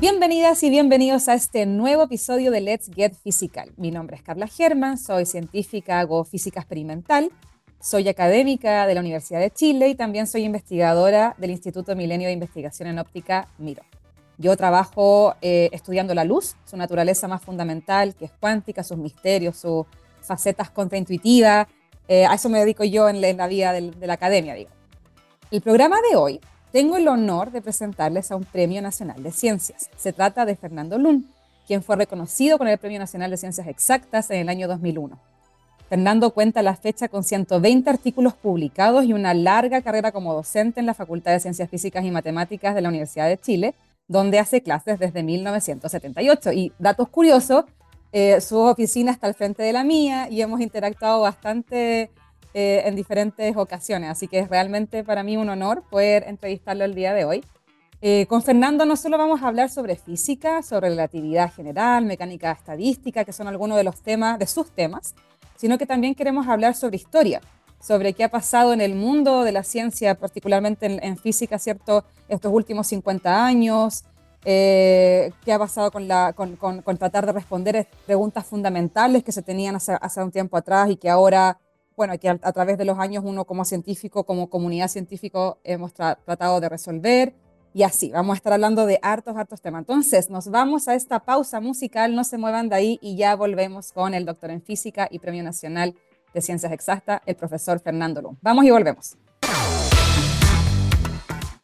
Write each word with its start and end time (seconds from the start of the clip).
Bienvenidas 0.00 0.62
y 0.62 0.70
bienvenidos 0.70 1.28
a 1.28 1.34
este 1.34 1.66
nuevo 1.66 2.04
episodio 2.04 2.50
de 2.50 2.62
Let's 2.62 2.90
Get 2.90 3.12
Physical. 3.22 3.70
Mi 3.76 3.90
nombre 3.90 4.16
es 4.16 4.22
Carla 4.22 4.46
German, 4.46 4.96
soy 4.96 5.26
científica, 5.26 6.00
hago 6.00 6.24
física 6.24 6.58
experimental, 6.58 7.30
soy 7.82 8.08
académica 8.08 8.86
de 8.86 8.94
la 8.94 9.00
Universidad 9.00 9.40
de 9.40 9.50
Chile 9.50 9.90
y 9.90 9.94
también 9.94 10.26
soy 10.26 10.44
investigadora 10.44 11.34
del 11.36 11.50
Instituto 11.50 11.94
Milenio 11.94 12.28
de 12.28 12.32
Investigación 12.32 12.88
en 12.88 12.98
Óptica 12.98 13.48
Miro. 13.58 13.82
Yo 14.38 14.56
trabajo 14.56 15.34
eh, 15.42 15.68
estudiando 15.70 16.14
la 16.14 16.24
luz, 16.24 16.56
su 16.64 16.78
naturaleza 16.78 17.28
más 17.28 17.42
fundamental, 17.42 18.14
que 18.14 18.24
es 18.24 18.32
cuántica, 18.40 18.82
sus 18.82 18.96
misterios, 18.96 19.58
sus 19.58 19.84
facetas 20.22 20.70
contraintuitivas. 20.70 21.66
Eh, 22.08 22.24
a 22.24 22.32
eso 22.32 22.48
me 22.48 22.58
dedico 22.58 22.84
yo 22.84 23.06
en, 23.10 23.20
la 23.20 23.48
vida 23.48 23.74
de 23.74 24.06
la 24.06 24.14
academia, 24.14 24.54
digo. 24.54 24.70
El 25.50 25.60
programa 25.60 25.98
de 26.08 26.16
hoy 26.16 26.40
tengo 26.72 26.96
el 26.96 27.08
honor 27.08 27.50
de 27.50 27.62
presentarles 27.62 28.30
a 28.30 28.36
un 28.36 28.44
Premio 28.44 28.80
Nacional 28.80 29.22
de 29.22 29.32
Ciencias. 29.32 29.90
Se 29.96 30.12
trata 30.12 30.44
de 30.44 30.56
Fernando 30.56 30.98
Lund, 30.98 31.24
quien 31.66 31.82
fue 31.82 31.96
reconocido 31.96 32.58
con 32.58 32.68
el 32.68 32.78
Premio 32.78 32.98
Nacional 32.98 33.30
de 33.30 33.36
Ciencias 33.36 33.66
Exactas 33.66 34.30
en 34.30 34.38
el 34.38 34.48
año 34.48 34.68
2001. 34.68 35.18
Fernando 35.88 36.30
cuenta 36.30 36.62
la 36.62 36.76
fecha 36.76 37.08
con 37.08 37.24
120 37.24 37.90
artículos 37.90 38.34
publicados 38.34 39.04
y 39.04 39.12
una 39.12 39.34
larga 39.34 39.82
carrera 39.82 40.12
como 40.12 40.32
docente 40.32 40.78
en 40.78 40.86
la 40.86 40.94
Facultad 40.94 41.32
de 41.32 41.40
Ciencias 41.40 41.68
Físicas 41.68 42.04
y 42.04 42.12
Matemáticas 42.12 42.76
de 42.76 42.80
la 42.80 42.88
Universidad 42.88 43.26
de 43.26 43.36
Chile, 43.36 43.74
donde 44.06 44.38
hace 44.38 44.62
clases 44.62 45.00
desde 45.00 45.24
1978. 45.24 46.52
Y 46.52 46.72
datos 46.78 47.08
curiosos, 47.08 47.64
eh, 48.12 48.40
su 48.40 48.56
oficina 48.58 49.10
está 49.10 49.26
al 49.26 49.34
frente 49.34 49.64
de 49.64 49.72
la 49.72 49.82
mía 49.82 50.28
y 50.30 50.42
hemos 50.42 50.60
interactuado 50.60 51.22
bastante 51.22 52.10
eh, 52.52 52.82
en 52.84 52.96
diferentes 52.96 53.56
ocasiones, 53.56 54.10
así 54.10 54.26
que 54.26 54.40
es 54.40 54.48
realmente 54.48 55.04
para 55.04 55.22
mí 55.22 55.36
un 55.36 55.48
honor 55.48 55.84
poder 55.88 56.24
entrevistarlo 56.26 56.84
el 56.84 56.94
día 56.94 57.14
de 57.14 57.24
hoy. 57.24 57.44
Eh, 58.02 58.26
con 58.26 58.42
Fernando 58.42 58.86
no 58.86 58.96
solo 58.96 59.18
vamos 59.18 59.42
a 59.42 59.48
hablar 59.48 59.68
sobre 59.68 59.94
física, 59.94 60.62
sobre 60.62 60.88
relatividad 60.88 61.52
general, 61.52 62.06
mecánica 62.06 62.50
estadística, 62.50 63.24
que 63.24 63.32
son 63.32 63.46
algunos 63.46 63.76
de 63.76 63.84
los 63.84 64.00
temas, 64.02 64.38
de 64.38 64.46
sus 64.46 64.70
temas, 64.70 65.14
sino 65.56 65.76
que 65.76 65.86
también 65.86 66.14
queremos 66.14 66.48
hablar 66.48 66.74
sobre 66.74 66.96
historia, 66.96 67.42
sobre 67.78 68.14
qué 68.14 68.24
ha 68.24 68.30
pasado 68.30 68.72
en 68.72 68.80
el 68.80 68.94
mundo 68.94 69.44
de 69.44 69.52
la 69.52 69.62
ciencia, 69.62 70.14
particularmente 70.14 70.86
en, 70.86 71.18
física, 71.18 71.58
¿cierto? 71.58 72.04
Estos 72.28 72.52
últimos 72.52 72.86
50 72.86 73.44
años, 73.44 74.04
eh, 74.46 75.32
qué 75.44 75.52
ha 75.52 75.58
pasado 75.58 75.90
con, 75.90 76.08
la, 76.08 76.32
con, 76.32 76.56
con, 76.56 76.96
tratar 76.96 77.26
de 77.26 77.32
responder 77.32 77.86
preguntas 78.06 78.46
fundamentales 78.46 79.22
que 79.22 79.32
se 79.32 79.42
tenían 79.42 79.76
hace, 79.76 79.92
hace 80.00 80.22
un 80.22 80.32
tiempo 80.32 80.56
atrás 80.56 80.88
y 80.88 80.96
que 80.96 81.10
ahora 81.10 81.58
bueno, 82.00 82.18
que 82.18 82.30
a, 82.30 82.38
través 82.38 82.78
de 82.78 82.86
los 82.86 82.98
años 82.98 83.22
uno 83.26 83.44
como 83.44 83.62
científico, 83.66 84.24
como 84.24 84.48
comunidad 84.48 84.88
científica, 84.88 85.58
hemos 85.64 85.92
tratado 85.92 86.58
de 86.58 86.70
resolver. 86.70 87.34
Y 87.74 87.82
así, 87.82 88.10
vamos 88.10 88.32
a 88.32 88.36
estar 88.38 88.54
hablando 88.54 88.86
de 88.86 88.98
hartos, 89.02 89.36
hartos 89.36 89.60
temas. 89.60 89.80
Entonces, 89.80 90.30
nos 90.30 90.48
vamos 90.48 90.88
a 90.88 90.94
esta 90.94 91.20
pausa 91.20 91.60
musical, 91.60 92.14
no 92.14 92.24
se 92.24 92.38
muevan 92.38 92.70
de 92.70 92.76
ahí 92.76 92.98
y 93.02 93.16
ya 93.16 93.36
volvemos 93.36 93.92
con 93.92 94.14
el 94.14 94.24
doctor 94.24 94.50
en 94.50 94.62
física 94.62 95.08
y 95.10 95.18
Premio 95.18 95.42
Nacional 95.42 95.94
de 96.32 96.40
Ciencias 96.40 96.72
Exactas, 96.72 97.20
el 97.26 97.34
profesor 97.34 97.80
Fernando 97.80 98.22
Lum. 98.22 98.36
Vamos 98.40 98.64
y 98.64 98.70
volvemos. 98.70 99.18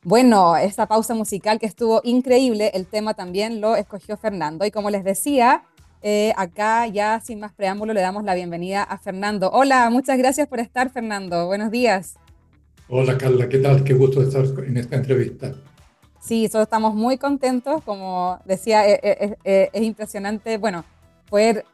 Bueno, 0.02 0.58
esta 0.58 0.86
pausa 0.86 1.14
musical 1.14 1.58
que 1.58 1.64
estuvo 1.64 2.02
increíble, 2.04 2.72
el 2.74 2.86
tema 2.86 3.14
también 3.14 3.62
lo 3.62 3.74
escogió 3.74 4.18
Fernando 4.18 4.66
y 4.66 4.70
como 4.70 4.90
les 4.90 5.02
decía, 5.02 5.64
eh, 6.08 6.32
acá 6.36 6.86
ya 6.86 7.18
sin 7.18 7.40
más 7.40 7.52
preámbulo 7.52 7.92
le 7.92 8.00
damos 8.00 8.22
la 8.22 8.36
bienvenida 8.36 8.84
a 8.84 8.96
Fernando. 8.96 9.50
Hola, 9.52 9.90
muchas 9.90 10.16
gracias 10.16 10.46
por 10.46 10.60
estar, 10.60 10.88
Fernando. 10.88 11.46
Buenos 11.46 11.72
días. 11.72 12.14
Hola, 12.88 13.18
Carla, 13.18 13.48
¿qué 13.48 13.58
tal? 13.58 13.82
Qué 13.82 13.92
gusto 13.92 14.22
estar 14.22 14.44
en 14.64 14.76
esta 14.76 14.94
entrevista. 14.94 15.52
Sí, 16.20 16.44
nosotros 16.44 16.62
estamos 16.62 16.94
muy 16.94 17.18
contentos. 17.18 17.82
Como 17.82 18.38
decía, 18.44 18.88
eh, 18.88 19.36
eh, 19.42 19.70
es 19.72 19.82
impresionante, 19.82 20.58
bueno, 20.58 20.84
poder 21.28 21.64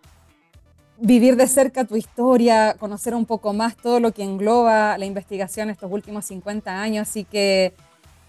vivir 0.98 1.36
de 1.36 1.46
cerca 1.46 1.84
tu 1.84 1.96
historia, 1.96 2.74
conocer 2.80 3.14
un 3.14 3.26
poco 3.26 3.52
más 3.52 3.76
todo 3.76 4.00
lo 4.00 4.12
que 4.12 4.22
engloba 4.22 4.96
la 4.96 5.04
investigación 5.04 5.68
estos 5.68 5.92
últimos 5.92 6.24
50 6.24 6.80
años. 6.80 7.06
Así 7.06 7.24
que, 7.24 7.74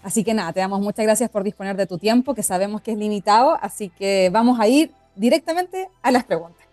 así 0.02 0.22
que 0.22 0.34
nada, 0.34 0.52
te 0.52 0.60
damos 0.60 0.82
muchas 0.82 1.06
gracias 1.06 1.30
por 1.30 1.44
disponer 1.44 1.78
de 1.78 1.86
tu 1.86 1.96
tiempo, 1.96 2.34
que 2.34 2.42
sabemos 2.42 2.82
que 2.82 2.92
es 2.92 2.98
limitado. 2.98 3.56
Así 3.62 3.88
que 3.88 4.28
vamos 4.30 4.60
a 4.60 4.68
ir 4.68 4.92
directamente 5.16 5.88
a 6.02 6.10
las 6.10 6.24
preguntas. 6.24 6.64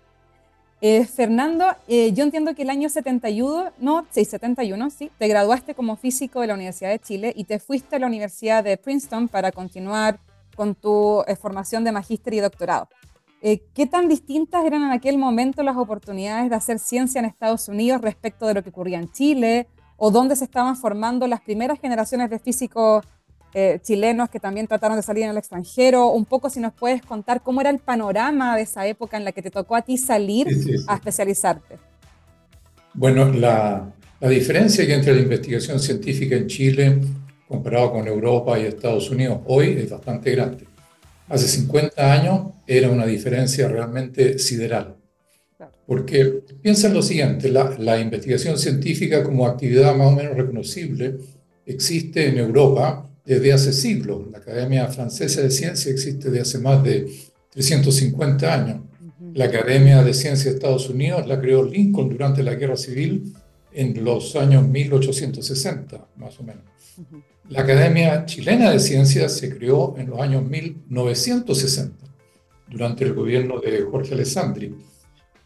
Eh, 0.83 1.05
Fernando, 1.05 1.65
eh, 1.87 2.11
yo 2.11 2.23
entiendo 2.23 2.55
que 2.55 2.63
el 2.63 2.71
año 2.71 2.89
71, 2.89 3.71
no, 3.77 4.07
sí, 4.09 4.25
71, 4.25 4.89
sí, 4.89 5.11
te 5.19 5.27
graduaste 5.27 5.75
como 5.75 5.95
físico 5.95 6.41
de 6.41 6.47
la 6.47 6.55
Universidad 6.55 6.89
de 6.89 6.97
Chile 6.97 7.33
y 7.35 7.43
te 7.43 7.59
fuiste 7.59 7.97
a 7.97 7.99
la 7.99 8.07
Universidad 8.07 8.63
de 8.63 8.77
Princeton 8.77 9.27
para 9.27 9.51
continuar 9.51 10.19
con 10.55 10.73
tu 10.73 11.21
eh, 11.27 11.35
formación 11.35 11.83
de 11.83 11.91
magíster 11.91 12.33
y 12.33 12.39
doctorado. 12.39 12.89
¿Qué 13.41 13.87
tan 13.87 14.07
distintas 14.07 14.63
eran 14.65 14.83
en 14.83 14.91
aquel 14.91 15.17
momento 15.17 15.63
las 15.63 15.75
oportunidades 15.75 16.47
de 16.51 16.55
hacer 16.55 16.77
ciencia 16.77 17.17
en 17.17 17.25
Estados 17.25 17.67
Unidos 17.67 17.99
respecto 17.99 18.45
de 18.45 18.53
lo 18.53 18.61
que 18.61 18.69
ocurría 18.69 18.99
en 18.99 19.11
Chile? 19.11 19.67
¿O 19.97 20.11
dónde 20.11 20.35
se 20.35 20.43
estaban 20.43 20.75
formando 20.75 21.25
las 21.25 21.41
primeras 21.41 21.79
generaciones 21.79 22.29
de 22.29 22.37
físicos 22.37 23.03
eh, 23.53 23.79
chilenos 23.83 24.29
que 24.29 24.39
también 24.39 24.67
trataron 24.67 24.97
de 24.97 25.03
salir 25.03 25.23
en 25.23 25.31
el 25.31 25.37
extranjero. 25.37 26.09
Un 26.09 26.25
poco 26.25 26.49
si 26.49 26.59
nos 26.59 26.73
puedes 26.73 27.01
contar 27.01 27.41
cómo 27.41 27.61
era 27.61 27.69
el 27.69 27.79
panorama 27.79 28.55
de 28.55 28.63
esa 28.63 28.87
época 28.87 29.17
en 29.17 29.25
la 29.25 29.31
que 29.31 29.41
te 29.41 29.51
tocó 29.51 29.75
a 29.75 29.81
ti 29.81 29.97
salir 29.97 30.47
a 30.87 30.95
especializarte. 30.95 31.77
Bueno, 32.93 33.31
la, 33.31 33.91
la 34.19 34.29
diferencia 34.29 34.85
que 34.85 34.93
entre 34.93 35.15
la 35.15 35.21
investigación 35.21 35.79
científica 35.79 36.35
en 36.35 36.47
Chile 36.47 36.99
comparado 37.47 37.91
con 37.91 38.07
Europa 38.07 38.57
y 38.57 38.63
Estados 38.63 39.09
Unidos 39.09 39.39
hoy 39.45 39.77
es 39.77 39.89
bastante 39.89 40.31
grande. 40.31 40.65
Hace 41.27 41.47
50 41.47 42.13
años 42.13 42.53
era 42.65 42.89
una 42.89 43.05
diferencia 43.05 43.67
realmente 43.67 44.39
sideral. 44.39 44.95
Porque 45.85 46.43
piensa 46.61 46.87
en 46.87 46.93
lo 46.93 47.01
siguiente, 47.01 47.49
la, 47.49 47.75
la, 47.77 47.99
investigación 47.99 48.57
científica 48.57 49.23
como 49.23 49.45
actividad 49.45 49.93
más 49.95 50.07
o 50.07 50.15
menos 50.15 50.37
reconocible 50.37 51.17
existe 51.65 52.27
en 52.27 52.37
Europa 52.37 53.09
desde 53.25 53.53
hace 53.53 53.73
siglos. 53.73 54.29
La 54.31 54.39
Academia 54.39 54.87
Francesa 54.87 55.41
de 55.41 55.51
Ciencia 55.51 55.91
existe 55.91 56.29
desde 56.29 56.41
hace 56.41 56.59
más 56.59 56.83
de 56.83 57.11
350 57.51 58.53
años. 58.53 58.81
La 59.33 59.45
Academia 59.45 60.03
de 60.03 60.13
Ciencia 60.13 60.51
de 60.51 60.57
Estados 60.57 60.89
Unidos 60.89 61.27
la 61.27 61.39
creó 61.39 61.63
Lincoln 61.63 62.09
durante 62.09 62.43
la 62.43 62.55
Guerra 62.55 62.77
Civil 62.77 63.33
en 63.71 64.03
los 64.03 64.35
años 64.35 64.67
1860, 64.67 66.07
más 66.17 66.39
o 66.39 66.43
menos. 66.43 66.63
La 67.49 67.61
Academia 67.61 68.25
Chilena 68.25 68.71
de 68.71 68.79
Ciencias 68.79 69.37
se 69.37 69.55
creó 69.55 69.95
en 69.97 70.09
los 70.09 70.19
años 70.19 70.43
1960, 70.49 72.05
durante 72.69 73.03
el 73.03 73.13
gobierno 73.13 73.59
de 73.59 73.81
Jorge 73.81 74.13
Alessandri. 74.13 74.75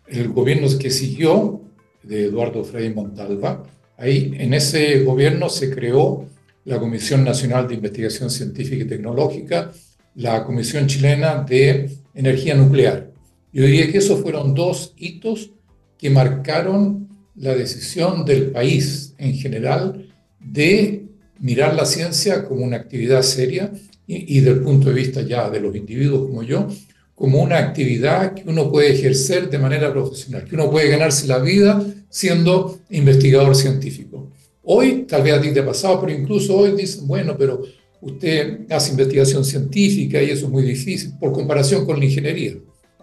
El 0.08 0.30
gobierno 0.30 0.68
que 0.78 0.92
siguió, 0.92 1.62
de 2.04 2.26
Eduardo 2.26 2.64
Frei 2.64 2.94
Montalva, 2.94 3.64
ahí 3.98 4.32
en 4.38 4.54
ese 4.54 5.04
gobierno 5.04 5.50
se 5.50 5.74
creó 5.74 6.26
la 6.66 6.80
Comisión 6.80 7.24
Nacional 7.24 7.68
de 7.68 7.76
Investigación 7.76 8.30
Científica 8.30 8.84
y 8.84 8.88
Tecnológica, 8.88 9.72
la 10.16 10.44
Comisión 10.44 10.88
Chilena 10.88 11.44
de 11.44 11.92
Energía 12.14 12.56
Nuclear. 12.56 13.12
Yo 13.54 13.64
diría 13.64 13.92
que 13.92 14.00
esos 14.00 14.22
fueron 14.22 14.54
dos 14.54 14.94
hitos 14.98 15.52
que 15.98 16.10
marcaron 16.10 17.08
la 17.36 17.56
decisión 17.56 18.26
del 18.26 18.52
país 18.52 19.14
en 19.18 19.34
general 19.36 20.10
de 20.40 21.06
mirar 21.40 21.76
la 21.76 21.86
ciencia 21.86 22.46
como 22.46 22.66
una 22.66 22.78
actividad 22.78 23.22
seria 23.22 23.72
y, 24.08 24.38
y 24.38 24.42
del 24.42 24.62
punto 24.62 24.90
de 24.90 24.96
vista 24.96 25.22
ya 25.22 25.50
de 25.50 25.60
los 25.60 25.76
individuos 25.76 26.28
como 26.28 26.44
yo, 26.44 26.68
como 27.14 27.42
una 27.42 27.60
actividad 27.60 28.34
que 28.34 28.44
uno 28.50 28.72
puede 28.72 28.94
ejercer 28.94 29.50
de 29.50 29.60
manera 29.60 29.92
profesional, 29.92 30.46
que 30.46 30.56
uno 30.56 30.70
puede 30.70 30.90
ganarse 30.90 31.28
la 31.28 31.40
vida 31.40 31.86
siendo 32.10 32.80
investigador 32.90 33.56
científico. 33.56 34.25
Hoy, 34.68 35.06
tal 35.08 35.22
vez 35.22 35.34
a 35.34 35.42
ti 35.42 35.54
te 35.54 35.60
ha 35.60 35.66
pasado, 35.66 36.02
pero 36.02 36.12
incluso 36.12 36.58
hoy 36.58 36.72
dicen, 36.72 37.08
bueno, 37.08 37.36
pero 37.38 37.62
usted 38.02 38.62
hace 38.72 38.92
investigación 38.92 39.46
científica 39.46 40.22
y 40.22 40.32
eso 40.32 40.48
es 40.48 40.52
muy 40.52 40.64
difícil 40.64 41.14
por 41.20 41.32
comparación 41.32 41.86
con 41.86 42.00
la 42.00 42.06
ingeniería. 42.06 42.56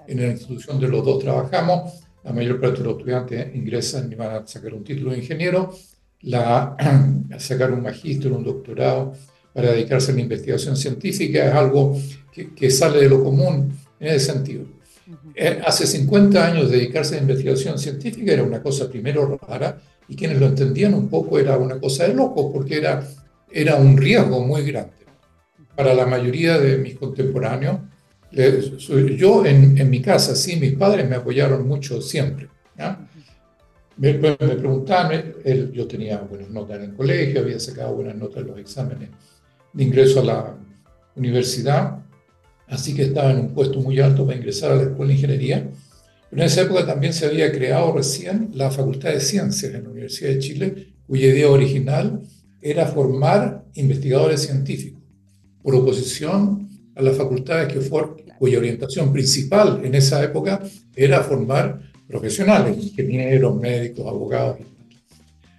En 0.08 0.20
la 0.20 0.28
institución 0.28 0.80
de 0.80 0.88
los 0.88 1.04
dos 1.04 1.22
trabajamos, 1.22 2.00
la 2.24 2.32
mayor 2.32 2.60
parte 2.60 2.78
de 2.78 2.84
los 2.84 2.98
estudiantes 2.98 3.54
ingresan 3.54 4.10
y 4.10 4.16
van 4.16 4.42
a 4.42 4.46
sacar 4.46 4.74
un 4.74 4.82
título 4.82 5.12
de 5.12 5.18
ingeniero, 5.18 5.72
la, 6.22 6.76
a 7.32 7.38
sacar 7.38 7.72
un 7.72 7.82
magíster, 7.82 8.32
un 8.32 8.42
doctorado 8.42 9.12
para 9.54 9.70
dedicarse 9.72 10.10
a 10.10 10.14
la 10.16 10.20
investigación 10.22 10.76
científica 10.76 11.46
es 11.46 11.54
algo 11.54 11.96
que, 12.32 12.52
que 12.54 12.70
sale 12.70 13.02
de 13.02 13.08
lo 13.08 13.22
común 13.22 13.72
en 14.00 14.08
ese 14.08 14.32
sentido. 14.32 14.64
Eh, 15.34 15.60
hace 15.64 15.86
50 15.86 16.44
años 16.44 16.70
dedicarse 16.70 17.14
a 17.14 17.16
la 17.18 17.22
investigación 17.22 17.78
científica 17.78 18.32
era 18.32 18.42
una 18.42 18.62
cosa 18.62 18.88
primero 18.88 19.38
rara 19.46 19.80
y 20.08 20.16
quienes 20.16 20.38
lo 20.38 20.46
entendían 20.46 20.94
un 20.94 21.08
poco 21.08 21.38
era 21.38 21.56
una 21.56 21.78
cosa 21.78 22.06
de 22.06 22.14
loco, 22.14 22.52
porque 22.52 22.76
era, 22.76 23.06
era 23.50 23.76
un 23.76 23.96
riesgo 23.96 24.44
muy 24.44 24.62
grande. 24.62 24.92
Para 25.74 25.94
la 25.94 26.06
mayoría 26.06 26.58
de 26.58 26.78
mis 26.78 26.96
contemporáneos, 26.96 27.78
yo 28.30 29.44
en, 29.44 29.78
en, 29.78 29.90
mi 29.90 30.00
casa, 30.00 30.34
sí, 30.34 30.56
mis 30.56 30.72
padres 30.72 31.08
me 31.08 31.16
apoyaron 31.16 31.66
mucho 31.66 32.00
siempre. 32.00 32.48
Me, 33.96 34.14
me, 34.14 34.34
preguntaban, 34.34 35.34
yo 35.72 35.86
tenía 35.86 36.18
buenas 36.18 36.50
notas 36.50 36.78
en 36.78 36.84
el 36.84 36.94
colegio, 36.94 37.40
había 37.40 37.60
sacado 37.60 37.94
buenas 37.94 38.16
notas 38.16 38.38
en 38.38 38.46
los 38.46 38.58
exámenes 38.58 39.10
de 39.72 39.84
ingreso 39.84 40.20
a 40.20 40.24
la 40.24 40.54
universidad, 41.14 41.98
así 42.68 42.94
que 42.94 43.02
estaba 43.02 43.30
en 43.30 43.40
un 43.40 43.54
puesto 43.54 43.80
muy 43.80 44.00
alto 44.00 44.24
para 44.24 44.38
ingresar 44.38 44.72
a 44.72 44.76
la 44.76 44.82
Escuela 44.84 45.08
de 45.08 45.14
Ingeniería. 45.14 45.70
En 46.32 46.40
esa 46.40 46.62
época 46.62 46.86
también 46.86 47.12
se 47.12 47.26
había 47.26 47.52
creado 47.52 47.92
recién 47.92 48.48
la 48.54 48.70
Facultad 48.70 49.10
de 49.12 49.20
Ciencias 49.20 49.74
en 49.74 49.82
la 49.84 49.90
Universidad 49.90 50.30
de 50.30 50.38
Chile, 50.38 50.86
cuya 51.06 51.26
idea 51.26 51.50
original 51.50 52.22
era 52.62 52.86
formar 52.86 53.66
investigadores 53.74 54.40
científicos, 54.40 55.02
por 55.62 55.74
oposición 55.74 56.70
a 56.96 57.02
las 57.02 57.18
facultades 57.18 57.70
que 57.70 57.82
fue, 57.82 58.02
cuya 58.38 58.58
orientación 58.58 59.12
principal 59.12 59.82
en 59.84 59.94
esa 59.94 60.24
época 60.24 60.62
era 60.96 61.22
formar 61.22 61.82
profesionales, 62.08 62.78
ingenieros, 62.78 63.54
médicos, 63.60 64.06
abogados. 64.06 64.56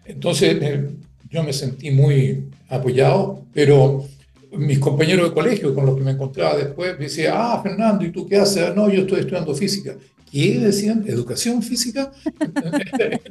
Entonces 0.06 0.58
eh, 0.60 0.90
yo 1.30 1.44
me 1.44 1.54
sentí 1.54 1.92
muy 1.92 2.46
apoyado, 2.68 3.46
pero 3.54 4.08
mis 4.58 4.80
compañeros 4.80 5.30
de 5.30 5.36
colegio 5.36 5.76
con 5.76 5.86
los 5.86 5.96
que 5.96 6.04
me 6.04 6.12
encontraba 6.12 6.58
después 6.58 6.98
me 6.98 7.06
decían, 7.06 7.34
ah, 7.38 7.60
Fernando, 7.62 8.04
¿y 8.06 8.12
tú 8.12 8.28
qué 8.28 8.38
haces? 8.38 8.76
No, 8.76 8.90
yo 8.90 9.02
estoy 9.02 9.20
estudiando 9.20 9.54
física. 9.54 9.96
¿Qué 10.34 10.58
decían? 10.58 11.06
¿Educación 11.06 11.62
física? 11.62 12.12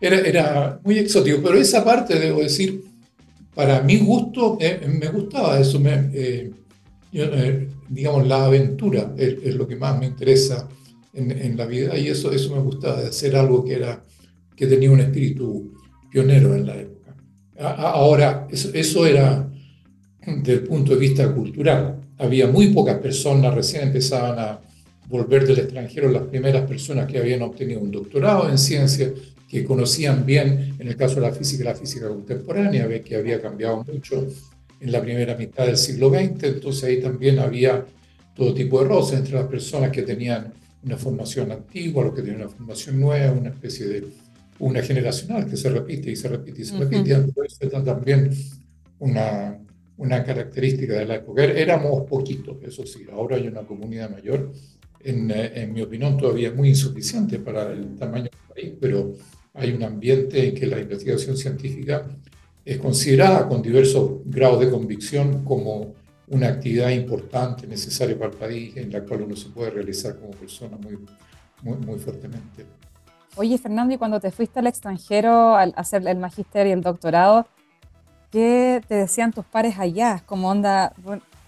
era, 0.00 0.20
era, 0.20 0.80
muy 0.84 0.96
exótico, 0.98 1.40
pero 1.42 1.58
esa 1.58 1.84
parte, 1.84 2.20
debo 2.20 2.38
decir, 2.38 2.84
para 3.52 3.82
mi 3.82 3.98
gusto, 3.98 4.56
eh, 4.60 4.86
me 4.86 5.08
gustaba 5.08 5.58
eso, 5.58 5.82
eh, 5.84 6.52
eh, 7.12 7.68
digamos, 7.88 8.28
la 8.28 8.44
aventura 8.44 9.12
es, 9.16 9.56
lo 9.56 9.66
que 9.66 9.74
más 9.74 9.98
me 9.98 10.06
interesa 10.06 10.68
en, 11.12 11.32
en, 11.32 11.56
la 11.56 11.66
vida 11.66 11.98
y 11.98 12.06
eso, 12.06 12.30
eso 12.30 12.54
me 12.54 12.62
gustaba, 12.62 13.00
de 13.00 13.08
hacer 13.08 13.34
algo 13.34 13.64
que, 13.64 13.74
era, 13.74 14.04
que 14.54 14.68
tenía 14.68 14.92
un 14.92 15.00
espíritu 15.00 15.72
pionero 16.12 16.54
en 16.54 16.64
la 16.64 16.76
época. 16.76 17.16
Ahora, 17.58 18.46
eso, 18.52 18.70
eso 18.72 19.04
era 19.04 19.50
desde 20.24 20.52
el 20.52 20.62
punto 20.62 20.92
de 20.92 20.98
vista 20.98 21.34
cultural. 21.34 22.02
Había 22.18 22.46
muy 22.46 22.68
pocas 22.68 22.98
personas, 22.98 23.52
recién 23.52 23.82
empezaban 23.82 24.38
a 24.38 24.60
volver 25.08 25.46
del 25.46 25.58
extranjero 25.58 26.10
las 26.10 26.24
primeras 26.24 26.66
personas 26.66 27.06
que 27.06 27.18
habían 27.18 27.42
obtenido 27.42 27.80
un 27.80 27.90
doctorado 27.90 28.48
en 28.48 28.58
ciencia, 28.58 29.12
que 29.48 29.64
conocían 29.64 30.24
bien, 30.26 30.74
en 30.78 30.88
el 30.88 30.96
caso 30.96 31.16
de 31.16 31.22
la 31.22 31.32
física, 31.32 31.64
la 31.64 31.74
física 31.74 32.08
contemporánea, 32.08 32.88
que 33.02 33.16
había 33.16 33.40
cambiado 33.40 33.84
mucho 33.84 34.26
en 34.80 34.92
la 34.92 35.00
primera 35.00 35.36
mitad 35.36 35.66
del 35.66 35.76
siglo 35.76 36.10
XX, 36.10 36.42
entonces 36.44 36.84
ahí 36.84 37.00
también 37.00 37.38
había 37.38 37.84
todo 38.34 38.52
tipo 38.52 38.82
de 38.82 38.88
roces 38.88 39.18
entre 39.18 39.34
las 39.34 39.46
personas 39.46 39.90
que 39.90 40.02
tenían 40.02 40.52
una 40.84 40.96
formación 40.96 41.52
antigua, 41.52 42.04
los 42.04 42.14
que 42.14 42.22
tenían 42.22 42.42
una 42.42 42.50
formación 42.50 43.00
nueva, 43.00 43.32
una 43.32 43.50
especie 43.50 43.86
de 43.86 44.04
una 44.58 44.82
generacional 44.82 45.48
que 45.48 45.56
se 45.56 45.70
repite 45.70 46.10
y 46.10 46.16
se 46.16 46.28
repite 46.28 46.62
y 46.62 46.64
se 46.64 46.76
repite, 46.76 47.10
y 47.10 47.12
eso 47.12 47.82
también 47.82 48.30
una, 48.98 49.58
una 49.96 50.24
característica 50.24 50.94
de 50.94 51.06
la 51.06 51.16
época. 51.16 51.44
Éramos 51.44 52.06
poquitos, 52.08 52.56
eso 52.62 52.86
sí, 52.86 53.06
ahora 53.12 53.36
hay 53.36 53.46
una 53.46 53.62
comunidad 53.62 54.10
mayor, 54.10 54.52
en, 55.04 55.30
en 55.30 55.72
mi 55.72 55.82
opinión 55.82 56.16
todavía 56.16 56.52
muy 56.52 56.70
insuficiente 56.70 57.38
para 57.38 57.72
el 57.72 57.96
tamaño 57.96 58.24
del 58.24 58.54
país, 58.54 58.72
pero 58.80 59.14
hay 59.54 59.72
un 59.72 59.82
ambiente 59.82 60.48
en 60.48 60.54
que 60.54 60.66
la 60.66 60.80
investigación 60.80 61.36
científica 61.36 62.06
es 62.64 62.78
considerada 62.78 63.46
con 63.46 63.62
diversos 63.62 64.22
grados 64.24 64.60
de 64.60 64.70
convicción 64.70 65.44
como 65.44 65.94
una 66.28 66.48
actividad 66.48 66.90
importante, 66.90 67.66
necesaria 67.66 68.18
para 68.18 68.32
el 68.32 68.36
país, 68.36 68.76
en 68.76 68.90
la 68.90 69.02
cual 69.02 69.22
uno 69.22 69.36
se 69.36 69.50
puede 69.50 69.70
realizar 69.70 70.18
como 70.18 70.30
persona 70.32 70.76
muy, 70.76 70.98
muy, 71.62 71.76
muy 71.78 71.98
fuertemente. 71.98 72.64
Oye, 73.36 73.58
Fernando, 73.58 73.94
y 73.94 73.98
cuando 73.98 74.20
te 74.20 74.30
fuiste 74.30 74.60
al 74.60 74.66
extranjero 74.66 75.54
a 75.54 75.62
hacer 75.62 76.06
el 76.06 76.18
magíster 76.18 76.66
y 76.66 76.70
el 76.70 76.80
doctorado, 76.80 77.46
¿qué 78.30 78.80
te 78.88 78.94
decían 78.94 79.32
tus 79.32 79.44
pares 79.44 79.78
allá? 79.78 80.22
¿Cómo 80.24 80.48
onda? 80.48 80.94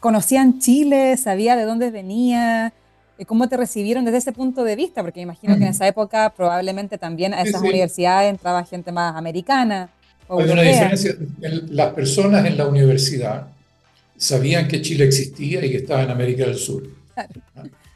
¿Conocían 0.01 0.59
Chile? 0.59 1.17
¿Sabía 1.17 1.57
de 1.57 1.65
dónde 1.65 1.91
venía? 1.91 2.73
¿Cómo 3.25 3.49
te 3.49 3.57
recibieron 3.57 4.05
desde 4.05 4.19
ese 4.19 4.33
punto 4.33 4.63
de 4.63 4.77
vista? 4.77 5.03
Porque 5.03 5.21
imagino 5.21 5.57
que 5.57 5.65
en 5.65 5.71
esa 5.71 5.89
época 5.89 6.35
probablemente 6.37 6.99
también 6.99 7.33
a 7.33 7.43
esas 7.43 7.63
universidades 7.63 8.31
entraba 8.31 8.65
gente 8.65 8.93
más 8.93 9.17
americana. 9.17 9.89
Hay 10.29 10.51
una 10.51 10.63
diferencia. 10.63 11.15
Las 11.71 11.95
personas 11.95 12.45
en 12.45 12.57
la 12.59 12.67
universidad 12.67 13.49
sabían 14.17 14.69
que 14.69 14.83
Chile 14.83 15.05
existía 15.05 15.65
y 15.65 15.71
que 15.71 15.79
estaba 15.79 16.03
en 16.03 16.11
América 16.11 16.45
del 16.45 16.57
Sur. 16.57 16.83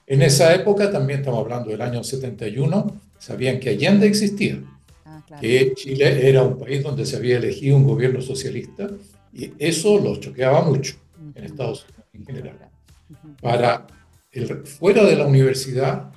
En 0.07 0.23
esa 0.23 0.55
época, 0.55 0.91
también 0.91 1.21
estamos 1.21 1.41
hablando 1.41 1.71
del 1.71 1.81
año 1.83 2.03
71, 2.03 3.01
sabían 3.19 3.61
que 3.61 3.71
Allende 3.71 4.07
existía, 4.07 4.61
ah, 5.05 5.23
que 5.41 5.73
Chile 5.75 6.29
era 6.29 6.43
un 6.43 6.59
país 6.59 6.83
donde 6.83 7.07
se 7.07 7.17
había 7.17 7.37
elegido 7.37 7.77
un 7.77 7.85
gobierno 7.85 8.21
socialista 8.21 8.89
y 9.33 9.53
eso 9.59 9.99
los 9.99 10.19
choqueaba 10.21 10.63
mucho 10.63 10.97
en 11.35 11.45
Estados 11.45 11.85
Unidos 11.85 12.05
en 12.15 12.27
general. 12.27 12.59
Para 13.41 13.87
fuera 14.65 15.05
de 15.05 15.17
la 15.17 15.27
universidad, 15.27 16.11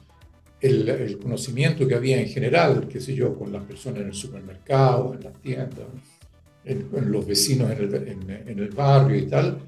el, 0.61 1.19
conocimiento 1.21 1.87
que 1.87 1.95
había 1.95 2.21
en 2.21 2.27
general, 2.27 2.87
qué 2.87 3.01
sé 3.01 3.13
yo, 3.13 3.37
con 3.37 3.51
las 3.51 3.63
personas 3.63 4.01
en 4.01 4.07
el 4.07 4.13
supermercado, 4.13 5.13
en 5.13 5.23
las 5.23 5.33
tiendas, 5.41 5.87
en, 6.63 7.11
los 7.11 7.25
vecinos 7.25 7.71
en 7.71 7.77
el, 7.77 8.47
en, 8.47 8.59
el, 8.59 8.69
barrio 8.69 9.17
y 9.17 9.25
tal, 9.25 9.59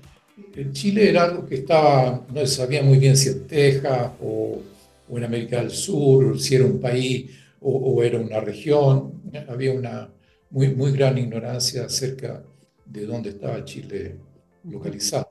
en 0.56 0.72
Chile 0.72 1.10
era 1.10 1.26
algo 1.26 1.46
que 1.46 1.56
estaba, 1.56 2.26
no 2.34 2.40
se 2.42 2.48
sabía 2.48 2.82
muy 2.82 2.98
bien 2.98 3.18
si 3.18 3.30
en 3.30 3.48
Texas 3.48 4.12
o, 4.22 4.62
o 5.10 5.18
en 5.18 5.24
América 5.24 5.60
del 5.60 5.72
Sur, 5.72 6.40
si 6.40 6.56
era 6.56 6.66
un 6.66 6.80
país 6.80 7.32
o, 7.60 7.72
o, 7.72 8.04
era 8.04 8.20
una 8.20 8.40
región, 8.40 9.22
había 9.50 9.74
una 9.74 10.10
muy, 10.50 10.74
muy 10.74 10.92
gran 10.94 11.18
ignorancia 11.18 11.86
acerca 11.86 12.42
de 12.86 13.06
dónde 13.06 13.32
estaba 13.32 13.66
Chile 13.66 14.16
localizado. 14.64 15.25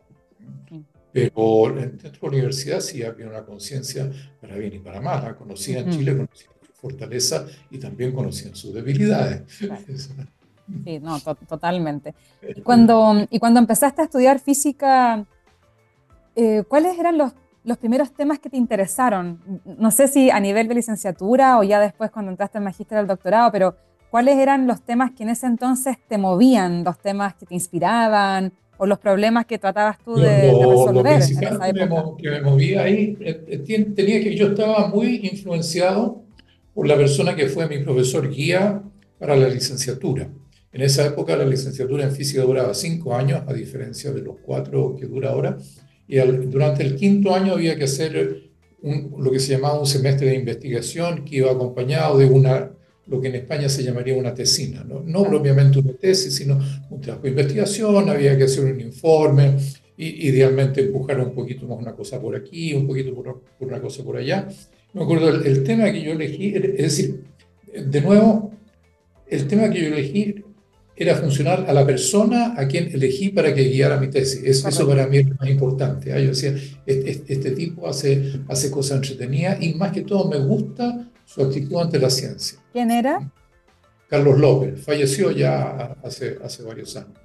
Pero 1.14 1.72
dentro 1.72 2.10
de 2.10 2.18
la 2.20 2.28
universidad 2.28 2.80
sí 2.80 3.04
había 3.04 3.28
una 3.28 3.44
conciencia 3.44 4.10
para 4.40 4.56
bien 4.56 4.74
y 4.74 4.78
para 4.80 5.00
mal. 5.00 5.36
Conocían 5.36 5.88
Chile, 5.88 6.16
conocían 6.16 6.52
su 6.66 6.72
fortaleza 6.72 7.46
y 7.70 7.78
también 7.78 8.12
conocían 8.12 8.54
sus 8.54 8.74
debilidades. 8.74 9.42
Sí, 10.82 10.98
no, 10.98 11.20
totalmente. 11.20 12.14
Y 12.56 12.62
cuando, 12.62 13.26
y 13.28 13.38
cuando 13.38 13.60
empezaste 13.60 14.00
a 14.00 14.04
estudiar 14.06 14.40
física, 14.40 15.26
eh, 16.34 16.62
¿cuáles 16.66 16.98
eran 16.98 17.18
los, 17.18 17.34
los 17.64 17.76
primeros 17.76 18.14
temas 18.14 18.38
que 18.38 18.48
te 18.48 18.56
interesaron? 18.56 19.60
No 19.66 19.90
sé 19.90 20.08
si 20.08 20.30
a 20.30 20.40
nivel 20.40 20.66
de 20.66 20.76
licenciatura 20.76 21.58
o 21.58 21.64
ya 21.64 21.78
después 21.80 22.10
cuando 22.10 22.30
entraste 22.30 22.56
en 22.56 22.64
magíster 22.64 22.96
del 22.96 23.06
doctorado, 23.06 23.52
pero 23.52 23.76
¿cuáles 24.10 24.38
eran 24.38 24.66
los 24.66 24.80
temas 24.80 25.10
que 25.10 25.24
en 25.24 25.28
ese 25.28 25.44
entonces 25.44 25.98
te 26.08 26.16
movían, 26.16 26.82
los 26.82 26.98
temas 26.98 27.34
que 27.34 27.44
te 27.44 27.52
inspiraban, 27.52 28.54
o 28.78 28.86
los 28.86 28.98
problemas 28.98 29.46
que 29.46 29.58
tratabas 29.58 29.98
tú 30.04 30.16
de, 30.16 30.52
resolver 30.52 31.20
lo 31.74 32.16
Que, 32.16 32.30
me, 32.30 32.40
movía 32.40 32.82
ahí, 32.82 33.16
eh, 33.20 33.44
eh, 33.48 33.84
tenía 33.94 34.20
que 34.20 34.34
yo 34.34 34.48
estaba 34.48 34.88
muy 34.88 35.20
influenciado 35.22 36.22
por 36.74 36.88
la 36.88 36.96
persona 36.96 37.36
que 37.36 37.46
fue 37.46 37.68
mi 37.68 37.78
profesor 37.78 38.28
guía 38.28 38.82
para 39.18 39.36
la 39.36 39.48
licenciatura. 39.48 40.28
En 40.72 40.82
esa 40.82 41.06
época 41.06 41.36
la 41.36 41.44
licenciatura 41.44 42.04
en 42.04 42.12
física 42.12 42.42
duraba 42.42 42.74
cinco 42.74 43.14
años, 43.14 43.42
a 43.46 43.52
diferencia 43.52 44.10
de 44.12 44.22
los 44.22 44.36
cuatro 44.44 44.96
que 44.98 45.06
dura 45.06 45.30
ahora, 45.30 45.56
y 46.08 46.18
durante 46.18 46.82
el 46.82 46.96
quinto 46.96 47.34
año 47.34 47.52
había 47.52 47.76
que 47.76 47.84
hacer 47.84 48.50
un, 48.82 49.14
lo 49.18 49.30
que 49.30 49.38
se 49.38 49.52
llamaba 49.52 49.78
un 49.78 49.86
semestre 49.86 50.26
de 50.28 50.34
investigación 50.34 51.24
que 51.24 51.36
iba 51.36 51.52
acompañado 51.52 52.18
de 52.18 52.26
una 52.26 52.72
lo 53.06 53.20
que 53.20 53.28
en 53.28 53.34
España 53.36 53.68
se 53.68 53.82
llamaría 53.82 54.16
una 54.16 54.34
tesina, 54.34 54.84
no, 54.84 55.02
no 55.04 55.24
propiamente 55.24 55.78
una 55.78 55.92
tesis, 55.92 56.34
sino 56.34 56.58
un 56.90 57.00
trabajo 57.00 57.24
de 57.24 57.30
investigación, 57.30 58.08
había 58.08 58.36
que 58.36 58.44
hacer 58.44 58.64
un 58.64 58.80
informe, 58.80 59.56
y, 59.96 60.28
idealmente 60.28 60.80
empujar 60.80 61.20
un 61.20 61.34
poquito 61.34 61.66
más 61.66 61.78
una 61.78 61.94
cosa 61.94 62.20
por 62.20 62.34
aquí, 62.34 62.74
un 62.74 62.86
poquito 62.86 63.14
por, 63.14 63.42
por 63.58 63.68
una 63.68 63.80
cosa 63.80 64.02
por 64.02 64.16
allá. 64.16 64.48
Me 64.92 65.02
acuerdo, 65.02 65.28
el, 65.28 65.46
el, 65.46 65.64
tema 65.64 65.92
que 65.92 66.02
yo 66.02 66.12
elegí, 66.12 66.54
es 66.54 66.76
decir, 66.76 67.24
de 67.74 68.00
nuevo, 68.00 68.52
el 69.26 69.46
tema 69.46 69.70
que 69.70 69.80
yo 69.80 69.86
elegí 69.88 70.44
era 70.96 71.16
funcionar 71.16 71.64
a 71.68 71.72
la 71.72 71.84
persona 71.84 72.54
a 72.56 72.68
quien 72.68 72.88
elegí 72.92 73.30
para 73.30 73.52
que 73.52 73.64
guiara 73.64 73.98
mi 73.98 74.08
tesis. 74.08 74.42
Eso, 74.44 74.68
eso 74.68 74.86
para 74.86 75.06
mí 75.08 75.18
es 75.18 75.28
lo 75.28 75.34
más 75.34 75.48
importante. 75.48 76.10
¿eh? 76.10 76.22
Yo 76.22 76.28
decía, 76.28 76.54
este, 76.86 77.24
este, 77.32 77.50
tipo 77.50 77.88
hace, 77.88 78.40
hace 78.48 78.70
cosas 78.70 78.96
entretenidas 78.96 79.60
y 79.60 79.74
más 79.74 79.92
que 79.92 80.02
todo 80.02 80.28
me 80.28 80.38
gusta 80.38 81.10
su 81.24 81.42
actitud 81.42 81.80
ante 81.80 81.98
la 81.98 82.10
ciencia. 82.10 82.58
¿Quién 82.72 82.90
era? 82.90 83.30
Carlos 84.08 84.38
López, 84.38 84.84
falleció 84.84 85.30
ya 85.30 85.96
hace, 86.02 86.38
hace 86.42 86.62
varios 86.62 86.96
años. 86.96 87.18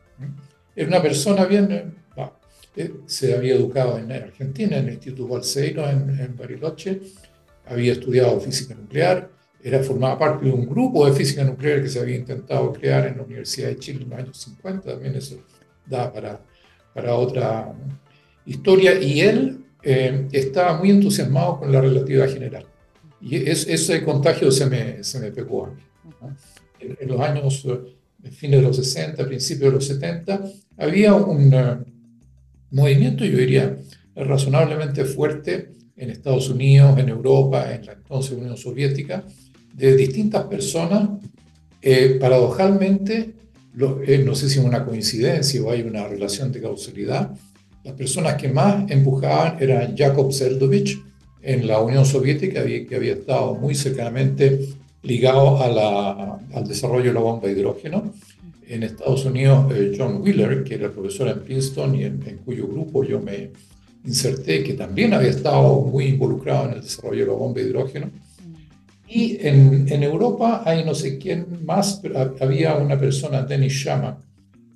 Era 0.76 0.88
una 0.88 1.02
persona 1.02 1.46
bien, 1.46 1.96
eh, 2.76 2.94
se 3.06 3.36
había 3.36 3.56
educado 3.56 3.98
en 3.98 4.12
Argentina, 4.12 4.78
en 4.78 4.88
el 4.88 4.94
Instituto 4.94 5.28
Balseiro, 5.28 5.88
en, 5.88 6.10
en 6.20 6.38
Bariloche, 6.38 7.02
había 7.66 7.94
estudiado 7.94 8.40
física 8.40 8.74
nuclear, 8.74 9.30
era, 9.62 9.84
formaba 9.84 10.18
parte 10.18 10.46
de 10.46 10.52
un 10.52 10.68
grupo 10.68 11.06
de 11.06 11.14
física 11.14 11.44
nuclear 11.44 11.82
que 11.82 11.90
se 11.90 12.00
había 12.00 12.16
intentado 12.16 12.72
crear 12.72 13.06
en 13.08 13.18
la 13.18 13.24
Universidad 13.24 13.68
de 13.70 13.78
Chile 13.78 14.04
en 14.04 14.10
los 14.10 14.20
años 14.20 14.38
50, 14.38 14.92
también 14.92 15.16
eso 15.16 15.44
da 15.86 16.12
para, 16.12 16.40
para 16.94 17.16
otra 17.16 17.74
historia, 18.46 19.00
y 19.00 19.20
él 19.22 19.66
eh, 19.84 20.28
estaba 20.32 20.78
muy 20.78 20.92
entusiasmado 20.92 21.60
con 21.60 21.72
la 21.72 21.82
relatividad 21.82 22.30
general. 22.30 22.66
Y 23.22 23.36
ese 23.36 24.04
contagio 24.04 24.52
se 24.52 24.66
me, 24.66 25.04
se 25.04 25.20
me 25.20 25.32
pegó 25.32 25.66
a 25.66 25.70
mí. 25.72 25.82
En, 26.80 27.08
los 27.10 27.20
años, 27.20 27.66
eh, 27.66 27.80
en 28.24 28.32
fines 28.32 28.62
de 28.62 28.68
los 28.68 28.76
60, 28.78 29.28
principios 29.28 29.72
de 29.72 29.76
los 29.76 29.86
70, 29.86 30.44
había 30.78 31.14
un 31.14 31.54
uh, 31.54 31.84
movimiento, 32.72 33.26
yo 33.26 33.38
diría, 33.38 33.78
razonablemente 34.16 35.04
fuerte 35.04 35.72
en 35.98 36.10
Estados 36.10 36.50
Unidos, 36.50 36.98
en 36.98 37.10
Europa, 37.10 37.74
en 37.74 37.86
la 37.86 37.94
entonces 37.94 38.32
Unión 38.32 38.58
Soviética, 38.58 39.26
de 39.74 39.96
distintas 39.96 40.46
personas. 40.46 41.10
Eh, 41.82 42.18
paradojalmente, 42.20 43.34
eh, 44.06 44.24
no 44.26 44.36
sé 44.36 44.50
si 44.50 44.60
es 44.60 44.66
una 44.66 44.86
coincidencia 44.86 45.62
o 45.62 45.72
hay 45.72 45.82
una 45.82 46.08
relación 46.08 46.52
de 46.52 46.62
causalidad, 46.62 47.32
las 47.84 47.94
personas 47.94 48.36
que 48.36 48.50
más 48.50 48.90
empujaban 48.92 49.58
eran 49.62 49.96
Jakob 49.96 50.34
Zeldovich 50.34 51.00
en 51.42 51.68
la 51.68 51.80
Unión 51.80 52.06
Soviética, 52.06 52.64
que 52.66 52.96
había 52.96 53.14
estado 53.14 53.56
muy 53.56 53.76
cercanamente 53.76 54.60
ligado 55.02 55.62
a 55.62 55.68
la, 55.70 56.40
al 56.54 56.68
desarrollo 56.68 57.06
de 57.06 57.14
la 57.14 57.22
bomba 57.22 57.48
de 57.48 57.54
hidrógeno. 57.54 58.14
En 58.68 58.84
Estados 58.84 59.26
Unidos, 59.26 59.72
eh, 59.74 59.96
John 59.98 60.22
Wheeler, 60.22 60.64
que 60.64 60.76
era 60.76 60.92
profesor 60.92 61.30
en 61.30 61.40
Princeton 61.40 61.96
y 61.96 62.04
en, 62.04 62.20
cuyo 62.46 62.68
grupo 62.68 63.04
yo 63.04 63.20
me 63.20 63.52
inserté, 64.06 64.64
que 64.64 64.74
también 64.74 65.14
había 65.14 65.30
estado 65.30 65.82
muy 65.82 66.06
involucrado 66.06 66.68
en 66.70 66.74
el 66.76 66.82
desarrollo 66.82 67.22
de 67.22 67.32
la 67.32 67.38
bomba 67.38 67.60
de 67.60 67.68
hidrógeno. 67.68 68.12
Y 69.08 69.38
en, 69.42 69.88
en 69.90 70.04
Europa 70.04 70.62
hay 70.66 70.86
no 70.86 70.94
sé 70.94 71.18
quién 71.18 71.66
más, 71.66 72.00
pero 72.02 72.36
había 72.40 72.76
una 72.76 73.00
persona, 73.00 73.42
Dennis 73.42 73.74
Shama, 73.74 74.20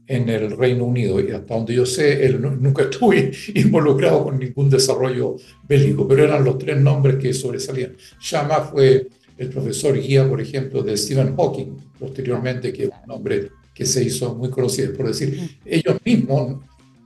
en 0.07 0.29
el 0.29 0.51
Reino 0.57 0.85
Unido 0.85 1.19
y 1.19 1.31
hasta 1.31 1.55
donde 1.55 1.75
yo 1.75 1.85
sé, 1.85 2.25
él 2.25 2.41
nunca 2.41 2.83
estuvo 2.89 3.13
involucrado 3.53 4.25
con 4.25 4.39
ningún 4.39 4.69
desarrollo 4.69 5.37
bélico, 5.67 6.07
pero 6.07 6.23
eran 6.23 6.43
los 6.43 6.57
tres 6.57 6.79
nombres 6.79 7.15
que 7.15 7.33
sobresalían. 7.33 7.95
Shama 8.19 8.61
fue 8.61 9.07
el 9.37 9.49
profesor 9.49 9.99
guía, 9.99 10.27
por 10.27 10.41
ejemplo, 10.41 10.83
de 10.83 10.95
Stephen 10.97 11.35
Hawking, 11.35 11.77
posteriormente, 11.99 12.71
que 12.71 12.83
es 12.83 12.89
un 12.89 13.07
nombre 13.07 13.49
que 13.73 13.85
se 13.85 14.03
hizo 14.03 14.35
muy 14.35 14.49
conocido. 14.49 14.93
Por 14.93 15.07
decir, 15.07 15.57
ellos 15.65 15.97
mismos 16.05 16.61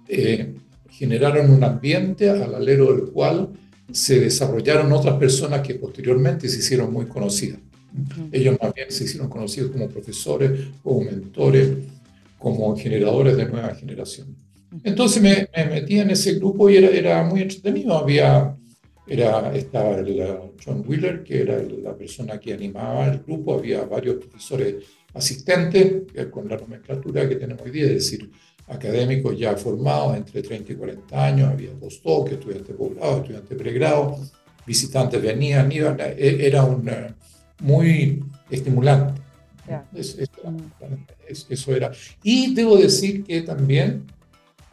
eh, 0.08 0.54
generaron 0.90 1.52
un 1.52 1.64
ambiente 1.64 2.30
al 2.30 2.56
alero 2.56 2.94
del 2.94 3.12
cual 3.12 3.50
se 3.92 4.20
desarrollaron 4.20 4.92
otras 4.92 5.18
personas 5.18 5.62
que 5.62 5.76
posteriormente 5.76 6.50
se 6.50 6.60
hicieron 6.60 6.92
muy 6.92 7.06
conocidas. 7.06 7.60
Ellos 8.32 8.58
más 8.62 8.74
bien 8.74 8.92
se 8.92 9.06
hicieron 9.06 9.30
conocidos 9.30 9.72
como 9.72 9.88
profesores, 9.88 10.68
como 10.84 11.02
mentores, 11.02 11.70
como 12.38 12.76
generadores 12.76 13.38
de 13.38 13.46
nueva 13.46 13.74
generación. 13.76 14.36
Entonces 14.84 15.22
me, 15.22 15.48
metí 15.66 16.00
en 16.00 16.12
ese 16.12 16.34
grupo 16.36 16.70
y 16.70 16.78
era, 16.78 16.90
era 16.90 17.24
muy 17.24 17.42
entretenido. 17.42 17.98
Había, 17.98 18.56
era, 19.08 19.56
estaba 19.56 19.98
el, 19.98 20.52
John 20.64 20.84
Wheeler, 20.86 21.24
que 21.24 21.42
era 21.42 21.62
la 21.64 21.96
persona 21.96 22.40
que 22.40 22.54
animaba 22.54 23.08
el 23.08 23.20
grupo, 23.20 23.56
había 23.56 23.84
varios 23.86 24.18
profesores 24.18 24.76
asistentes 25.14 26.04
con 26.30 26.48
la 26.48 26.58
nomenclatura 26.58 27.28
que 27.28 27.36
tenemos 27.36 27.64
hoy 27.64 27.72
día, 27.72 27.86
es 27.86 27.94
decir, 27.94 28.30
académicos 28.68 29.38
ya 29.38 29.56
formados 29.56 30.18
entre 30.18 30.42
30 30.42 30.74
y 30.74 30.76
40 30.76 31.26
años, 31.26 31.50
había 31.50 31.72
postdoc, 31.72 32.32
estudiantes 32.32 32.76
posgrado, 32.76 33.18
estudiantes 33.22 33.58
pregrado, 33.58 34.20
visitantes 34.66 35.22
venían, 35.22 35.72
iban, 35.72 35.98
e, 36.00 36.46
era 36.46 36.64
un, 36.66 36.90
muy 37.62 38.24
estimulante. 38.50 39.22
Eso, 41.28 41.76
era. 41.76 41.92
Y 42.24 42.54
debo 42.54 42.78
decir 42.78 43.24
que 43.24 43.42
también 43.42 44.04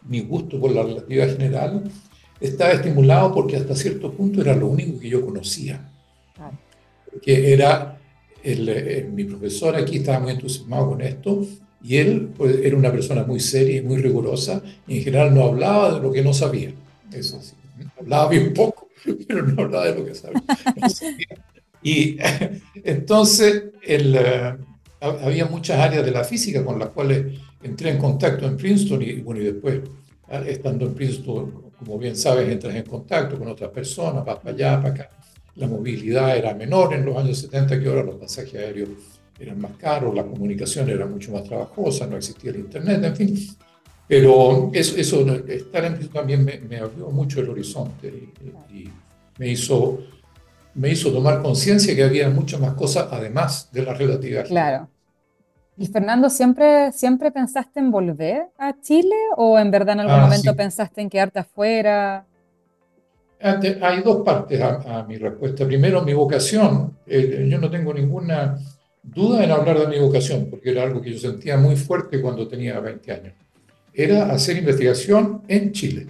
mi 0.07 0.21
gusto 0.21 0.61
por 0.61 0.73
la 0.73 0.83
relatividad 0.83 1.33
general 1.33 1.85
estaba 2.41 2.73
estimulado 2.73 3.33
porque 3.33 3.57
hasta 3.57 3.75
cierto 3.75 4.13
punto 4.13 4.41
era 4.41 4.55
lo 4.55 4.69
único 4.69 4.99
que 4.99 5.09
yo 5.09 5.25
conocía. 5.25 5.91
Que 7.23 7.53
era 7.53 7.99
el, 8.43 8.69
eh, 8.69 9.09
mi 9.11 9.25
profesor 9.25 9.77
aquí 9.77 9.99
estaba 9.99 10.21
muy 10.21 10.33
entusiasmado 10.33 10.91
con 10.91 11.01
esto 11.01 11.47
y 11.83 11.97
él 11.97 12.31
pues, 12.37 12.57
era 12.63 12.77
una 12.77 12.91
persona 12.91 13.25
muy 13.25 13.41
seria 13.41 13.77
y 13.77 13.83
muy 13.83 13.97
rigurosa 13.97 14.63
y 14.87 14.99
en 14.99 15.05
general 15.05 15.35
no 15.35 15.45
hablaba 15.45 15.95
de 15.95 16.01
lo 16.01 16.13
que 16.13 16.23
no 16.23 16.35
sabía. 16.35 16.73
Eso 17.13 17.41
sí, 17.41 17.55
hablaba 17.99 18.29
bien 18.29 18.53
poco, 18.53 18.89
pero 19.29 19.47
no 19.47 19.63
hablaba 19.63 19.87
de 19.87 19.95
lo 19.95 20.05
que 20.05 20.15
sabía. 20.15 20.43
Y 21.85 22.17
entonces 22.83 23.65
el, 23.83 24.17
eh, 24.17 24.57
había 25.05 25.47
muchas 25.47 25.79
áreas 25.79 26.05
de 26.05 26.11
la 26.11 26.25
física 26.25 26.65
con 26.65 26.79
las 26.79 26.89
cuales 26.91 27.39
entré 27.63 27.91
en 27.91 27.99
contacto 27.99 28.47
en 28.47 28.57
Princeton 28.57 29.03
y, 29.03 29.21
bueno, 29.21 29.41
y 29.41 29.45
después, 29.45 29.81
ah, 30.29 30.43
estando 30.47 30.87
en 30.87 30.95
Princeton, 30.95 31.73
como 31.79 31.99
bien 31.99 32.17
sabes, 32.17 32.49
entras 32.49 32.75
en 32.75 32.85
contacto 32.85 33.39
con 33.39 33.49
otras 33.49 33.71
personas, 33.71 34.25
vas 34.25 34.39
para 34.39 34.55
allá, 34.55 34.83
para 34.83 34.95
acá. 34.95 35.11
La 35.57 35.67
movilidad 35.67 36.37
era 36.37 36.55
menor 36.55 36.95
en 36.95 37.05
los 37.05 37.17
años 37.17 37.39
70 37.39 37.81
que 37.81 37.89
ahora, 37.89 38.03
los 38.03 38.17
pasajes 38.17 38.55
aéreos 38.55 38.91
eran 39.39 39.61
más 39.61 39.73
caros, 39.79 40.15
la 40.15 40.25
comunicación 40.25 40.89
era 40.89 41.07
mucho 41.07 41.33
más 41.33 41.45
trabajosa, 41.45 42.07
no 42.07 42.17
existía 42.17 42.51
el 42.51 42.61
Internet, 42.61 43.05
en 43.05 43.17
fin. 43.17 43.49
Pero 44.07 44.71
eso, 44.73 44.97
eso 44.97 45.21
estar 45.49 45.85
en 45.85 45.95
Princeton 45.95 46.21
también 46.21 46.45
me, 46.45 46.77
abrió 46.79 47.09
mucho 47.11 47.41
el 47.41 47.49
horizonte 47.51 48.09
y, 48.09 48.77
y 48.77 48.91
me 49.39 49.49
hizo 49.49 50.01
me 50.75 50.91
hizo 50.91 51.13
tomar 51.13 51.41
conciencia 51.41 51.95
que 51.95 52.03
había 52.03 52.29
muchas 52.31 52.61
más 52.61 52.75
cosas 52.75 53.09
además 53.11 53.69
de 53.73 53.83
la 53.83 53.95
relatividad. 53.95 54.47
Claro. 54.47 54.89
¿Y 55.77 55.87
Fernando, 55.87 56.31
siempre, 56.31 56.93
siempre 56.93 57.33
pensaste 57.33 57.81
en 57.81 57.91
volver 57.91 58.47
a 58.59 58.81
Chile 58.81 59.17
o 59.37 59.59
en 59.59 59.71
verdad 59.71 59.95
en 59.95 60.01
algún 60.01 60.17
ah, 60.17 60.23
momento 60.23 60.55
pensaste 60.55 61.01
en 61.01 61.11
quedarte 61.11 61.41
afuera? 61.41 62.25
Hay 63.41 64.01
dos 64.03 64.23
partes 64.25 64.61
a, 64.61 65.05
mi 65.07 65.17
respuesta. 65.17 65.67
Primero, 65.67 66.03
mi 66.03 66.15
vocación. 66.15 66.97
Eh, 67.07 67.47
yo 67.51 67.59
no 67.59 67.71
tengo 67.71 67.93
ninguna 67.93 68.59
duda 69.03 69.45
en 69.45 69.51
hablar 69.51 69.81
de 69.81 69.89
mi 69.89 69.99
vocación, 69.99 70.47
porque 70.49 70.71
era 70.71 70.85
algo 70.85 71.03
que 71.03 71.13
yo 71.13 71.19
sentía 71.19 71.57
muy 71.57 71.77
fuerte 71.77 72.21
cuando 72.21 72.49
tenía 72.49 72.79
20 72.81 73.13
años. 73.13 73.35
Era 73.93 74.31
hacer 74.31 74.57
investigación 74.57 75.43
en 75.47 75.73
Chile, 75.73 76.07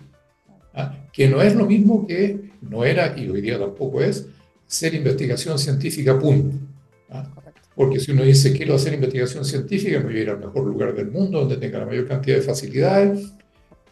¿ah? 0.74 0.94
que 1.12 1.28
no 1.28 1.42
es 1.42 1.54
lo 1.54 1.66
mismo 1.66 2.06
que 2.06 2.52
no 2.60 2.84
era, 2.84 3.18
y 3.18 3.28
hoy 3.28 3.40
día 3.40 3.58
tampoco 3.58 4.00
es, 4.00 4.26
ser 4.66 4.94
investigación 4.94 5.58
científica, 5.58 6.18
punto. 6.18 6.56
¿ah? 7.10 7.28
Porque 7.74 7.98
si 7.98 8.12
uno 8.12 8.22
dice 8.22 8.52
quiero 8.52 8.74
hacer 8.74 8.94
investigación 8.94 9.44
científica, 9.44 9.98
me 9.98 10.04
voy 10.06 10.16
a 10.18 10.22
ir 10.22 10.30
al 10.30 10.38
mejor 10.38 10.64
lugar 10.64 10.94
del 10.94 11.10
mundo, 11.10 11.40
donde 11.40 11.56
tenga 11.56 11.80
la 11.80 11.86
mayor 11.86 12.06
cantidad 12.06 12.36
de 12.36 12.42
facilidades, 12.42 13.32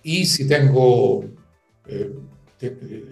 y 0.03 0.25
si 0.25 0.47
tengo, 0.47 1.25
eh, 1.87 2.13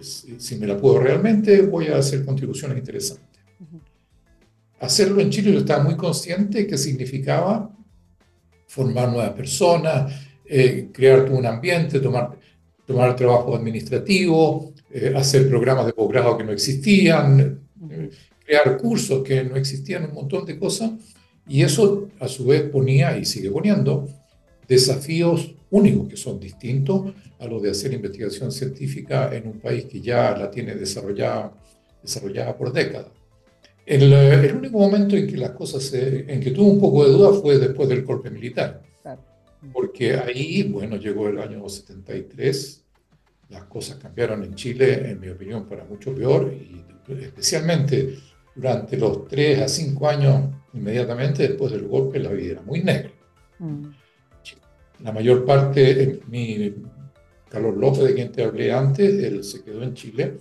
si 0.01 0.55
me 0.55 0.67
la 0.67 0.77
puedo 0.77 0.99
realmente, 0.99 1.61
voy 1.61 1.87
a 1.87 1.97
hacer 1.97 2.23
contribuciones 2.25 2.77
interesantes. 2.77 3.27
Hacerlo 4.79 5.21
en 5.21 5.29
Chile 5.29 5.53
yo 5.53 5.59
estaba 5.59 5.83
muy 5.83 5.95
consciente 5.95 6.65
que 6.65 6.77
significaba 6.77 7.69
formar 8.67 9.09
nuevas 9.09 9.33
personas, 9.33 10.11
eh, 10.45 10.89
crear 10.91 11.29
un 11.29 11.45
ambiente, 11.45 11.99
tomar, 11.99 12.31
tomar 12.85 13.15
trabajo 13.15 13.55
administrativo, 13.55 14.73
eh, 14.89 15.13
hacer 15.15 15.47
programas 15.47 15.85
de 15.85 15.93
posgrado 15.93 16.37
que 16.37 16.43
no 16.43 16.51
existían, 16.51 17.61
eh, 17.89 18.09
crear 18.51 18.77
cursos 18.77 19.23
que 19.23 19.45
no 19.45 19.55
existían, 19.55 20.05
un 20.05 20.13
montón 20.13 20.45
de 20.45 20.59
cosas. 20.59 20.91
Y 21.47 21.63
eso 21.63 22.09
a 22.19 22.27
su 22.27 22.45
vez 22.45 22.63
ponía 22.63 23.17
y 23.17 23.23
sigue 23.23 23.49
poniendo 23.49 24.07
desafíos 24.67 25.55
únicos 25.69 26.09
que 26.09 26.17
son 26.17 26.37
distintos 26.39 27.13
a 27.39 27.45
los 27.45 27.61
de 27.61 27.71
hacer 27.71 27.93
investigación 27.93 28.51
científica 28.51 29.33
en 29.33 29.47
un 29.47 29.59
país 29.59 29.85
que 29.85 30.01
ya 30.01 30.35
la 30.37 30.51
tiene 30.51 30.75
desarrollada, 30.75 31.53
desarrollada 32.03 32.57
por 32.57 32.73
décadas. 32.73 33.07
El, 33.85 34.11
eh, 34.11 34.33
el 34.33 34.55
único 34.55 34.77
momento 34.79 35.15
en 35.15 35.27
que 35.27 35.37
las 35.37 35.51
cosas, 35.51 35.89
en 35.93 36.39
que 36.41 36.51
tuvo 36.51 36.71
un 36.71 36.79
poco 36.79 37.05
de 37.05 37.11
duda 37.11 37.33
fue 37.33 37.57
después 37.57 37.87
del 37.87 38.03
golpe 38.03 38.29
militar. 38.29 38.81
Porque 39.71 40.17
ahí, 40.17 40.63
bueno, 40.63 40.97
llegó 40.97 41.29
el 41.29 41.39
año 41.39 41.69
73, 41.69 42.83
las 43.49 43.63
cosas 43.65 43.97
cambiaron 43.97 44.43
en 44.43 44.55
Chile, 44.55 45.09
en 45.09 45.19
mi 45.19 45.29
opinión, 45.29 45.67
para 45.67 45.85
mucho 45.85 46.13
peor, 46.15 46.51
y 46.51 46.83
especialmente 47.23 48.17
durante 48.55 48.97
los 48.97 49.27
tres 49.27 49.59
a 49.59 49.67
cinco 49.67 50.07
años 50.07 50.49
inmediatamente 50.73 51.47
después 51.47 51.71
del 51.71 51.87
golpe, 51.87 52.19
la 52.19 52.31
vida 52.31 52.53
era 52.53 52.61
muy 52.61 52.81
negra. 52.83 53.11
Mm. 53.59 53.85
La 55.03 55.11
mayor 55.11 55.45
parte, 55.45 56.21
mi 56.27 56.73
Carlos 57.49 57.75
López, 57.75 58.03
de 58.03 58.13
quien 58.13 58.31
te 58.31 58.43
hablé 58.43 58.71
antes, 58.71 59.23
él 59.23 59.43
se 59.43 59.63
quedó 59.63 59.83
en 59.83 59.93
Chile, 59.93 60.37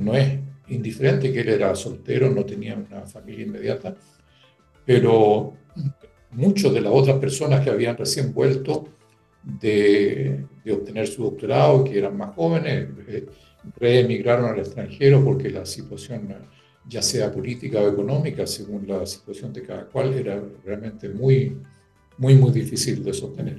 no 0.00 0.14
es 0.14 0.38
indiferente 0.68 1.32
que 1.32 1.40
él 1.40 1.48
era 1.50 1.74
soltero, 1.74 2.30
no 2.30 2.44
tenía 2.44 2.74
una 2.74 3.06
familia 3.06 3.46
inmediata, 3.46 3.94
pero 4.84 5.54
muchos 6.32 6.74
de 6.74 6.80
las 6.80 6.92
otras 6.92 7.18
personas 7.18 7.62
que 7.62 7.70
habían 7.70 7.96
recién 7.96 8.34
vuelto 8.34 8.88
de, 9.42 10.44
obtener 10.68 11.06
su 11.06 11.22
doctorado, 11.22 11.84
que 11.84 11.98
eran 11.98 12.16
más 12.16 12.34
jóvenes, 12.34 12.88
eh, 13.06 13.26
reemigraron 13.76 14.46
al 14.46 14.58
extranjero 14.58 15.24
porque 15.24 15.50
la 15.50 15.64
situación, 15.64 16.34
ya 16.88 17.02
sea 17.02 17.32
política 17.32 17.80
o 17.80 17.88
económica, 17.88 18.46
según 18.46 18.86
la 18.86 19.04
situación 19.06 19.52
de 19.52 19.62
cada 19.62 19.86
cual, 19.86 20.14
era 20.14 20.42
realmente 20.64 21.08
muy, 21.08 21.56
muy, 22.18 22.34
muy 22.34 22.52
difícil 22.52 23.02
de 23.02 23.12
sostener. 23.12 23.58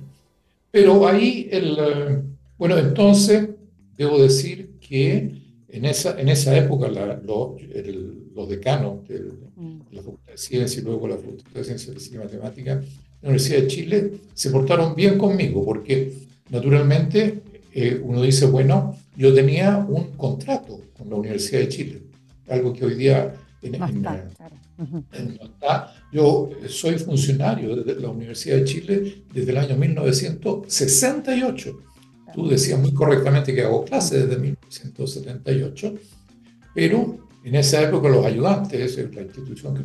Pero 0.72 1.08
ahí, 1.08 1.48
el, 1.52 1.78
eh, 1.80 2.22
bueno, 2.58 2.78
entonces, 2.78 3.50
debo 3.98 4.22
decir 4.22 4.72
que 4.80 5.32
en 5.70 5.86
esa, 5.86 6.20
en 6.20 6.30
esa 6.30 6.58
época 6.58 6.88
los 6.90 8.50
decanos 8.50 9.08
de 9.08 9.32
mm. 9.56 9.80
la 9.92 10.02
Facultad 10.02 10.32
de 10.32 10.38
Ciencias 10.38 10.78
y 10.78 10.86
luego 10.86 11.08
la 11.08 11.18
Facultad 11.18 11.52
de 11.52 11.64
Ciencias 11.64 11.94
Físicas 11.94 12.16
y 12.16 12.24
Matemáticas 12.24 12.86
la 13.22 13.30
Universidad 13.30 13.62
de 13.62 13.68
Chile 13.68 14.12
se 14.34 14.50
portaron 14.52 14.96
bien 14.96 15.18
conmigo, 15.18 15.66
porque 15.66 16.14
naturalmente 16.50 17.40
eh, 17.74 18.00
uno 18.04 18.22
dice, 18.22 18.46
bueno, 18.46 18.96
yo 19.16 19.34
tenía 19.34 19.78
un 19.78 20.12
contrato 20.12 20.82
con 20.98 21.10
la 21.10 21.16
Universidad 21.16 21.62
de 21.62 21.70
Chile, 21.70 22.02
algo 22.48 22.74
que 22.74 22.86
hoy 22.86 22.96
día 22.96 23.34
en, 23.62 23.76
está. 25.42 25.94
Yo 26.12 26.50
soy 26.68 26.98
funcionario 27.00 27.76
de 27.76 27.96
la 27.96 28.10
Universidad 28.10 28.58
de 28.58 28.66
Chile 28.66 29.24
desde 29.34 29.52
el 29.52 29.58
año 29.58 29.76
1968. 29.76 31.80
Tú 32.34 32.48
decías 32.48 32.80
muy 32.80 32.94
correctamente 32.94 33.54
que 33.54 33.64
hago 33.64 33.84
clases 33.84 34.28
desde 34.28 34.40
1978, 34.40 35.96
pero 36.76 37.18
en 37.44 37.56
esa 37.56 37.82
época 37.82 38.10
los 38.10 38.26
ayudantes, 38.26 38.98
la 39.16 39.22
institución 39.22 39.74
que 39.74 39.84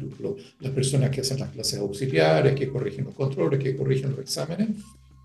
las 0.61 0.73
personas 0.73 1.11
que 1.11 1.23
hacen 1.23 1.41
las 1.41 1.51
clases 1.51 1.79
auxiliares, 1.79 2.55
que 2.55 2.69
corrigen 2.69 3.05
los 3.05 3.15
controles, 3.15 3.61
que 3.61 3.77
corrigen 3.77 4.11
los 4.11 4.21
exámenes, 4.21 4.69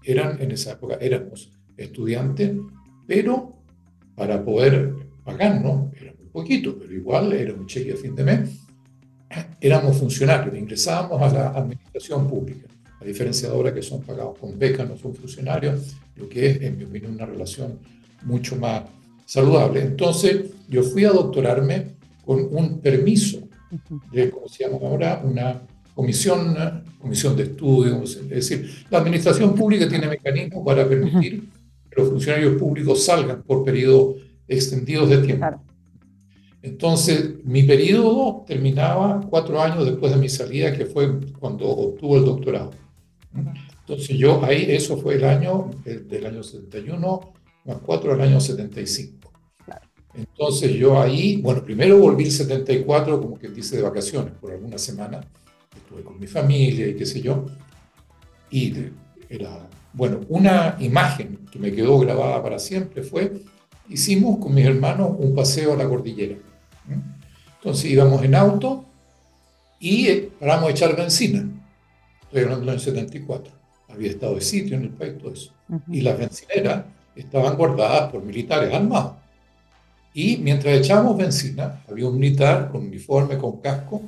eran 0.03 0.41
en 0.41 0.51
esa 0.51 0.73
época 0.73 0.97
éramos 1.01 1.51
estudiantes, 1.75 2.55
pero 3.05 3.57
para 4.15 4.43
poder 4.43 4.93
pagarnos 5.23 5.93
era 5.95 6.13
muy 6.13 6.16
poquito, 6.37 6.77
pero 6.77 6.93
igual 6.93 7.33
era 7.33 7.51
un 7.53 7.65
cheque 7.65 7.93
a 7.93 7.97
fin 7.97 8.13
de 8.15 8.23
mes. 8.23 8.41
Éramos 9.59 9.97
funcionarios, 9.97 10.55
ingresábamos 10.55 11.19
a 11.21 11.33
la 11.33 11.47
administración 11.49 12.27
pública, 12.27 12.67
a 13.01 13.03
diferencia 13.03 13.49
de 13.49 13.55
ahora 13.55 13.73
que 13.73 13.81
son 13.81 14.01
pagados 14.03 14.37
con 14.37 14.57
becas, 14.57 14.87
no 14.87 14.95
son 14.97 15.15
funcionarios, 15.15 15.95
lo 16.15 16.29
que 16.29 16.39
es, 16.47 16.61
en 16.61 16.77
mi 16.77 16.83
opinión, 16.83 17.13
una 17.13 17.25
relación 17.25 17.79
mucho 18.23 18.55
más 18.55 18.83
saludable. 19.25 19.81
Entonces, 19.81 20.51
yo 20.69 20.83
fui 20.83 21.05
a 21.05 21.11
doctorarme 21.11 21.95
con 22.23 22.47
un 22.51 22.79
permiso 22.81 23.39
de, 24.11 24.29
como 24.29 24.47
se 24.47 24.63
llama 24.63 24.77
ahora, 24.81 25.21
una 25.23 25.61
comisión, 25.95 26.55
comisión 26.99 27.35
de 27.35 27.43
estudio, 27.43 28.03
es 28.03 28.29
decir, 28.29 28.85
la 28.91 28.99
administración 28.99 29.55
pública 29.55 29.89
tiene 29.89 30.07
mecanismos 30.07 30.63
para 30.63 30.87
permitir 30.87 31.49
que 31.89 31.95
los 31.99 32.09
funcionarios 32.09 32.55
públicos 32.57 33.03
salgan 33.03 33.41
por 33.41 33.65
periodos 33.65 34.17
extendidos 34.47 35.09
de 35.09 35.17
tiempo. 35.17 35.66
Entonces, 36.61 37.43
mi 37.43 37.63
periodo 37.63 38.43
terminaba 38.47 39.21
cuatro 39.29 39.61
años 39.61 39.85
después 39.85 40.11
de 40.11 40.17
mi 40.17 40.29
salida, 40.29 40.75
que 40.75 40.85
fue 40.85 41.19
cuando 41.39 41.67
obtuvo 41.67 42.17
el 42.17 42.25
doctorado. 42.25 42.71
Entonces, 43.79 44.17
yo 44.17 44.43
ahí, 44.43 44.65
eso 44.69 44.97
fue 44.97 45.15
el 45.15 45.23
año 45.23 45.69
del 45.83 46.25
año 46.25 46.43
71, 46.43 47.33
más 47.65 47.77
cuatro 47.85 48.11
del 48.11 48.21
año 48.21 48.39
75. 48.39 49.17
Entonces 50.17 50.73
yo 50.73 50.99
ahí, 50.99 51.37
bueno, 51.37 51.63
primero 51.63 51.99
volví 51.99 52.23
el 52.23 52.31
74, 52.31 53.21
como 53.21 53.37
que 53.37 53.49
dice, 53.49 53.77
de 53.77 53.83
vacaciones, 53.83 54.33
por 54.33 54.51
alguna 54.51 54.79
semana, 54.79 55.21
estuve 55.75 56.01
con 56.01 56.19
mi 56.19 56.25
familia 56.25 56.87
y 56.87 56.95
qué 56.95 57.05
sé 57.05 57.21
yo, 57.21 57.45
y 58.49 58.73
era, 59.29 59.69
bueno, 59.93 60.21
una 60.27 60.75
imagen 60.79 61.45
que 61.51 61.59
me 61.59 61.71
quedó 61.71 61.99
grabada 61.99 62.41
para 62.41 62.57
siempre 62.57 63.03
fue, 63.03 63.31
hicimos 63.89 64.39
con 64.39 64.53
mis 64.53 64.65
hermanos 64.65 65.11
un 65.17 65.33
paseo 65.35 65.73
a 65.73 65.77
la 65.77 65.87
cordillera. 65.87 66.35
Entonces 67.57 67.85
íbamos 67.91 68.23
en 68.23 68.35
auto 68.35 68.85
y 69.79 70.07
eh, 70.07 70.31
paramos 70.39 70.69
a 70.69 70.71
echar 70.71 70.95
benzina. 70.95 71.47
Estoy 72.23 72.43
hablando 72.43 72.61
del 72.61 72.69
año 72.69 72.79
74. 72.79 73.53
Había 73.89 74.11
estado 74.11 74.35
de 74.35 74.41
sitio 74.41 74.77
en 74.77 74.83
el 74.83 74.89
país, 74.89 75.17
todo 75.17 75.33
eso. 75.33 75.53
Y 75.87 76.01
las 76.01 76.17
bencineras 76.17 76.85
estaban 77.15 77.55
guardadas 77.55 78.11
por 78.11 78.23
militares 78.23 78.73
armados. 78.73 79.13
Y 80.13 80.37
mientras 80.37 80.77
echábamos 80.77 81.17
benzina, 81.17 81.83
había 81.89 82.07
un 82.07 82.19
militar 82.19 82.69
con 82.71 82.81
uniforme, 82.81 83.37
con 83.37 83.61
casco, 83.61 84.01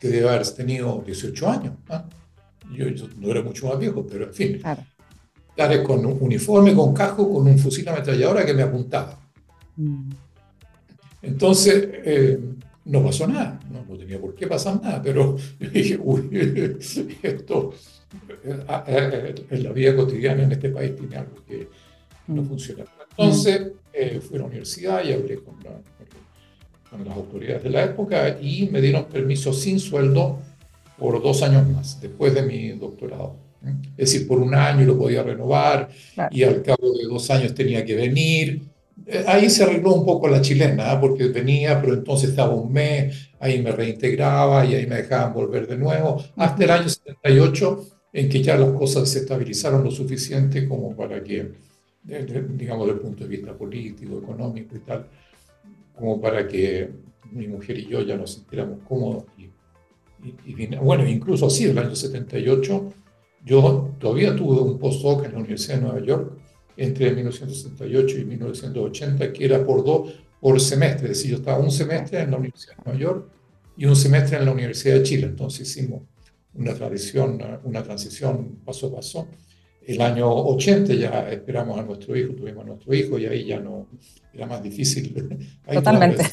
que 0.00 0.08
debe 0.08 0.28
haber 0.28 0.46
tenido 0.50 1.02
18 1.04 1.48
años. 1.48 1.74
Yo, 2.72 2.86
no 3.16 3.30
era 3.30 3.42
mucho 3.42 3.68
más 3.68 3.78
viejo, 3.78 4.06
pero 4.06 4.26
en 4.26 4.34
fin. 4.34 4.58
Claro. 4.58 4.82
Con 5.84 6.04
un 6.04 6.18
uniforme, 6.20 6.74
con 6.74 6.92
casco, 6.92 7.32
con 7.32 7.46
un 7.46 7.58
fusil 7.58 7.88
ametralladora 7.88 8.44
que 8.44 8.54
me 8.54 8.62
apuntaba. 8.62 9.18
Mm. 9.76 10.10
Entonces, 11.22 11.88
eh, 12.04 12.38
no 12.86 13.02
pasó 13.02 13.26
nada, 13.26 13.58
no, 13.70 13.84
no, 13.84 13.98
tenía 13.98 14.20
por 14.20 14.34
qué 14.34 14.46
pasar 14.46 14.80
nada, 14.80 15.02
pero 15.02 15.36
yo 15.60 15.70
dije, 15.70 15.98
uy, 16.02 16.28
esto 17.22 17.74
eh, 18.44 18.64
eh, 18.86 19.34
en 19.50 19.64
la 19.64 19.72
vida 19.72 19.96
cotidiana 19.96 20.44
en 20.44 20.52
este 20.52 20.70
país 20.70 20.94
tiene 20.96 21.16
algo 21.16 21.34
que 21.46 21.68
no 22.28 22.42
mm. 22.42 22.48
funciona. 22.48 22.84
Entonces, 23.10 23.72
eh, 23.92 24.20
fui 24.20 24.36
a 24.36 24.40
la 24.40 24.46
universidad 24.46 25.04
y 25.04 25.12
hablé 25.12 25.36
con, 25.36 25.54
con, 25.56 27.04
las 27.04 27.16
autoridades 27.16 27.64
de 27.64 27.70
la 27.70 27.84
época 27.84 28.38
y 28.40 28.68
me 28.70 28.80
dieron 28.80 29.06
permiso 29.06 29.52
sin 29.52 29.80
sueldo 29.80 30.38
por 30.96 31.22
dos 31.22 31.42
años 31.42 31.68
más, 31.68 32.00
después 32.00 32.34
de 32.34 32.42
mi 32.42 32.70
doctorado. 32.70 33.36
Es 33.96 34.12
decir, 34.12 34.28
por 34.28 34.38
un 34.38 34.54
año 34.54 34.86
lo 34.86 34.98
podía 34.98 35.22
renovar 35.22 35.88
y 36.30 36.42
al 36.42 36.62
cabo 36.62 36.92
de 36.96 37.04
dos 37.04 37.30
años 37.30 37.54
tenía 37.54 37.84
que 37.84 37.96
venir. 37.96 38.62
Eh, 39.06 39.24
ahí 39.26 39.50
se 39.50 39.64
arregló 39.64 39.94
un 39.94 40.06
poco 40.06 40.28
la 40.28 40.40
chilena, 40.40 40.92
¿ah? 40.92 41.00
porque 41.00 41.28
venía, 41.28 41.80
pero 41.80 41.94
entonces 41.94 42.30
estaba 42.30 42.54
un 42.54 42.72
mes, 42.72 43.30
ahí 43.38 43.62
me 43.62 43.72
reintegraba 43.72 44.64
y 44.64 44.74
ahí 44.74 44.86
me 44.86 44.96
dejaban 44.96 45.32
volver 45.32 45.66
de 45.66 45.76
nuevo, 45.76 46.24
hasta 46.36 46.64
el 46.64 46.70
año 46.70 46.88
78, 46.88 47.86
en 48.12 48.28
que 48.28 48.42
ya 48.42 48.56
las 48.56 48.70
cosas 48.70 49.08
se 49.08 49.20
estabilizaron 49.20 49.84
lo 49.84 49.90
suficiente 49.90 50.66
como 50.66 50.96
para 50.96 51.22
que 51.22 51.66
digamos, 52.06 52.86
desde 52.86 53.00
el 53.00 53.00
punto 53.00 53.24
de 53.24 53.30
vista 53.30 53.52
político, 53.52 54.18
económico 54.18 54.76
y 54.76 54.80
tal, 54.80 55.06
como 55.94 56.20
para 56.20 56.46
que 56.46 56.88
mi 57.32 57.48
mujer 57.48 57.78
y 57.78 57.86
yo 57.88 58.02
ya 58.02 58.16
nos 58.16 58.34
sintiéramos 58.34 58.78
cómodos. 58.88 59.24
Y, 60.44 60.66
bueno, 60.76 61.06
incluso 61.06 61.46
así, 61.46 61.64
el 61.64 61.78
año 61.78 61.94
78, 61.94 62.92
yo 63.46 63.94
todavía 63.98 64.36
tuve 64.36 64.60
un 64.60 64.78
postdoc 64.78 65.24
en 65.24 65.32
la 65.32 65.38
Universidad 65.38 65.76
de 65.76 65.82
Nueva 65.82 66.00
York 66.04 66.32
entre 66.76 67.12
1978 67.12 68.18
y 68.18 68.24
1980, 68.24 69.32
que 69.32 69.44
era 69.44 69.64
por 69.64 69.82
dos 69.84 70.12
por 70.40 70.60
semestre, 70.60 71.10
es 71.10 71.16
decir, 71.16 71.30
yo 71.30 71.36
estaba 71.38 71.58
un 71.58 71.70
semestre 71.70 72.20
en 72.20 72.30
la 72.30 72.36
Universidad 72.36 72.76
de 72.76 72.82
Nueva 72.84 73.00
York 73.00 73.28
y 73.78 73.86
un 73.86 73.96
semestre 73.96 74.36
en 74.36 74.44
la 74.44 74.52
Universidad 74.52 74.96
de 74.96 75.02
Chile, 75.02 75.26
entonces 75.26 75.68
hicimos 75.68 76.02
una, 76.54 76.74
tradición, 76.74 77.40
una 77.64 77.82
transición 77.82 78.58
paso 78.64 78.88
a 78.88 78.96
paso 78.96 79.28
el 79.86 80.00
año 80.00 80.28
80 80.28 80.94
ya 80.94 81.30
esperamos 81.30 81.78
a 81.78 81.82
nuestro 81.82 82.16
hijo, 82.16 82.34
tuvimos 82.34 82.64
a 82.64 82.66
nuestro 82.66 82.92
hijo 82.92 83.18
y 83.18 83.26
ahí 83.26 83.46
ya 83.46 83.60
no, 83.60 83.86
era 84.32 84.46
más 84.46 84.62
difícil. 84.62 85.14
Totalmente. 85.72 86.24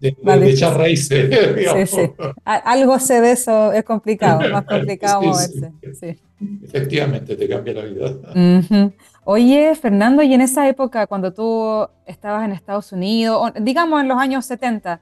De, 0.00 0.16
echar 0.50 0.76
raíces. 0.76 1.30
Sí, 1.86 1.86
sí. 1.86 2.10
Algo 2.44 2.98
sé 2.98 3.20
de 3.20 3.32
eso, 3.32 3.72
es 3.72 3.84
complicado, 3.84 4.48
más 4.52 4.64
complicado 4.64 5.22
moverse. 5.22 5.72
Efectivamente, 6.62 7.36
te 7.36 7.48
cambia 7.48 7.74
la 7.74 7.82
vida. 7.82 8.92
Oye, 9.24 9.74
Fernando, 9.74 10.22
y 10.22 10.32
en 10.32 10.40
esa 10.40 10.68
época, 10.68 11.06
cuando 11.06 11.32
tú 11.32 11.86
estabas 12.06 12.44
en 12.44 12.52
Estados 12.52 12.92
Unidos, 12.92 13.52
digamos 13.60 14.00
en 14.00 14.08
los 14.08 14.18
años 14.18 14.46
70, 14.46 15.00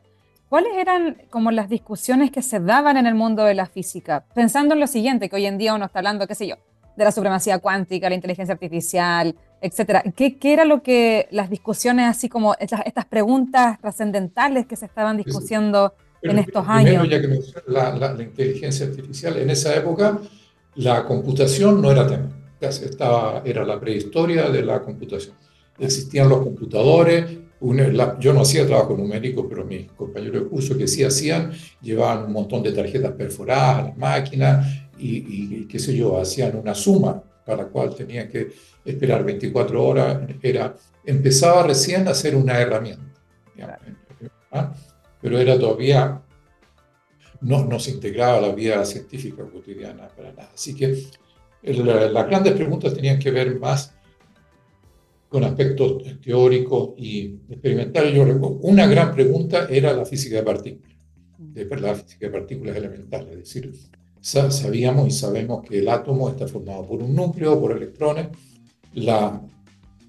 ¿cuáles 0.49 0.73
eran 0.75 1.17
como 1.31 1.51
las 1.51 1.69
discusiones 1.69 2.31
que 2.31 2.43
se 2.43 2.61
daban 2.61 2.97
en 2.97 3.07
el 3.07 3.15
mundo 3.15 3.45
de 3.45 3.55
la 3.55 3.67
física? 3.67 4.25
Pensando 4.35 4.75
en 4.75 4.81
lo 4.81 4.87
siguiente, 4.87 5.29
que 5.29 5.37
hoy 5.37 5.47
en 5.47 5.59
día 5.59 5.75
uno 5.75 5.87
está 5.87 6.01
hablando, 6.01 6.27
qué 6.27 6.35
sé 6.35 6.49
yo, 6.49 6.57
de 6.97 7.05
la 7.05 7.13
supremacía 7.13 7.59
cuántica, 7.59 8.09
la 8.09 8.17
inteligencia 8.17 8.55
artificial, 8.55 9.35
etcétera. 9.61 10.03
¿Qué, 10.17 10.39
¿Qué, 10.39 10.53
era 10.53 10.65
lo 10.65 10.83
que 10.83 11.29
las 11.31 11.51
discusiones, 11.51 12.07
así 12.07 12.29
como 12.29 12.55
estas, 12.59 12.83
estas 12.87 13.07
preguntas 13.07 13.79
trascendentales 13.81 14.67
que 14.67 14.77
se 14.77 14.87
estaban 14.87 15.17
discutiendo 15.17 15.95
en 16.23 16.39
estos 16.39 16.67
años? 16.69 17.09
Ya 17.09 17.21
que 17.21 17.41
la, 17.67 17.97
la, 17.97 18.23
inteligencia 18.23 18.87
artificial, 18.87 19.37
en 19.37 19.51
esa 19.51 19.75
época 19.75 20.21
la 20.77 21.05
computación 21.05 21.83
no 21.83 21.91
era 21.91 22.07
tema, 22.07 22.29
estaba, 22.61 23.43
era 23.45 23.65
la 23.65 23.81
prehistoria 23.81 24.49
de 24.51 24.63
la 24.63 24.83
computación. 24.83 25.35
Existían 25.79 26.29
los 26.29 26.41
computadores, 26.41 27.27
yo 28.21 28.33
no 28.33 28.43
hacía 28.43 28.67
trabajo 28.67 28.97
numérico, 28.97 29.49
pero 29.49 29.65
mis 29.65 29.91
compañeros 29.93 30.45
de 30.45 30.49
curso 30.49 30.77
que 30.77 30.87
sí 30.87 31.03
hacían, 31.03 31.53
llevaban 31.81 32.27
un 32.27 32.33
montón 32.33 32.63
de 32.63 32.73
tarjetas 32.73 33.13
perforadas 33.13 33.79
a 33.79 33.83
las 33.89 33.97
máquinas 33.97 34.67
y, 34.99 35.67
qué 35.67 35.79
sé 35.79 35.97
yo, 35.97 36.21
hacían 36.21 36.57
una 36.57 36.75
suma 36.75 37.23
para 37.49 37.63
la 37.63 37.69
cual 37.71 37.95
tenían 37.95 38.29
que 38.29 38.51
esperar 38.85 39.25
24 39.25 39.83
horas, 39.83 40.21
era, 40.43 40.77
empezaba 41.07 41.63
recién 41.63 42.07
a 42.07 42.13
ser 42.13 42.37
una 42.37 42.61
herramienta, 42.61 43.15
¿ah? 44.53 44.75
pero 45.19 45.39
era 45.39 45.59
todavía, 45.59 46.21
no, 47.41 47.65
no 47.65 47.81
se 47.81 47.93
integraba 47.93 48.37
a 48.37 48.41
la 48.43 48.55
vida 48.55 48.85
científica 48.85 49.45
cotidiana 49.51 50.09
para 50.09 50.31
nada. 50.33 50.51
Así 50.53 50.75
que 50.75 51.05
las 51.63 52.27
grandes 52.27 52.53
preguntas 52.53 52.93
tenían 52.93 53.19
que 53.19 53.31
ver 53.31 53.59
más 53.59 53.95
con 55.31 55.45
aspectos 55.45 56.03
teóricos 56.23 56.91
y 56.99 57.41
experimentales. 57.49 58.15
Yo 58.15 58.25
una 58.61 58.87
gran 58.87 59.15
pregunta 59.15 59.69
era 59.71 59.95
la 59.95 60.05
física 60.05 60.37
de 60.37 60.43
partículas, 60.43 60.93
la 61.81 61.95
física 61.95 62.27
de 62.27 62.33
partículas 62.33 62.77
elementales, 62.77 63.31
es 63.31 63.39
decir, 63.39 63.73
sabíamos 64.21 65.09
y 65.09 65.11
sabemos 65.11 65.65
que 65.65 65.79
el 65.79 65.89
átomo 65.89 66.29
está 66.29 66.47
formado 66.47 66.87
por 66.87 67.03
un 67.03 67.15
núcleo, 67.15 67.61
por 67.61 67.73
electrones. 67.73 68.29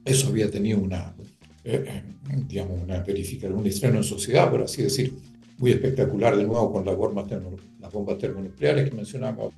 Eso 0.06 0.30
había 0.30 0.50
tenido 0.50 0.80
una, 0.80 1.14
eh, 1.64 1.84
eh, 1.88 2.04
digamos, 2.48 2.82
una 2.82 3.00
verificación, 3.02 3.60
un 3.60 3.68
estreno 3.68 3.98
en 3.98 4.04
sociedad, 4.04 4.50
por 4.50 4.64
así 4.64 4.82
decir, 4.82 5.14
muy 5.58 5.72
espectacular 5.72 6.36
de 6.36 6.46
nuevo 6.46 6.72
con 6.72 6.86
las 6.86 6.96
bombas, 6.96 7.26
las 7.80 7.92
bombas 7.92 8.18
termonucleares 8.18 8.90
que 8.90 8.96
mencionamos 8.96 9.54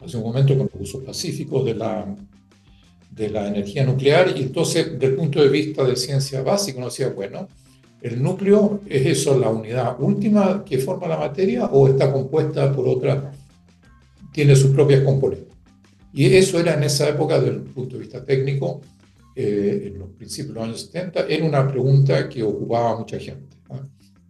hace, 0.00 0.16
un 0.16 0.22
momento, 0.22 0.56
con 0.56 0.70
los 0.72 0.88
usos 0.88 1.04
pacíficos 1.04 1.64
de 1.64 1.74
la, 1.74 2.16
de 3.10 3.28
la 3.28 3.48
energía 3.48 3.84
nuclear 3.84 4.32
y 4.36 4.42
entonces, 4.42 4.92
desde 4.92 5.06
el 5.06 5.14
punto 5.16 5.42
de 5.42 5.48
vista 5.48 5.84
de 5.84 5.96
ciencia 5.96 6.42
básica, 6.42 6.78
uno 6.78 6.86
decía, 6.86 7.08
bueno, 7.10 7.48
¿el 8.00 8.22
núcleo 8.22 8.80
es 8.86 9.06
eso 9.06 9.36
la 9.38 9.50
unidad 9.50 10.00
última 10.00 10.64
que 10.64 10.78
forma 10.78 11.08
la 11.08 11.18
materia 11.18 11.66
o 11.66 11.88
está 11.88 12.12
compuesta 12.12 12.72
por 12.72 12.88
otra, 12.88 13.32
tiene 14.38 14.54
sus 14.54 14.70
propias 14.70 15.02
componentes? 15.02 15.52
Y 16.12 16.26
eso 16.26 16.60
era 16.60 16.74
en 16.74 16.84
esa 16.84 17.08
época, 17.08 17.40
desde 17.40 17.56
el 17.56 17.62
punto 17.62 17.96
de 17.96 18.02
vista 18.02 18.24
técnico, 18.24 18.80
eh, 19.34 19.88
en 19.88 19.98
los 19.98 20.10
principios 20.10 20.54
de 20.54 20.60
los 20.60 20.68
años 20.68 20.80
70, 20.82 21.26
era 21.26 21.44
una 21.44 21.66
pregunta 21.66 22.28
que 22.28 22.44
ocupaba 22.44 22.92
a 22.92 22.96
mucha 22.98 23.18
gente. 23.18 23.56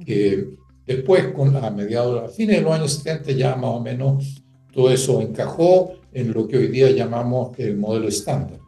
Que 0.03 0.49
después, 0.87 1.27
con, 1.35 1.55
a 1.55 1.71
mediados, 1.71 2.25
a 2.25 2.29
fines 2.33 2.57
de 2.57 2.62
los 2.62 2.73
años 2.73 2.94
70, 2.94 3.33
ya 3.33 3.55
más 3.55 3.71
o 3.71 3.81
menos 3.81 4.42
todo 4.73 4.90
eso 4.90 5.21
encajó 5.21 5.92
en 6.14 6.33
lo 6.33 6.49
que 6.49 6.57
hoy 6.57 6.68
día 6.68 6.90
llamamos 6.90 7.59
el 7.59 7.77
modelo 7.77 8.09
estándar, 8.09 8.61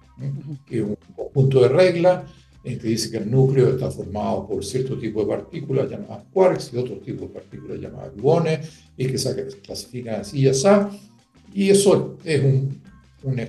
que 0.67 0.81
es 0.81 0.85
un 0.85 0.99
conjunto 1.17 1.63
de 1.63 1.69
reglas 1.69 2.31
en 2.65 2.79
que 2.79 2.89
dice 2.89 3.11
que 3.11 3.17
el 3.17 3.31
núcleo 3.31 3.71
está 3.71 3.91
formado 3.91 4.47
por 4.47 4.63
cierto 4.63 4.99
tipo 4.99 5.23
de 5.23 5.29
partículas 5.29 5.89
llamadas 5.89 6.25
quarks 6.35 6.75
y 6.75 6.77
otro 6.77 6.97
tipo 6.99 7.23
de 7.23 7.29
partículas 7.29 7.81
llamadas 7.81 8.15
gluones 8.15 8.69
y 8.99 9.07
que 9.07 9.17
se 9.17 9.47
clasifican 9.63 10.21
así 10.21 10.41
y 10.41 10.49
así. 10.49 10.69
Y 11.53 11.71
eso 11.71 12.17
es 12.25 12.43
un, 12.43 12.81
un, 13.25 13.41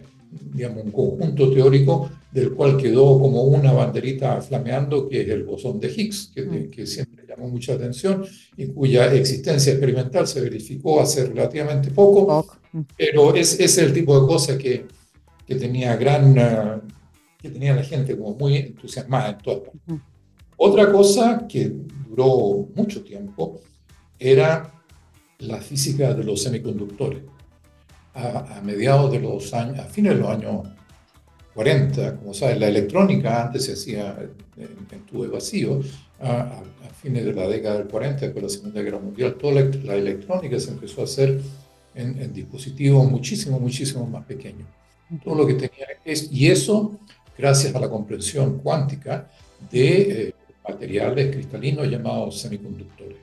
digamos, 0.53 0.83
un 0.85 0.91
conjunto 0.91 1.51
teórico 1.51 2.09
del 2.31 2.53
cual 2.53 2.77
quedó 2.77 3.19
como 3.19 3.43
una 3.43 3.73
banderita 3.73 4.41
flameando, 4.41 5.07
que 5.07 5.21
es 5.21 5.29
el 5.29 5.43
bosón 5.43 5.79
de 5.79 5.89
Higgs, 5.89 6.31
que, 6.33 6.43
mm. 6.43 6.69
que, 6.69 6.87
siempre 6.87 7.25
llamó 7.27 7.49
mucha 7.49 7.73
atención 7.73 8.25
y 8.55 8.67
cuya 8.67 9.13
existencia 9.13 9.73
experimental 9.73 10.27
se 10.27 10.39
verificó 10.39 11.01
hace 11.01 11.25
relativamente 11.25 11.91
poco, 11.91 12.45
pero 12.97 13.35
es, 13.35 13.59
es 13.59 13.77
el 13.77 13.93
tipo 13.93 14.19
de 14.19 14.27
cosa 14.27 14.57
que, 14.57 14.85
que 15.45 15.55
tenía 15.55 15.95
gran, 15.97 16.33
que 17.37 17.49
tenía 17.49 17.75
la 17.75 17.83
gente 17.83 18.17
como 18.17 18.35
muy 18.35 18.55
entusiasmada 18.55 19.31
en 19.31 19.37
todo. 19.39 19.63
Mm. 19.87 19.95
Otra 20.55 20.91
cosa 20.91 21.45
que 21.49 21.73
duró 22.07 22.69
mucho 22.75 23.03
tiempo 23.03 23.59
era 24.17 24.73
la 25.39 25.59
física 25.59 26.13
de 26.13 26.23
los 26.23 26.43
semiconductores 26.43 27.23
a, 28.13 28.61
mediados 28.63 29.11
de 29.11 29.19
los 29.19 29.53
años, 29.53 29.79
a 29.79 29.83
fines 29.83 30.13
de 30.13 30.19
los 30.19 30.29
años 30.29 30.67
40, 31.53 32.17
como 32.17 32.33
sabes, 32.33 32.59
la 32.59 32.67
electrónica 32.67 33.43
antes 33.43 33.65
se 33.65 33.73
hacía 33.73 34.17
en, 34.57 35.05
tubo 35.05 35.27
vacío, 35.29 35.81
a, 36.21 36.63
fines 37.01 37.25
de 37.25 37.33
la 37.33 37.47
década 37.47 37.79
del 37.79 37.87
40, 37.87 38.31
con 38.31 38.43
la 38.43 38.49
Segunda 38.49 38.81
Guerra 38.81 38.99
Mundial, 38.99 39.35
toda 39.35 39.53
la, 39.83 39.95
electrónica 39.95 40.59
se 40.59 40.69
empezó 40.69 41.01
a 41.01 41.05
hacer 41.05 41.41
en, 41.95 42.31
dispositivos 42.33 43.09
muchísimo, 43.09 43.59
muchísimo 43.59 44.05
más 44.05 44.23
pequeños. 44.25 44.67
Todo 45.23 45.35
lo 45.35 45.47
que 45.47 45.55
tenía 45.55 45.87
es, 46.05 46.31
y 46.31 46.47
eso 46.47 46.99
gracias 47.37 47.73
a 47.75 47.79
la 47.79 47.89
comprensión 47.89 48.59
cuántica 48.59 49.29
de 49.71 50.27
eh, 50.27 50.33
materiales 50.67 51.35
cristalinos 51.35 51.87
llamados 51.87 52.39
semiconductores. 52.39 53.17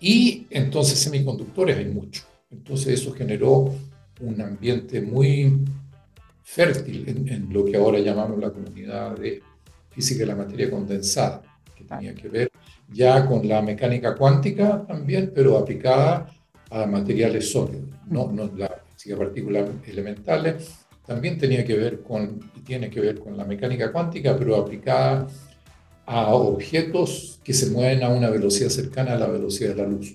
Y 0.00 0.46
entonces 0.50 0.98
semiconductores 0.98 1.76
hay 1.76 1.86
mucho. 1.86 2.22
Entonces 2.50 3.00
eso 3.00 3.12
generó 3.12 3.74
un 4.20 4.40
ambiente 4.40 5.00
muy 5.00 5.64
fértil 6.42 7.26
en, 7.28 7.52
lo 7.52 7.64
que 7.64 7.76
ahora 7.76 7.98
llamamos 7.98 8.38
la 8.38 8.50
comunidad 8.50 9.16
de 9.16 9.42
física 9.90 10.20
de 10.20 10.26
la 10.26 10.36
materia 10.36 10.70
condensada, 10.70 11.42
que 11.76 11.84
tenía 11.84 12.14
que 12.14 12.28
ver 12.28 12.50
ya 12.90 13.26
con 13.26 13.46
la 13.46 13.60
mecánica 13.60 14.14
cuántica 14.14 14.84
también, 14.86 15.30
pero 15.34 15.58
aplicada 15.58 16.26
a 16.70 16.86
materiales 16.86 17.52
sólidos, 17.52 17.84
no, 18.06 18.32
no 18.32 18.50
la 18.56 18.82
física 18.94 19.14
de 19.14 19.24
partículas 19.24 19.68
elementales, 19.86 20.86
también 21.06 21.38
tenía 21.38 21.64
que 21.64 21.74
ver 21.74 22.02
con, 22.02 22.40
y 22.56 22.60
tiene 22.60 22.90
que 22.90 23.00
ver 23.00 23.18
con 23.18 23.36
la 23.36 23.44
mecánica 23.44 23.92
cuántica, 23.92 24.36
pero 24.38 24.56
aplicada 24.56 25.26
a 26.06 26.34
objetos 26.34 27.40
que 27.44 27.52
se 27.52 27.70
mueven 27.70 28.02
a 28.02 28.08
una 28.08 28.30
velocidad 28.30 28.70
cercana 28.70 29.12
a 29.12 29.18
la 29.18 29.26
velocidad 29.26 29.70
de 29.70 29.82
la 29.82 29.88
luz 29.88 30.14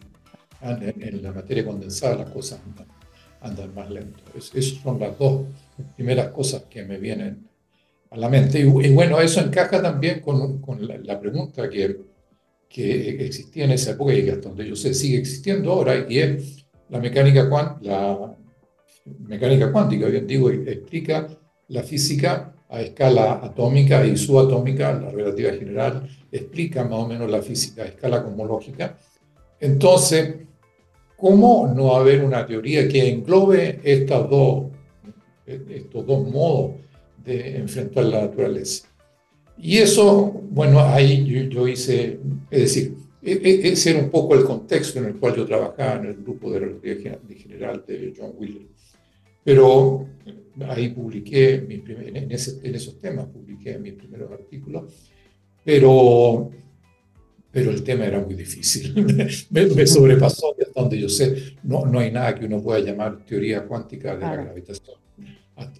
en, 0.63 1.21
la 1.21 1.31
materia 1.31 1.65
condensada 1.65 2.15
las 2.15 2.29
cosas 2.29 2.59
andan, 3.41 3.75
más 3.75 3.89
lento. 3.89 4.23
esas 4.35 4.81
son 4.81 4.99
las 4.99 5.17
dos 5.17 5.47
primeras 5.95 6.29
cosas 6.29 6.63
que 6.69 6.83
me 6.85 6.97
vienen 6.97 7.47
a 8.09 8.17
la 8.17 8.29
mente. 8.29 8.59
Y, 8.59 8.93
bueno, 8.93 9.19
eso 9.19 9.41
encaja 9.41 9.81
también 9.81 10.21
con, 10.21 10.61
con 10.61 10.87
la, 10.87 11.19
pregunta 11.19 11.69
que, 11.69 11.97
que 12.69 13.25
existía 13.25 13.65
en 13.65 13.71
esa 13.71 13.91
época 13.91 14.13
y 14.13 14.23
que 14.23 14.31
hasta 14.31 14.49
donde 14.49 14.67
yo 14.67 14.75
sé 14.75 14.93
sigue 14.93 15.17
existiendo 15.17 15.71
ahora, 15.71 16.05
y 16.07 16.19
es 16.19 16.65
la 16.89 16.99
mecánica, 16.99 17.49
la 17.81 18.35
mecánica 19.19 19.71
cuántica, 19.71 20.07
bien 20.07 20.27
digo, 20.27 20.49
explica 20.49 21.27
la 21.67 21.83
física 21.83 22.53
a 22.69 22.81
escala 22.81 23.33
atómica 23.43 24.05
y 24.05 24.15
subatómica, 24.17 24.93
la 24.93 25.11
relatividad 25.11 25.57
general, 25.57 26.09
explica 26.31 26.83
más 26.83 26.99
o 26.99 27.07
menos 27.07 27.29
la 27.29 27.41
física 27.41 27.83
a 27.83 27.85
escala 27.85 28.23
cosmológica. 28.23 28.97
Entonces, 29.59 30.35
¿Cómo 31.23 31.71
no 31.73 31.95
haber 31.95 32.21
una 32.21 32.45
teoría 32.45 32.85
que 32.85 33.07
englobe 33.07 33.79
estas 33.81 34.29
dos, 34.29 34.65
estos 35.45 36.05
dos 36.05 36.29
modos 36.29 36.81
de 37.23 37.55
enfrentar 37.59 38.03
la 38.03 38.23
naturaleza? 38.23 38.89
Y 39.57 39.77
eso, 39.77 40.33
bueno, 40.49 40.81
ahí 40.81 41.23
yo, 41.49 41.65
hice, 41.65 42.19
es 42.51 42.59
decir, 42.59 42.95
e, 43.21 43.31
e, 43.41 43.69
ese 43.69 43.91
era 43.91 43.99
un 43.99 44.09
poco 44.09 44.35
el 44.35 44.43
contexto 44.43 44.99
en 44.99 45.05
el 45.05 45.15
cual 45.15 45.37
yo 45.37 45.45
trabajaba 45.45 45.95
en 46.01 46.07
el 46.07 46.15
grupo 46.15 46.51
de 46.51 46.59
relatividad 46.59 47.19
general 47.33 47.85
de 47.87 48.13
John 48.17 48.33
Wheeler. 48.37 48.67
Pero 49.45 50.05
ahí 50.67 50.89
publiqué, 50.89 51.53
en, 51.53 52.31
en 52.31 52.31
esos 52.75 52.99
temas 52.99 53.27
publiqué 53.27 53.79
mis 53.79 53.93
primeros 53.93 54.29
artículos, 54.29 54.91
pero 55.63 56.51
pero 57.53 57.69
el 57.69 57.83
tema 57.83 58.05
era 58.05 58.19
muy 58.19 58.33
difícil. 58.33 58.93
me, 59.51 59.87
sobrepasó 59.87 60.55
y 60.57 60.63
hasta 60.63 60.81
donde 60.81 60.99
yo 60.99 61.07
sé, 61.07 61.55
no, 61.61 61.85
no 61.85 61.99
hay 61.99 62.11
nada 62.11 62.33
que 62.33 62.45
uno 62.45 62.59
pueda 62.59 62.79
llamar 62.79 63.19
teoría 63.27 63.63
cuántica 63.65 64.15
de 64.15 64.21
la 64.21 64.35
gravitación 64.35 64.97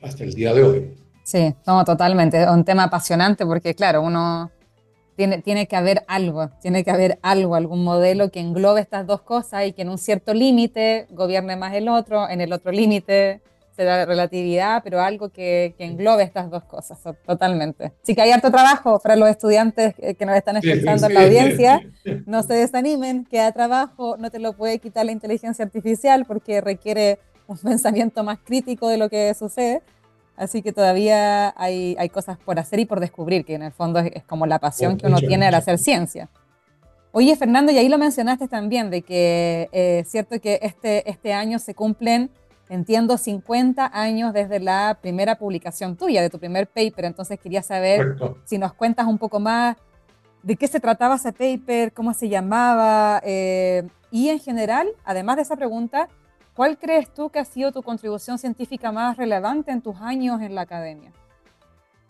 hasta 0.02 0.24
el 0.24 0.36
día 0.36 0.54
de 0.54 0.64
hoy. 0.64 0.94
Sí, 1.24 1.56
no, 1.66 1.84
totalmente. 1.84 2.44
Es 2.44 2.48
un 2.48 2.64
tema 2.64 2.84
apasionante 2.84 3.44
porque, 3.44 3.74
claro, 3.74 4.04
uno 4.04 4.52
tiene, 5.16 5.42
tiene 5.42 5.68
que 5.68 5.76
haber 5.76 6.04
algo, 6.08 6.52
tiene 6.62 6.84
que 6.84 6.92
haber 6.92 7.18
algo, 7.24 7.56
algún 7.56 7.84
modelo 7.84 8.30
que 8.30 8.40
englobe 8.40 8.82
estas 8.82 9.08
dos 9.08 9.22
cosas 9.22 9.66
y 9.66 9.74
que 9.74 9.82
en 9.82 9.90
un 9.90 9.98
cierto 9.98 10.36
límite 10.36 11.08
gobierne 11.10 11.56
más 11.56 11.74
el 11.74 11.90
otro, 11.90 12.30
en 12.30 12.40
el 12.40 12.54
otro 12.54 12.72
límite 12.72 13.42
se 13.76 13.84
da 13.84 14.06
relatividad, 14.06 14.82
pero 14.84 15.02
algo 15.02 15.30
que, 15.30 15.74
que, 15.78 15.86
englobe 15.86 16.24
estas 16.24 16.50
dos 16.50 16.64
cosas, 16.64 17.00
totalmente. 17.26 17.92
Sí 18.04 18.14
que 18.14 18.22
hay 18.22 18.32
harto 18.32 18.52
trabajo 18.52 19.00
para 19.00 19.16
los 19.16 19.28
estudiantes 19.30 19.96
que 19.96 20.26
nos 20.26 20.36
están 20.36 20.58
escuchando 20.58 21.08
en 21.08 21.14
la 21.14 21.22
audiencia. 21.24 21.82
No 22.26 22.44
se 22.44 22.54
desanimen, 22.54 23.26
queda 23.26 23.52
trabajo, 23.52 24.16
no 24.18 24.30
te 24.30 24.40
lo 24.40 24.54
puede 24.54 24.80
quitar 24.80 25.06
la 25.06 25.12
inteligencia 25.12 25.66
artificial 25.66 26.26
porque 26.26 26.62
requiere 26.62 27.20
un 27.48 27.58
pensamiento 27.64 28.24
más 28.24 28.40
crítico 28.44 28.88
de 28.88 28.98
lo 28.98 29.10
que 29.10 29.34
sucede. 29.34 29.82
Así 30.36 30.62
que 30.62 30.72
todavía 30.72 31.54
hay, 31.58 31.96
hay 32.00 32.10
cosas 32.10 32.38
por 32.40 32.58
hacer 32.58 32.80
y 32.80 32.86
por 32.86 33.00
descubrir, 33.00 33.46
que 33.46 33.54
en 33.54 33.64
el 33.64 33.72
fondo 33.72 34.00
es, 34.00 34.24
como 34.24 34.48
la 34.48 34.60
pasión 34.60 34.98
que 34.98 35.06
uno 35.06 35.18
tiene 35.18 35.46
al 35.46 35.54
hacer 35.54 35.78
ciencia. 35.78 36.30
Oye, 37.12 37.36
Fernando, 37.36 37.72
y 37.72 37.78
ahí 37.78 37.88
lo 37.88 38.00
mencionaste 38.00 38.48
también, 38.48 38.90
de 38.90 39.04
que 39.04 39.70
eh, 39.72 40.00
es 40.00 40.10
cierto 40.10 40.42
que 40.42 40.58
este, 40.64 41.08
este 41.08 41.34
año 41.34 41.60
se 41.60 41.76
cumplen 41.76 42.32
entiendo, 42.74 43.20
50 43.20 43.92
años 43.94 44.34
desde 44.34 44.60
la 44.60 44.98
primera 45.00 45.38
publicación 45.38 45.96
tuya, 45.96 46.24
de 46.24 46.32
tu 46.32 46.40
primer 46.40 46.68
paper. 46.68 47.06
Entonces 47.06 47.40
quería 47.40 47.62
saber 47.62 48.16
si 48.46 48.58
nos 48.58 48.74
cuentas 48.74 49.06
un 49.06 49.20
poco 49.20 49.40
más 49.40 49.78
de 50.42 50.56
qué 50.56 50.68
se 50.68 50.80
trataba 50.80 51.16
ese 51.16 51.32
paper, 51.32 51.94
cómo 51.94 52.14
se 52.16 52.30
llamaba 52.30 53.22
eh, 53.24 53.88
y 54.10 54.30
en 54.30 54.40
general, 54.40 54.88
además 55.06 55.36
de 55.36 55.44
esa 55.44 55.56
pregunta, 55.56 56.10
¿cuál 56.56 56.80
crees 56.80 57.14
tú 57.14 57.30
que 57.30 57.38
ha 57.38 57.46
sido 57.46 57.72
tu 57.72 57.84
contribución 57.84 58.40
científica 58.40 58.92
más 58.92 59.18
relevante 59.18 59.72
en 59.72 59.82
tus 59.82 59.96
años 59.98 60.42
en 60.42 60.56
la 60.56 60.62
academia? 60.62 61.12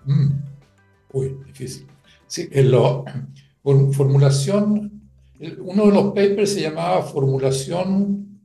Mm. 0.06 0.30
Uy, 1.12 1.38
difícil. 1.46 1.88
Sí, 2.26 2.48
en 2.52 2.72
la 2.72 3.04
formulación, 3.92 5.10
uno 5.60 5.86
de 5.86 5.92
los 5.92 6.06
papers 6.08 6.54
se 6.54 6.62
llamaba 6.62 7.02
formulación 7.04 8.40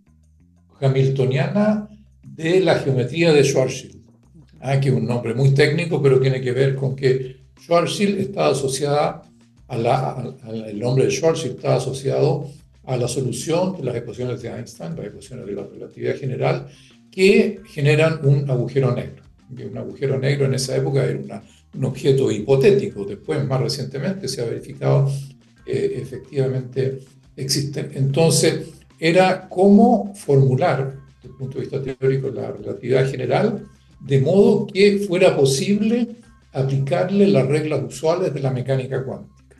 hamiltoniana 0.80 1.88
de 2.38 2.60
la 2.60 2.78
geometría 2.78 3.32
de 3.32 3.42
Schwarzschild, 3.42 3.96
ah, 4.60 4.78
que 4.78 4.90
es 4.90 4.94
un 4.94 5.06
nombre 5.06 5.34
muy 5.34 5.50
técnico, 5.54 6.00
pero 6.00 6.20
tiene 6.20 6.40
que 6.40 6.52
ver 6.52 6.76
con 6.76 6.94
que 6.94 7.36
Schwarzschild 7.60 8.20
está 8.20 8.46
asociada 8.46 9.22
a 9.66 9.76
la, 9.76 10.34
el 10.46 10.78
nombre 10.78 11.06
de 11.06 11.10
Schwarzschild 11.10 11.56
está 11.56 11.74
asociado 11.74 12.48
a 12.84 12.96
la 12.96 13.08
solución 13.08 13.76
de 13.76 13.82
las 13.82 13.96
ecuaciones 13.96 14.40
de 14.40 14.50
Einstein, 14.50 14.94
las 14.94 15.06
ecuaciones 15.06 15.46
de 15.46 15.52
la 15.52 15.66
relatividad 15.66 16.16
general, 16.16 16.68
que 17.10 17.60
generan 17.66 18.20
un 18.24 18.48
agujero 18.48 18.94
negro. 18.94 19.24
Un 19.50 19.76
agujero 19.76 20.16
negro 20.16 20.46
en 20.46 20.54
esa 20.54 20.76
época 20.76 21.04
era 21.04 21.42
un 21.74 21.84
objeto 21.84 22.30
hipotético, 22.30 23.04
después 23.04 23.44
más 23.44 23.60
recientemente 23.60 24.28
se 24.28 24.42
ha 24.42 24.44
verificado 24.44 25.10
que 25.66 26.00
efectivamente 26.00 27.00
existe. 27.34 27.90
Entonces, 27.94 28.68
era 29.00 29.48
cómo 29.48 30.14
formular 30.14 30.97
desde 31.22 31.28
el 31.32 31.38
punto 31.38 31.58
de 31.58 31.66
vista 31.66 31.82
teórico, 31.82 32.30
la 32.30 32.52
relatividad 32.52 33.10
general 33.10 33.66
de 34.00 34.20
modo 34.20 34.66
que 34.66 34.98
fuera 34.98 35.36
posible 35.36 36.16
aplicarle 36.52 37.26
las 37.26 37.46
reglas 37.46 37.82
usuales 37.86 38.32
de 38.32 38.40
la 38.40 38.50
mecánica 38.50 39.04
cuántica. 39.04 39.56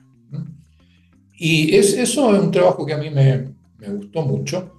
Y 1.37 1.75
es, 1.75 1.93
eso 1.95 2.35
es 2.35 2.43
un 2.43 2.51
trabajo 2.51 2.85
que 2.85 2.95
a 2.95 2.99
mí 2.99 3.11
me, 3.11 3.49
me 3.79 3.89
gustó 3.89 4.23
mucho, 4.23 4.79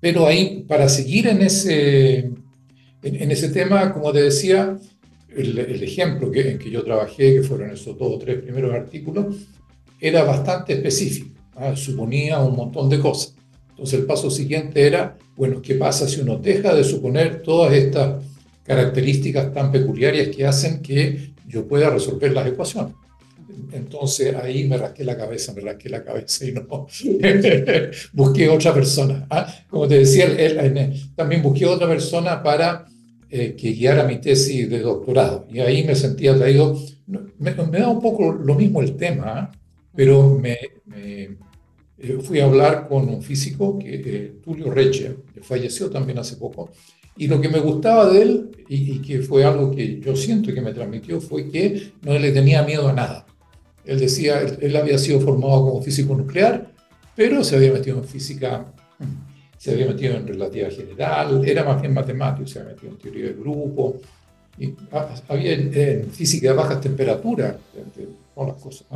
pero 0.00 0.26
ahí, 0.26 0.64
para 0.66 0.88
seguir 0.88 1.26
en 1.26 1.42
ese, 1.42 2.30
en, 3.02 3.30
ese 3.30 3.48
tema, 3.48 3.92
como 3.92 4.12
te 4.12 4.22
decía, 4.22 4.78
el, 5.28 5.58
el, 5.58 5.82
ejemplo 5.82 6.30
que, 6.30 6.52
en 6.52 6.58
que 6.58 6.70
yo 6.70 6.84
trabajé, 6.84 7.34
que 7.34 7.42
fueron 7.42 7.70
esos 7.70 7.98
dos 7.98 8.14
o 8.14 8.18
tres 8.18 8.40
primeros 8.40 8.72
artículos, 8.72 9.48
era 10.00 10.22
bastante 10.22 10.74
específico, 10.74 11.40
suponía 11.74 12.38
un 12.38 12.54
montón 12.54 12.88
de 12.88 13.00
cosas. 13.00 13.34
Entonces 13.70 13.98
el 13.98 14.06
paso 14.06 14.30
siguiente 14.30 14.86
era, 14.86 15.18
bueno, 15.38 15.62
¿qué 15.62 15.76
pasa 15.76 16.08
si 16.08 16.20
uno 16.20 16.36
deja 16.36 16.74
de 16.74 16.82
suponer 16.82 17.42
todas 17.42 17.72
estas 17.72 18.24
características 18.64 19.54
tan 19.54 19.70
peculiares 19.70 20.34
que 20.34 20.44
hacen 20.44 20.82
que 20.82 21.30
yo 21.46 21.66
pueda 21.66 21.90
resolver 21.90 22.32
las 22.32 22.48
ecuaciones? 22.48 22.94
Entonces 23.70 24.34
ahí 24.34 24.64
me 24.64 24.76
rasqué 24.76 25.04
la 25.04 25.16
cabeza, 25.16 25.52
me 25.52 25.60
rasqué 25.60 25.90
la 25.90 26.02
cabeza 26.02 26.44
y 26.44 26.50
no 26.50 26.66
busqué 28.12 28.48
otra 28.48 28.74
persona. 28.74 29.26
¿ah? 29.30 29.46
Como 29.70 29.86
te 29.86 30.00
decía, 30.00 30.26
también 31.14 31.40
busqué 31.40 31.66
otra 31.66 31.86
persona 31.86 32.42
para 32.42 32.86
eh, 33.30 33.54
que 33.56 33.70
guiara 33.70 34.02
mi 34.02 34.20
tesis 34.20 34.68
de 34.68 34.80
doctorado. 34.80 35.46
Y 35.52 35.60
ahí 35.60 35.84
me 35.84 35.94
sentía 35.94 36.32
atraído. 36.32 36.76
Me, 37.06 37.52
me 37.54 37.78
da 37.78 37.88
un 37.88 38.00
poco 38.00 38.32
lo 38.32 38.56
mismo 38.56 38.82
el 38.82 38.96
tema, 38.96 39.24
¿ah? 39.26 39.52
pero 39.94 40.36
me, 40.36 40.56
eh, 42.00 42.18
fui 42.22 42.38
a 42.38 42.44
hablar 42.44 42.86
con 42.88 43.08
un 43.08 43.22
físico, 43.22 43.76
que, 43.78 43.94
eh, 43.94 44.32
Tulio 44.44 44.70
Reche, 44.70 45.16
que 45.34 45.40
falleció 45.40 45.90
también 45.90 46.18
hace 46.18 46.36
poco, 46.36 46.70
y 47.16 47.26
lo 47.26 47.40
que 47.40 47.48
me 47.48 47.58
gustaba 47.58 48.08
de 48.08 48.22
él, 48.22 48.50
y, 48.68 49.00
que 49.00 49.20
fue 49.20 49.44
algo 49.44 49.72
que 49.72 49.98
yo 49.98 50.14
siento 50.14 50.54
que 50.54 50.60
me 50.60 50.72
transmitió, 50.72 51.20
fue 51.20 51.50
que 51.50 51.92
no 52.02 52.16
le 52.16 52.30
tenía 52.30 52.62
miedo 52.62 52.88
a 52.88 52.92
nada. 52.92 53.26
Él 53.84 53.98
decía, 53.98 54.40
él, 54.40 54.76
había 54.76 54.98
sido 54.98 55.20
formado 55.20 55.64
como 55.64 55.82
físico 55.82 56.14
nuclear, 56.14 56.70
pero 57.16 57.42
se 57.42 57.56
había 57.56 57.72
metido 57.72 57.98
en 57.98 58.04
física, 58.04 58.72
se 59.56 59.72
había 59.72 59.86
metido 59.86 60.14
en 60.14 60.28
relatividad 60.28 60.70
general, 60.70 61.44
era 61.44 61.64
más 61.64 61.80
bien 61.80 61.94
matemático, 61.94 62.46
se 62.46 62.60
había 62.60 62.74
metido 62.74 62.92
en 62.92 62.98
teoría 62.98 63.24
de 63.26 63.32
grupo, 63.32 63.96
y 64.56 64.74
había 65.28 65.52
en, 65.54 66.10
física 66.10 66.50
de 66.50 66.54
bajas 66.54 66.80
temperaturas, 66.80 67.56
todas 68.34 68.52
las 68.52 68.62
cosas. 68.62 68.86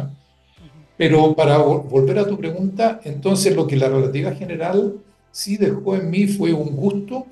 Pero 1.03 1.35
para 1.35 1.59
volver 1.59 2.21
a 2.21 2.29
tu 2.29 2.39
pregunta, 2.39 3.01
entonces 3.03 3.57
lo 3.57 3.67
que 3.67 3.75
la 3.75 3.89
relatividad 3.89 4.39
general 4.39 5.01
sí 5.33 5.57
dejó 5.57 5.97
en 5.97 6.09
mí 6.09 6.29
fue 6.29 6.53
un 6.53 6.77
gusto 6.77 7.27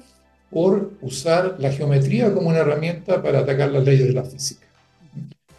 por 0.51 0.95
usar 1.01 1.55
la 1.61 1.71
geometría 1.71 2.35
como 2.35 2.49
una 2.49 2.59
herramienta 2.59 3.23
para 3.23 3.39
atacar 3.39 3.71
las 3.71 3.85
leyes 3.85 4.09
de 4.09 4.13
la 4.13 4.25
física. 4.25 4.67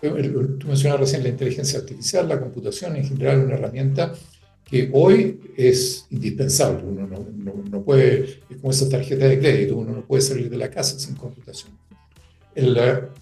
Tú 0.02 0.68
mencionabas 0.68 1.00
recién 1.00 1.24
la 1.24 1.30
inteligencia 1.30 1.80
artificial, 1.80 2.28
la 2.28 2.38
computación 2.38 2.98
en 2.98 3.06
general 3.06 3.40
es 3.40 3.46
una 3.46 3.54
herramienta 3.54 4.14
que 4.66 4.90
hoy 4.92 5.40
es 5.56 6.06
indispensable. 6.10 6.84
Uno 6.84 7.08
no, 7.08 7.64
no, 7.72 7.82
puede, 7.82 8.42
es 8.50 8.58
como 8.60 8.72
esa 8.72 8.90
tarjeta 8.90 9.26
de 9.26 9.40
crédito, 9.40 9.78
uno 9.78 9.94
no 9.94 10.02
puede 10.02 10.22
salir 10.22 10.50
de 10.50 10.58
la 10.58 10.70
casa 10.70 11.00
sin 11.00 11.16
computación. 11.16 11.72
El, 12.56 12.78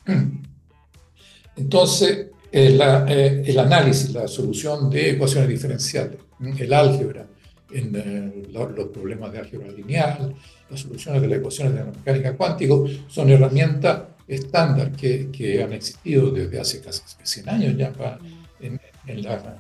entonces, 1.58 2.30
eh, 2.52 3.44
el 3.46 3.60
análisis, 3.60 4.12
la 4.14 4.28
solución 4.28 4.90
de 4.90 5.12
ecuaciones 5.12 5.50
diferenciales, 5.50 6.20
el 6.58 6.74
álgebra, 6.74 7.28
en 7.72 7.96
eh, 7.96 8.48
los 8.52 8.88
problemas 8.90 9.32
de 9.32 9.40
álgebra 9.40 9.72
lineal, 9.72 10.34
las 10.70 10.80
soluciones 10.80 11.22
de 11.22 11.28
las 11.28 11.40
ecuaciones 11.40 11.74
de 11.74 11.80
la 11.80 11.86
mecánica 11.86 12.36
cuántica, 12.36 12.74
son 13.08 13.30
herramientas 13.30 14.02
estándar 14.28 14.92
que, 14.92 15.30
que, 15.32 15.62
han 15.64 15.74
existido 15.74 16.32
desde 16.32 16.60
hace 16.60 16.82
casi 16.82 17.02
100 17.24 17.50
años 17.50 17.78
ya 17.78 17.92
en, 18.60 18.80
en, 19.08 19.24
la, 19.24 19.60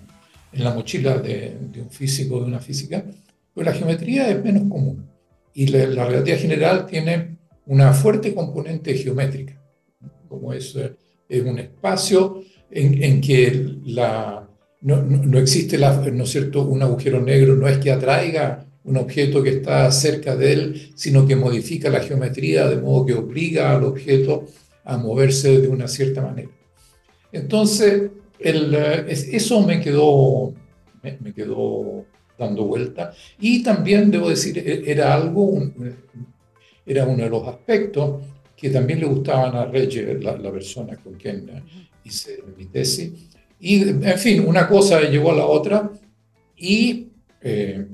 en, 0.51 0.63
la, 0.63 0.73
mochila 0.73 1.17
de, 1.17 1.57
de, 1.71 1.81
un 1.81 1.89
físico, 1.89 2.39
de 2.39 2.45
una 2.45 2.59
física, 2.59 3.03
pero 3.53 3.65
la 3.65 3.75
geometría 3.75 4.29
es 4.29 4.43
menos 4.43 4.69
común 4.69 5.09
y 5.53 5.67
la, 5.67 5.87
la 5.87 6.05
relatividad 6.05 6.39
general 6.39 6.85
tiene 6.85 7.37
una 7.65 7.93
fuerte 7.93 8.33
componente 8.33 8.93
geométrica, 8.95 9.59
como 10.27 10.53
es, 10.53 10.75
eh, 10.75 10.95
es 11.27 11.43
un 11.43 11.57
espacio 11.59 12.38
en, 12.71 13.21
que 13.21 13.77
la, 13.85 14.47
no, 14.81 15.01
no, 15.01 15.39
existe 15.39 15.77
la, 15.77 15.97
¿no 16.11 16.23
es 16.23 16.29
cierto? 16.29 16.63
un 16.63 16.81
agujero 16.81 17.21
negro, 17.21 17.55
no 17.55 17.67
es 17.67 17.77
que 17.77 17.91
atraiga 17.91 18.65
un 18.83 18.97
objeto 18.97 19.43
que 19.43 19.49
está 19.49 19.91
cerca 19.91 20.35
de 20.35 20.53
él, 20.53 20.91
sino 20.95 21.27
que 21.27 21.35
modifica 21.35 21.89
la 21.89 21.99
geometría 21.99 22.67
de 22.67 22.81
modo 22.81 23.05
que 23.05 23.13
obliga 23.13 23.75
al 23.75 23.83
objeto 23.83 24.45
a 24.83 24.97
moverse 24.97 25.61
de 25.61 25.67
una 25.67 25.87
cierta 25.87 26.21
manera. 26.21 26.49
Entonces, 27.31 28.09
el, 28.39 28.73
eso 28.73 29.61
me 29.65 29.79
quedó, 29.81 30.53
me, 31.03 31.33
quedó 31.33 32.05
dando 32.37 32.65
vuelta. 32.65 33.13
Y 33.39 33.61
también, 33.61 34.09
debo 34.09 34.29
decir, 34.29 34.57
e, 34.57 34.89
era 34.89 35.13
algo, 35.13 35.71
era 36.85 37.05
uno 37.05 37.23
de 37.23 37.29
los 37.29 37.47
aspectos 37.47 38.23
que 38.59 38.69
también 38.69 38.99
le 38.99 39.05
gustaban 39.05 39.55
a 39.55 39.65
Reyes, 39.65 40.21
la, 40.21 40.37
la 40.37 40.51
persona 40.51 40.97
con 40.97 41.13
quien 41.13 41.49
hice 42.03 42.43
mi 42.57 42.65
tesis. 42.65 43.11
Y, 43.59 43.81
en 43.81 44.17
fin, 44.17 44.45
una 44.45 44.67
cosa 44.67 45.01
llevó 45.01 45.31
a 45.31 45.37
la 45.37 45.45
otra 45.45 45.91
y 46.57 47.07
eh, 47.41 47.85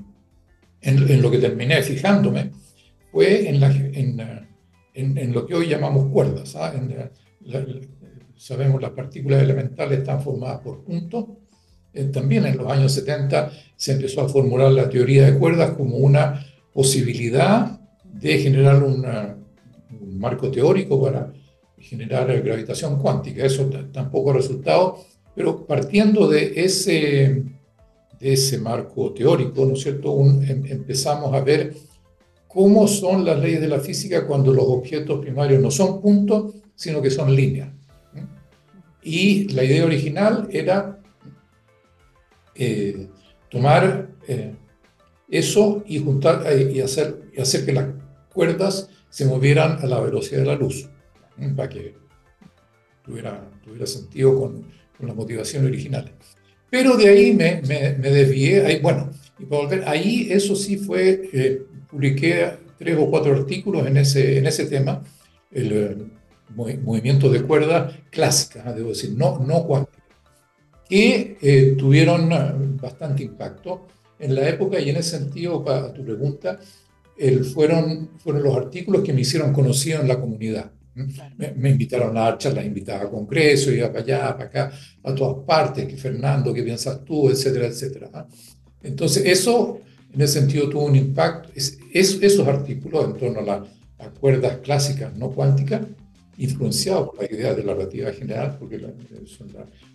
en, 0.80 1.22
lo 1.22 1.30
que 1.30 1.38
terminé 1.38 1.82
fijándome 1.82 2.50
fue 3.12 3.48
en, 3.48 3.60
la, 3.60 3.70
en, 3.72 5.18
en 5.18 5.32
lo 5.32 5.46
que 5.46 5.54
hoy 5.54 5.68
llamamos 5.68 6.10
cuerdas. 6.12 6.56
¿ah? 6.56 6.72
sabemos 8.36 8.82
las 8.82 8.90
partículas 8.90 9.42
elementales 9.42 10.00
están 10.00 10.20
formadas 10.20 10.60
por 10.60 10.82
puntos. 10.82 11.26
Eh, 11.94 12.04
también 12.04 12.44
en 12.46 12.56
los 12.56 12.70
años 12.70 12.92
70 12.92 13.50
se 13.76 13.92
empezó 13.92 14.22
a 14.22 14.28
formular 14.28 14.70
la 14.72 14.88
teoría 14.88 15.30
de 15.30 15.38
cuerdas 15.38 15.70
como 15.70 15.96
una 15.96 16.44
posibilidad 16.72 17.80
de 18.04 18.38
generar 18.38 18.82
marco 20.18 20.50
teórico 20.50 21.00
para 21.00 21.32
generar 21.78 22.40
gravitación 22.42 22.98
cuántica. 22.98 23.44
Eso 23.44 23.68
tampoco 23.92 24.30
ha 24.30 24.34
resultado, 24.34 24.98
pero 25.34 25.66
partiendo 25.66 26.28
de 26.28 26.52
ese, 26.56 27.42
de 28.18 28.32
ese 28.32 28.58
marco 28.58 29.12
teórico, 29.12 29.64
¿no 29.66 29.76
cierto?, 29.76 30.18
em, 30.20 30.64
empezamos 30.66 31.34
a 31.34 31.40
ver 31.40 31.74
cómo 32.48 32.88
son 32.88 33.24
las 33.24 33.38
leyes 33.38 33.60
de 33.60 33.68
la 33.68 33.80
física 33.80 34.26
cuando 34.26 34.52
los 34.52 34.64
objetos 34.66 35.20
primarios 35.20 35.60
no 35.60 35.70
son 35.70 36.00
puntos, 36.00 36.54
sino 36.74 37.02
que 37.02 37.10
son 37.10 37.34
líneas. 37.34 37.68
Y 39.02 39.48
la 39.52 39.62
idea 39.62 39.84
original 39.84 40.48
era 40.50 40.98
eh, 42.54 43.08
tomar 43.50 44.08
eh, 44.26 44.54
eso 45.28 45.84
y, 45.86 45.98
juntar, 45.98 46.44
eh, 46.46 46.72
y, 46.74 46.80
hacer, 46.80 47.30
y 47.36 47.40
hacer 47.40 47.64
que 47.64 47.72
las 47.72 47.86
cuerdas 48.32 48.88
se 49.08 49.24
movieran 49.24 49.78
a 49.80 49.86
la 49.86 50.00
velocidad 50.00 50.40
de 50.40 50.46
la 50.46 50.56
luz 50.56 50.88
para 51.54 51.68
que 51.68 51.94
tuviera, 53.04 53.48
tuviera 53.62 53.86
sentido 53.86 54.38
con, 54.38 54.66
con, 54.96 55.06
las 55.06 55.16
motivaciones 55.16 55.68
originales. 55.68 56.12
Pero 56.70 56.96
de 56.96 57.08
ahí 57.08 57.34
me, 57.34 57.62
me, 57.62 58.10
desvié, 58.10 58.66
ahí, 58.66 58.80
bueno, 58.80 59.10
y 59.38 59.44
para 59.44 59.62
volver, 59.62 59.84
ahí 59.88 60.28
eso 60.30 60.56
sí 60.56 60.76
fue, 60.76 61.30
eh, 61.32 61.62
publiqué 61.88 62.58
tres 62.78 62.96
o 62.98 63.08
cuatro 63.08 63.34
artículos 63.34 63.86
en 63.86 63.96
ese, 63.98 64.38
en 64.38 64.46
ese 64.46 64.66
tema, 64.66 65.02
el 65.52 65.72
eh, 65.72 65.96
movimiento 66.54 67.30
de 67.30 67.42
cuerda 67.42 67.96
clásica, 68.10 68.64
¿ah? 68.66 68.72
debo 68.72 68.90
decir, 68.90 69.12
no, 69.16 69.38
no 69.38 69.64
cuántica, 69.64 70.02
que 70.88 71.36
eh, 71.40 71.74
tuvieron 71.78 72.78
bastante 72.80 73.24
impacto 73.24 73.86
en 74.18 74.34
la 74.34 74.48
época 74.48 74.80
y 74.80 74.90
en 74.90 74.96
ese 74.96 75.18
sentido, 75.18 75.64
para 75.64 75.92
tu 75.92 76.04
pregunta, 76.04 76.58
el, 77.18 77.44
fueron, 77.44 78.10
fueron 78.18 78.42
los 78.42 78.56
artículos 78.56 79.02
que 79.02 79.12
me 79.12 79.22
hicieron 79.22 79.52
conocido 79.52 80.00
en 80.00 80.08
la 80.08 80.20
comunidad. 80.20 80.70
Me, 81.56 81.70
invitaron 81.70 82.16
a 82.16 82.38
charlas, 82.38 82.64
invitaba 82.64 83.04
a 83.04 83.10
congresos, 83.10 83.72
iba 83.72 83.88
para 83.88 84.00
allá, 84.00 84.36
para 84.36 84.44
acá, 84.44 84.72
a 85.02 85.14
todas 85.14 85.44
partes, 85.44 85.86
que 85.86 85.96
Fernando, 85.96 86.54
¿qué 86.54 86.62
piensas 86.62 87.04
tú? 87.04 87.28
Etcétera, 87.28 87.66
etcétera. 87.66 88.26
Entonces, 88.82 89.24
eso 89.26 89.80
en 90.12 90.22
ese 90.22 90.40
sentido 90.40 90.70
tuvo 90.70 90.86
un 90.86 90.96
impacto. 90.96 91.50
Es, 91.54 91.78
esos 91.92 92.48
artículos 92.48 93.04
en 93.04 93.14
torno 93.18 93.40
a 93.40 93.66
las 93.98 94.10
cuerdas 94.18 94.58
clásicas 94.58 95.14
no 95.14 95.30
cuánticas, 95.30 95.82
influenciados 96.38 97.08
por 97.08 97.18
la 97.18 97.34
idea 97.34 97.54
de 97.54 97.62
la 97.62 97.74
relatividad 97.74 98.14
general, 98.14 98.56
porque 98.58 98.80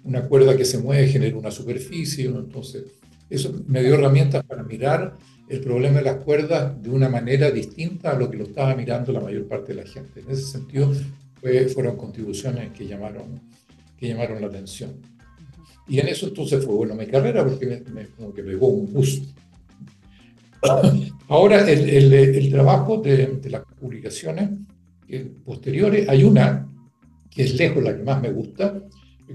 una 0.04 0.28
cuerda 0.28 0.56
que 0.56 0.66
se 0.66 0.78
mueve 0.78 1.08
genera 1.08 1.38
una 1.38 1.52
superficie, 1.52 2.26
entonces 2.26 2.84
eso 3.30 3.64
me 3.68 3.82
dio 3.82 3.96
herramientas 3.96 4.44
para 4.44 4.64
mirar 4.64 5.18
el 5.52 5.60
problema 5.60 6.00
de 6.00 6.06
las 6.06 6.18
cuerdas 6.18 6.82
de 6.82 6.90
una 6.90 7.10
manera 7.10 7.52
distinta 7.52 8.12
a 8.12 8.18
lo 8.18 8.30
que 8.32 8.38
lo 8.38 8.46
estaba 8.46 8.74
mirando 8.74 9.12
la 9.12 9.20
mayor 9.20 9.48
parte 9.48 9.74
de 9.74 9.84
la 9.84 9.90
gente. 9.90 10.22
En 10.22 10.32
ese 10.32 10.44
sentido, 10.44 10.92
fueron 11.74 11.98
contribuciones 11.98 12.72
que 12.72 12.88
llamaron, 12.88 13.42
que 13.98 14.08
llamaron 14.08 14.40
la 14.40 14.48
atención. 14.48 14.94
Y 15.88 16.00
en 16.00 16.08
eso 16.08 16.28
entonces 16.28 16.64
fue 16.64 16.74
bueno 16.74 16.96
mi 16.96 17.06
carrera 17.06 17.44
porque 17.44 17.84
me, 17.94 18.08
como 18.08 18.34
que 18.34 18.42
un 18.42 18.94
boost. 18.94 19.26
Ahora, 21.28 21.70
el, 21.70 21.90
el, 21.90 22.14
el 22.14 22.50
trabajo 22.50 22.98
de, 22.98 23.28
de, 23.28 23.50
las 23.50 23.64
publicaciones 23.80 24.50
posteriores. 25.44 26.08
Hay 26.08 26.24
una 26.24 26.66
que 27.30 27.44
es 27.44 27.56
lejos 27.56 27.84
la 27.84 27.98
que 27.98 28.04
más 28.04 28.22
me 28.22 28.32
gusta, 28.32 28.82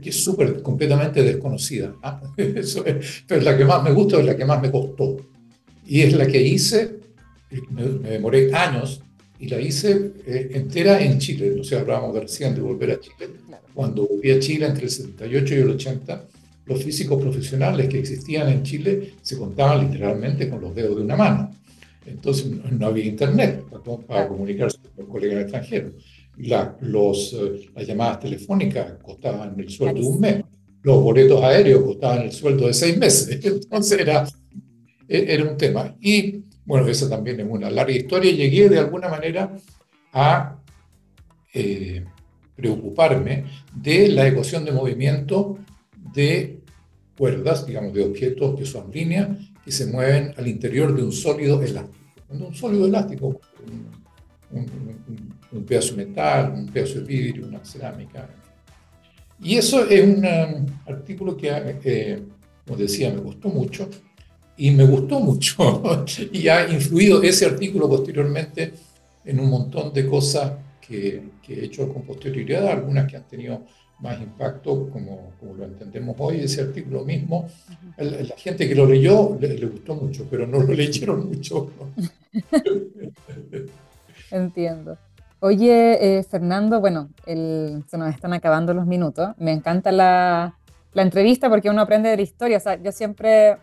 que 0.00 0.10
es 0.10 0.24
súper, 0.24 0.62
completamente 0.62 1.22
desconocida. 1.22 1.94
Eso 2.36 2.84
es, 2.86 3.24
la 3.28 3.56
que 3.56 3.64
más 3.64 3.82
me 3.82 3.92
gusta 3.92 4.18
es 4.18 4.24
la 4.24 4.36
que 4.36 4.44
más 4.44 4.62
me 4.62 4.70
costó. 4.70 5.16
Y 5.86 6.02
es 6.02 6.12
la 6.14 6.26
que 6.26 6.42
hice, 6.42 6.98
me, 7.70 7.84
demoré 8.10 8.52
años, 8.54 9.00
y 9.38 9.48
la 9.48 9.60
hice 9.60 10.12
eh, 10.26 10.50
entera 10.52 11.00
en 11.00 11.18
Chile. 11.18 11.60
O 11.60 11.64
sea, 11.64 11.80
hablábamos 11.80 12.14
de 12.14 12.20
recién 12.22 12.54
de 12.54 12.60
volver 12.60 12.92
a 12.92 13.00
Chile. 13.00 13.30
Cuando 13.74 14.06
volví 14.06 14.30
a 14.30 14.40
Chile 14.40 14.66
entre 14.66 14.84
el 14.84 14.90
78 14.90 15.54
y 15.54 15.58
el 15.58 15.70
80, 15.70 16.24
los 16.66 16.82
físicos 16.82 17.20
profesionales 17.22 17.88
que 17.88 17.98
existían 17.98 18.48
en 18.48 18.62
Chile 18.62 19.14
se 19.22 19.38
contaban 19.38 19.86
literalmente 19.86 20.48
con 20.48 20.60
los 20.60 20.74
dedos 20.74 20.96
de 20.96 21.02
una 21.02 21.16
mano. 21.16 21.50
Entonces 22.04 22.46
no 22.70 22.86
había 22.86 23.04
internet 23.04 23.64
para, 24.06 24.28
comunicarse 24.28 24.78
con 24.94 25.06
colegas 25.06 25.42
extranjeros. 25.42 25.92
La, 26.38 26.76
los, 26.80 27.32
eh, 27.32 27.68
las 27.74 27.86
llamadas 27.86 28.20
telefónicas 28.20 28.94
costaban 29.02 29.58
el 29.58 29.68
sueldo 29.70 30.00
de 30.00 30.06
un 30.06 30.20
mes. 30.20 30.44
Los 30.82 31.02
boletos 31.02 31.42
aéreos 31.42 31.82
costaban 31.84 32.22
el 32.22 32.32
sueldo 32.32 32.66
de 32.66 32.74
seis 32.74 32.96
meses. 32.96 33.40
Entonces 33.44 33.98
era, 33.98 34.26
era 35.08 35.44
un 35.44 35.56
tema. 35.56 35.94
Y 36.00 36.44
bueno, 36.64 36.88
esa 36.88 37.08
también 37.08 37.40
es 37.40 37.46
una 37.48 37.70
larga 37.70 37.92
historia. 37.92 38.32
Llegué 38.32 38.68
de 38.68 38.78
alguna 38.78 39.08
manera 39.08 39.54
a 40.12 40.58
eh, 41.54 42.04
preocuparme 42.54 43.44
de 43.74 44.08
la 44.08 44.26
ecuación 44.26 44.64
de 44.64 44.72
movimiento 44.72 45.58
de 46.12 46.60
cuerdas, 47.16 47.66
digamos, 47.66 47.92
de 47.94 48.04
objetos 48.04 48.58
que 48.58 48.66
son 48.66 48.90
líneas 48.90 49.28
que 49.64 49.72
se 49.72 49.86
mueven 49.86 50.32
al 50.36 50.46
interior 50.46 50.94
de 50.94 51.02
un 51.02 51.12
sólido 51.12 51.62
elástico. 51.62 51.96
un 52.30 52.54
sólido 52.54 52.86
elástico, 52.86 53.40
un, 54.52 55.64
pedazo 55.66 55.96
de 55.96 56.06
metal, 56.06 56.52
un 56.52 56.66
pedazo 56.66 57.00
de 57.00 57.04
vidrio, 57.04 57.46
una 57.46 57.64
cerámica. 57.64 58.28
Y 59.40 59.56
eso 59.56 59.84
es 59.88 60.02
un 60.04 60.24
um, 60.24 60.66
artículo 60.86 61.36
que, 61.36 61.50
eh, 61.84 62.22
como 62.64 62.78
decía, 62.78 63.12
me 63.12 63.20
gustó 63.20 63.48
mucho 63.48 63.88
y 64.56 64.70
me 64.70 64.84
gustó 64.84 65.20
mucho 65.20 65.82
y 66.32 66.48
ha 66.48 66.68
influido 66.68 67.22
ese 67.22 67.46
artículo 67.46 67.88
posteriormente 67.88 68.72
en 69.24 69.40
un 69.40 69.50
montón 69.50 69.92
de 69.92 70.06
cosas 70.06 70.52
que, 70.80 71.22
que 71.42 71.60
he 71.60 71.64
hecho 71.64 71.92
con 71.92 72.02
posterioridad, 72.02 72.68
algunas 72.68 73.10
que 73.10 73.16
han 73.16 73.26
tenido 73.26 73.62
más 74.00 74.20
impacto, 74.20 74.90
como, 74.90 75.32
como, 75.40 75.54
lo 75.54 75.64
entendemos 75.64 76.16
hoy, 76.18 76.40
ese 76.40 76.60
artículo 76.60 77.04
mismo, 77.04 77.48
la, 77.96 78.36
gente 78.36 78.68
que 78.68 78.74
lo 78.74 78.86
leyó 78.86 79.36
le, 79.40 79.66
gustó 79.66 79.94
mucho, 79.94 80.26
pero 80.30 80.46
no 80.46 80.60
lo 80.60 80.72
leyeron 80.74 81.28
mucho. 81.28 81.70
Entiendo. 84.30 84.98
Oye, 85.40 86.18
eh, 86.18 86.22
Fernando, 86.24 86.80
bueno, 86.80 87.10
el, 87.26 87.84
se 87.86 87.96
nos 87.96 88.14
están 88.14 88.32
acabando 88.32 88.74
los 88.74 88.86
minutos. 88.86 89.30
Me 89.38 89.52
encanta 89.52 89.92
la, 89.92 90.58
la, 90.92 91.02
entrevista 91.02 91.48
porque 91.48 91.70
uno 91.70 91.82
aprende 91.82 92.08
de 92.08 92.16
la 92.16 92.22
historia. 92.22 92.56
O 92.56 92.60
sea, 92.60 92.82
yo 92.82 92.90
siempre, 92.90 93.56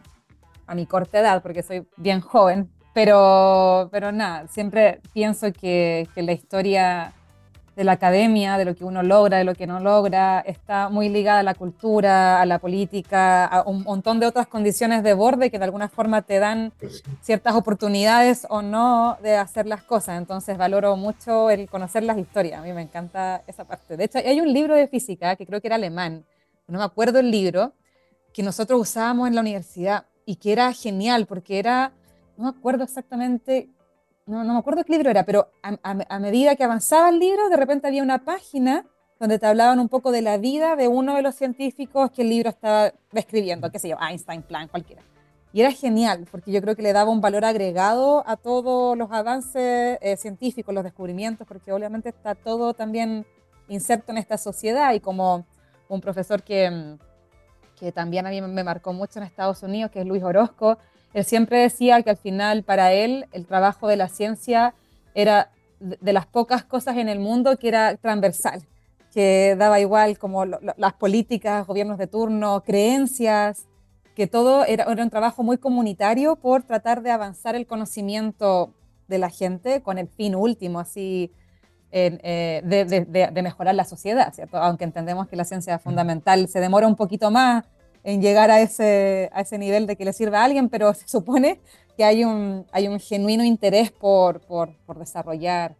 a 0.68 0.76
mi 0.76 0.86
corta 0.86 1.20
edad, 1.20 1.42
porque 1.42 1.64
soy 1.64 1.88
bien 1.98 2.22
joven, 2.22 2.70
pero, 2.94 3.90
pero 3.92 4.12
nada, 4.12 4.48
siempre 4.48 5.02
pienso 5.14 5.52
que, 5.52 6.08
que 6.14 6.22
la 6.22 6.32
historia 6.32 7.14
de 7.76 7.84
la 7.84 7.94
academia, 7.94 8.58
de 8.58 8.66
lo 8.66 8.76
que 8.76 8.84
uno 8.84 9.02
logra, 9.02 9.40
de 9.40 9.44
lo 9.44 9.56
que 9.56 9.66
no 9.66 9.80
logra, 9.80 10.42
está 10.42 10.90
muy 10.90 11.10
ligada 11.10 11.40
a 11.40 11.44
la 11.44 11.56
cultura, 11.56 12.40
a 12.40 12.46
la 12.46 12.60
política, 12.60 13.46
a 13.46 13.64
un 13.64 13.84
montón 13.84 14.20
de 14.20 14.28
otras 14.28 14.48
condiciones 14.48 15.04
de 15.04 15.14
borde 15.14 15.50
que 15.50 15.58
de 15.58 15.66
alguna 15.66 15.90
forma 15.90 16.22
te 16.22 16.40
dan 16.40 16.72
pues 16.80 17.04
ciertas 17.22 17.56
oportunidades 17.56 18.46
o 18.50 18.62
no 18.62 19.18
de 19.24 19.38
hacer 19.38 19.66
las 19.66 19.82
cosas. 19.82 20.20
Entonces 20.20 20.58
valoro 20.58 20.96
mucho 20.96 21.50
el 21.50 21.68
conocer 21.68 22.04
las 22.04 22.18
historias, 22.18 22.60
a 22.60 22.64
mí 22.64 22.72
me 22.74 22.84
encanta 22.84 23.42
esa 23.48 23.66
parte. 23.66 23.98
De 23.98 24.04
hecho, 24.04 24.20
hay 24.20 24.40
un 24.40 24.54
libro 24.54 24.76
de 24.76 24.88
física 24.88 25.36
que 25.36 25.46
creo 25.46 25.60
que 25.60 25.68
era 25.68 25.76
alemán, 25.76 26.26
no 26.68 26.78
me 26.78 26.86
acuerdo 26.86 27.20
el 27.20 27.32
libro, 27.32 27.74
que 28.34 28.44
nosotros 28.44 28.80
usábamos 28.82 29.28
en 29.28 29.36
la 29.36 29.42
universidad 29.42 30.06
y 30.26 30.36
que 30.38 30.52
era 30.52 30.74
genial 30.74 31.26
porque 31.26 31.60
era, 31.60 31.94
no 32.38 32.46
me 32.46 32.50
acuerdo 32.50 32.84
exactamente 32.84 33.70
no, 34.26 34.44
no 34.44 34.54
me 34.54 34.60
acuerdo 34.60 34.84
qué 34.84 34.94
libro 34.94 35.10
era, 35.10 35.26
pero 35.26 35.50
a, 35.62 36.20
medida 36.20 36.56
que 36.56 36.64
avanzaba 36.64 37.10
el 37.10 37.20
libro, 37.20 37.50
de 37.50 37.58
repente 37.58 37.88
había 37.88 38.04
una 38.04 38.24
página 38.24 38.86
donde 39.20 39.40
te 39.40 39.46
hablaban 39.46 39.80
un 39.80 39.90
poco 39.90 40.12
de 40.12 40.22
la 40.22 40.38
vida 40.38 40.76
de 40.76 40.88
uno 40.88 41.16
de 41.16 41.22
los 41.22 41.36
científicos 41.36 42.12
que 42.12 42.22
el 42.22 42.30
libro 42.30 42.50
estaba 42.50 42.94
describiendo, 43.12 43.70
qué 43.72 43.80
sé 43.80 43.90
yo, 43.90 43.98
Einstein, 44.00 44.42
Planck, 44.42 44.72
cualquiera. 44.72 45.02
Y 45.52 45.62
era 45.62 45.72
genial, 45.72 46.26
porque 46.32 46.52
yo 46.52 46.62
creo 46.62 46.76
que 46.76 46.82
le 46.82 46.94
daba 46.94 47.12
un 47.12 47.22
valor 47.22 47.46
agregado 47.46 48.24
a 48.26 48.38
todos 48.38 48.98
los 48.98 49.12
avances 49.12 50.00
eh, 50.02 50.18
científicos, 50.18 50.74
los 50.74 50.84
descubrimientos, 50.84 51.48
porque 51.48 51.72
obviamente 51.72 52.10
está 52.10 52.34
todo 52.34 52.74
también 52.74 53.26
inserto 53.68 54.12
en 54.12 54.18
esta 54.18 54.38
sociedad 54.38 54.94
y 54.94 55.00
como 55.00 55.46
un 55.90 56.02
profesor 56.02 56.42
que, 56.42 56.72
mm, 56.72 56.98
que 57.84 57.92
también 57.92 58.26
a 58.26 58.30
mí 58.30 58.40
me 58.40 58.64
marcó 58.64 58.94
mucho 58.94 59.20
en 59.20 59.26
Estados 59.26 59.62
Unidos, 59.62 59.92
que 59.92 60.00
es 60.00 60.06
Luis 60.06 60.24
Orozco, 60.24 60.78
él 61.14 61.26
siempre 61.26 61.60
decía 61.60 62.02
que 62.02 62.12
al 62.12 62.16
final 62.16 62.64
para 62.64 62.94
él 62.94 63.26
el 63.34 63.46
trabajo 63.46 63.90
de 63.90 63.98
la 63.98 64.08
ciencia 64.08 64.74
era 65.14 65.52
de 65.82 66.14
las 66.14 66.26
pocas 66.26 66.64
cosas 66.64 66.96
en 66.96 67.10
el 67.10 67.20
mundo 67.20 67.58
que 67.58 67.68
era 67.68 67.98
transversal, 67.98 68.64
que 69.14 69.58
daba 69.60 69.82
igual 69.82 70.18
como 70.18 70.46
las 70.46 70.94
políticas, 70.94 71.68
gobiernos 71.68 71.98
de 71.98 72.08
turno, 72.08 72.64
creencias, 72.64 73.68
que 74.16 74.28
todo 74.28 74.64
era, 74.64 74.88
un 74.88 75.10
trabajo 75.10 75.44
muy 75.44 75.58
comunitario 75.58 76.38
por 76.38 76.64
tratar 76.64 77.02
de 77.02 77.12
avanzar 77.12 77.58
el 77.58 77.68
conocimiento 77.68 78.74
de 79.10 79.18
la 79.18 79.30
gente 79.30 79.82
con 79.82 79.98
el 79.98 80.08
fin 80.08 80.36
último, 80.36 80.80
así, 80.80 81.34
eh, 81.92 82.62
de, 82.64 83.42
mejorar 83.42 83.76
la 83.76 83.84
sociedad, 83.84 84.34
¿cierto? 84.34 84.58
Aunque 84.58 84.86
entendemos 84.86 85.28
que 85.28 85.36
la 85.36 85.44
ciencia 85.44 85.80
fundamental, 85.80 86.48
se 86.48 86.62
demora 86.62 86.88
un 86.88 86.96
poquito 86.96 87.30
más 87.30 87.66
en 88.04 88.22
llegar 88.22 88.52
a 88.52 88.62
ese, 88.62 89.30
a 89.34 89.42
ese 89.42 89.58
nivel 89.58 89.88
de 89.88 89.96
que 89.96 90.06
le 90.06 90.14
sirva 90.14 90.42
a 90.42 90.46
alguien, 90.46 90.70
pero 90.70 90.94
se 90.94 91.08
supone 91.08 91.60
que 91.98 92.04
hay 92.04 92.24
un, 92.24 92.66
hay 92.72 92.88
un 92.88 93.00
genuino 93.00 93.44
interés 93.44 93.92
por, 93.92 94.42
por, 94.42 94.76
por 94.86 95.00
desarrollar 95.00 95.76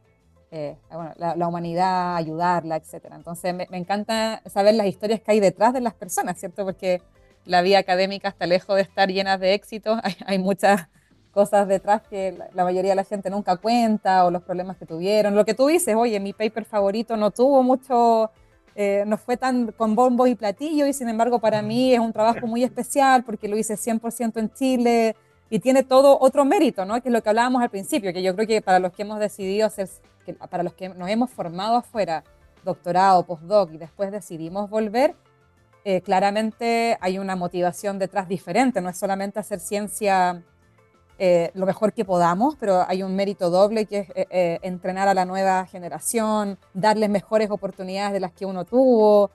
eh, 0.52 0.78
bueno, 0.92 1.14
la, 1.18 1.48
humanidad, 1.48 2.16
ayudarla, 2.16 2.76
etc. 2.76 3.06
Entonces 3.16 3.56
me, 3.56 3.68
me, 3.72 3.78
encanta 3.78 4.44
saber 4.46 4.76
las 4.76 4.86
historias 4.86 5.20
que 5.20 5.32
hay 5.32 5.40
detrás 5.40 5.74
de 5.74 5.82
las 5.82 5.96
personas, 5.96 6.40
¿cierto? 6.40 6.64
Porque 6.64 7.02
la 7.46 7.64
vida 7.64 7.80
académica 7.80 8.30
está 8.30 8.46
lejos 8.46 8.76
de 8.76 8.84
estar 8.84 9.10
llena 9.10 9.40
de 9.40 9.56
éxitos, 9.56 10.00
hay, 10.04 10.16
hay 10.28 10.38
muchas 10.38 10.88
cosas 11.32 11.68
detrás 11.68 12.04
que 12.04 12.34
la, 12.34 12.50
la, 12.54 12.64
mayoría 12.64 12.92
de 12.92 12.96
la 12.96 13.04
gente 13.04 13.32
nunca 13.32 13.58
cuenta 13.58 14.26
o 14.26 14.30
los 14.30 14.44
problemas 14.44 14.78
que 14.78 14.86
tuvieron. 14.86 15.34
Lo 15.34 15.44
que 15.44 15.56
tú 15.56 15.66
dices, 15.66 15.96
oye, 15.96 16.20
mi 16.20 16.34
paper 16.34 16.66
favorito 16.66 17.18
no 17.18 17.32
tuvo 17.32 17.64
mucho 17.64 18.30
eh, 18.76 19.04
no 19.06 19.18
fue 19.18 19.38
tan 19.38 19.72
con 19.72 19.96
bombos 19.96 20.28
y 20.30 20.36
platillos 20.36 20.88
y 20.88 20.94
sin 20.94 21.08
embargo 21.08 21.40
para 21.40 21.62
mí 21.62 21.94
es 21.94 22.00
un 22.00 22.12
trabajo 22.12 22.48
muy 22.48 22.64
especial 22.64 23.24
porque 23.24 23.48
lo 23.48 23.58
hice 23.58 23.76
100% 23.76 24.38
en 24.38 24.52
Chile 24.52 25.16
y 25.50 25.60
tiene 25.60 25.84
todo 25.84 26.18
otro 26.20 26.46
mérito, 26.46 26.84
¿no? 26.84 27.00
Que 27.02 27.10
es 27.10 27.14
lo 27.14 27.22
que 27.22 27.30
hablábamos 27.30 27.62
al 27.62 27.70
principio, 27.70 28.12
que 28.12 28.24
yo 28.24 28.36
creo 28.36 28.48
que 28.48 28.62
para 28.62 28.80
los 28.80 28.92
que 28.92 29.04
hemos 29.04 29.20
decidido 29.20 29.68
hacer, 29.68 29.88
que 30.26 30.34
para 30.34 30.64
los 30.64 30.74
que 30.74 30.90
nos 30.90 31.08
hemos 31.10 31.30
formado 31.30 31.76
afuera, 31.76 32.24
doctorado, 32.66 33.24
postdoc 33.26 33.72
y 33.74 33.78
después 33.78 34.12
decidimos 34.12 34.70
volver, 34.70 35.16
eh, 35.86 36.02
claramente 36.02 36.98
hay 37.02 37.20
una 37.20 37.36
motivación 37.36 38.00
detrás 38.00 38.28
diferente, 38.28 38.82
no 38.82 38.90
es 38.90 38.98
solamente 38.98 39.40
hacer 39.40 39.60
ciencia 39.60 40.42
eh, 41.26 41.52
lo 41.54 41.66
mejor 41.66 41.94
que 41.94 42.04
podamos, 42.04 42.58
pero 42.58 42.84
hay 42.86 43.02
un 43.02 43.16
mérito 43.16 43.50
doble 43.50 43.86
que 43.86 44.00
es 44.00 44.10
eh, 44.10 44.28
eh, 44.30 44.60
entrenar 44.62 45.08
a 45.08 45.14
la 45.14 45.24
nueva 45.24 45.66
generación, 45.68 46.60
darles 46.74 47.10
mejores 47.10 47.50
oportunidades 47.50 48.12
de 48.12 48.20
las 48.20 48.34
que 48.34 48.46
uno 48.46 48.66
tuvo, 48.66 49.32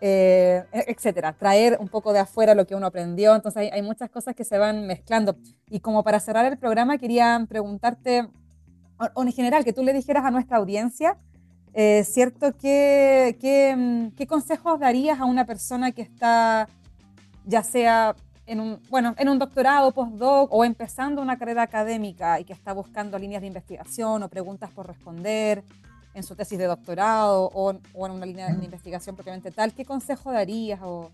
e, 0.00 0.62
etcétera, 0.72 1.32
traer 1.32 1.78
un 1.80 1.88
poco 1.88 2.12
de 2.12 2.20
afuera 2.20 2.54
lo 2.54 2.64
que 2.64 2.76
uno 2.76 2.86
aprendió. 2.86 3.34
Entonces 3.34 3.72
hay, 3.72 3.82
muchas 3.82 4.08
cosas 4.08 4.36
que 4.36 4.44
se 4.44 4.56
van 4.56 4.86
mezclando. 4.86 5.34
Y 5.68 5.80
como 5.80 6.04
para 6.04 6.20
cerrar 6.20 6.44
el 6.44 6.58
programa, 6.58 6.96
quería 6.96 7.44
preguntarte, 7.48 8.28
o, 9.12 9.22
en 9.24 9.32
general, 9.32 9.64
que 9.64 9.72
tú 9.72 9.82
le 9.82 9.92
dijeras 9.92 10.24
a 10.24 10.30
nuestra 10.30 10.58
audiencia, 10.58 11.18
¿cierto? 12.04 12.52
¿Qué, 12.56 13.36
qué, 13.40 13.74
mm, 13.76 14.14
¿Qué 14.14 14.28
consejos 14.28 14.78
darías 14.78 15.18
a 15.18 15.24
una 15.24 15.44
persona 15.44 15.90
que 15.90 16.02
está, 16.02 16.68
ya 17.44 17.64
sea 17.64 18.14
en 18.46 18.60
un, 18.60 18.80
bueno, 18.90 19.14
en 19.18 19.28
un 19.28 19.38
doctorado, 19.38 19.92
postdoc 19.92 20.52
o 20.52 20.64
empezando 20.64 21.22
una 21.22 21.38
carrera 21.38 21.62
académica 21.62 22.40
y 22.40 22.44
que 22.44 22.52
está 22.52 22.72
buscando 22.72 23.18
líneas 23.18 23.42
de 23.42 23.48
investigación 23.48 24.22
o 24.22 24.28
preguntas 24.28 24.70
por 24.70 24.86
responder 24.86 25.62
en 26.14 26.22
su 26.22 26.34
tesis 26.34 26.58
de 26.58 26.64
doctorado 26.64 27.50
o, 27.54 27.70
en 27.70 27.80
una 27.94 28.26
línea 28.26 28.52
de 28.52 28.64
investigación 28.64 29.16
propiamente 29.16 29.50
tal, 29.50 29.72
¿qué 29.72 29.84
consejo 29.84 30.30
darías 30.30 30.80
o 30.82 31.10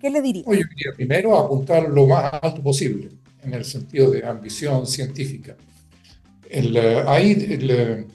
qué 0.00 0.10
le 0.10 0.20
dirías? 0.20 0.46
Yo 0.46 0.52
quería 0.52 0.92
primero 0.94 1.38
apuntar 1.38 1.88
lo 1.88 2.06
más 2.06 2.34
alto 2.42 2.62
posible 2.62 3.10
en 3.42 3.54
el 3.54 3.64
sentido 3.64 4.10
de 4.10 4.26
ambición 4.26 4.86
científica. 4.86 5.56
El, 6.50 6.76
eh, 6.76 7.02
ahí 7.06 7.32
el, 7.32 8.06